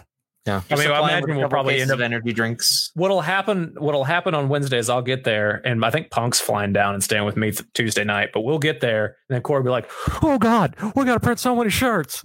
Yeah. 0.49 0.63
I 0.71 0.77
mean, 0.77 0.91
I 0.91 0.99
imagine 1.01 1.37
we'll 1.37 1.49
probably 1.49 1.81
end 1.81 1.91
up 1.91 1.97
of 1.97 2.01
energy 2.01 2.33
drinks. 2.33 2.91
what'll 2.95 3.21
happen 3.21 3.75
what'll 3.79 4.05
happen 4.05 4.35
on 4.35 4.49
wednesday 4.49 4.79
is 4.79 4.89
i'll 4.89 5.03
get 5.03 5.25
there 5.25 5.61
and 5.65 5.85
i 5.85 5.91
think 5.91 6.11
punk's 6.11 6.41
flying 6.41 6.73
down 6.73 6.95
and 6.95 7.03
staying 7.05 7.25
with 7.25 7.37
me 7.37 7.51
th- 7.51 7.65
tuesday 7.75 8.05
night 8.05 8.31
but 8.33 8.41
we'll 8.41 8.59
get 8.59 8.81
there 8.81 9.17
and 9.29 9.35
then 9.35 9.43
corey 9.43 9.61
will 9.61 9.65
be 9.67 9.71
like 9.71 9.91
oh 10.23 10.39
god 10.39 10.75
we 10.97 11.05
gotta 11.05 11.21
print 11.21 11.39
so 11.39 11.55
many 11.55 11.71
shirts 11.71 12.25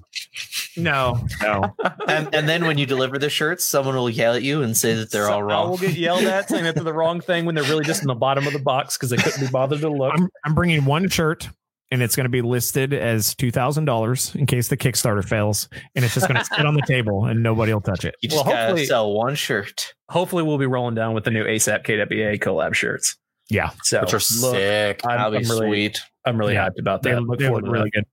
No, 0.78 1.20
no. 1.42 1.76
and, 2.08 2.34
and 2.34 2.50
then 2.50 2.66
when 2.66 2.78
you 2.80 2.86
deliver 2.88 3.20
the 3.20 3.30
shirts, 3.30 3.64
someone 3.64 3.96
will 3.96 4.10
yell 4.10 4.34
at 4.34 4.42
you 4.42 4.64
and 4.64 4.76
say 4.76 4.96
that 4.96 5.12
they're 5.12 5.26
So 5.28 5.34
all 5.34 5.40
I 5.40 5.42
wrong. 5.42 5.70
will 5.70 5.78
get 5.78 5.94
yelled 5.96 6.24
at 6.24 6.50
saying 6.50 6.64
that 6.64 6.74
they're 6.76 6.84
the 6.84 6.94
wrong 6.94 7.22
thing 7.22 7.46
when 7.46 7.54
they're 7.54 7.64
really 7.66 7.84
just 7.84 8.02
in 8.02 8.08
the 8.08 8.16
bottom 8.16 8.48
of 8.48 8.54
the 8.54 8.60
box 8.60 8.98
because 8.98 9.12
they 9.12 9.18
couldn't 9.18 9.40
be 9.46 9.52
bothered 9.52 9.82
to 9.82 9.90
look 9.90 10.14
I'm, 10.18 10.30
I'm 10.46 10.56
bringing 10.56 10.86
one 10.86 11.10
shirt 11.10 11.48
and 11.94 12.02
it's 12.02 12.16
going 12.16 12.26
to 12.26 12.30
be 12.30 12.42
listed 12.42 12.92
as 12.94 13.36
$2,000 13.36 14.36
in 14.36 14.46
case 14.48 14.68
the 14.68 14.76
Kickstarter 14.76 15.24
fails. 15.24 15.70
And 15.96 16.04
it's 16.04 16.16
just 16.16 16.28
going 16.28 16.40
to 16.40 16.46
sit 16.46 16.66
on 16.66 16.74
the 16.74 16.82
table 16.88 17.26
and 17.26 17.44
nobody 17.44 17.72
will 17.74 17.82
touch 17.82 18.04
it. 18.04 18.16
You 18.22 18.30
just 18.30 18.44
Well, 18.44 18.52
gotta 18.54 18.66
hopefully- 18.68 18.86
sell 18.88 19.14
one 19.14 19.36
shirt. 19.36 19.94
hopefully 20.10 20.42
we'll 20.44 20.58
be 20.58 20.66
rolling 20.66 20.96
down 20.96 21.14
with 21.14 21.24
the 21.24 21.32
new 21.32 21.46
asap 21.46 21.86
kwa 21.86 22.38
collab 22.40 22.74
shirts 22.74 23.16
Yeah. 23.50 23.70
so 23.84 24.02
Which 24.02 24.14
are 24.14 24.18
look, 24.42 24.56
sick. 24.56 25.02
I'm, 25.06 25.18
That'll 25.18 25.32
be 25.32 25.38
I'm 25.38 25.44
really, 25.44 25.68
sweet. 25.68 26.00
I'm 26.26 26.38
really 26.38 26.54
Yeah. 26.56 26.68
hyped 26.70 26.80
about 26.80 27.04
that 27.04 27.20
look, 27.20 27.28
Look 27.30 27.40
they 27.40 27.46
forward 27.46 27.64
look 27.64 27.74
to 27.74 27.80
really 27.80 27.92
good. 27.92 28.06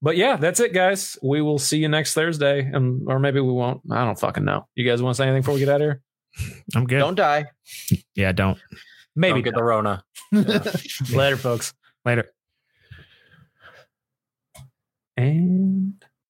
but 0.00 0.16
yeah 0.16 0.36
that's 0.36 0.58
it 0.60 0.72
guys 0.72 1.16
we 1.22 1.40
will 1.42 1.58
see 1.58 1.78
you 1.78 1.88
next 1.88 2.14
thursday 2.14 2.60
and 2.72 3.02
or 3.08 3.18
maybe 3.20 3.38
we 3.40 3.52
won't 3.52 3.80
i 3.92 4.04
don't 4.04 4.18
fucking 4.18 4.44
know 4.44 4.66
you 4.74 4.84
guys 4.88 5.00
want 5.00 5.14
to 5.14 5.16
say 5.18 5.24
anything 5.24 5.42
before 5.42 5.54
we 5.54 5.60
get 5.60 5.68
out 5.68 5.80
of 5.80 5.84
here 5.86 6.02
I'm 6.74 6.84
good. 6.86 6.98
Don't 6.98 7.14
die. 7.14 7.44
yeah, 8.14 8.32
don't. 8.32 8.58
maybe 9.14 9.34
Don't 9.42 9.42
get 9.44 9.54
the 9.54 9.62
Rona. 9.62 10.02
later 11.12 11.36
folks 11.36 11.74
Later. 12.04 12.30
And 15.16 16.01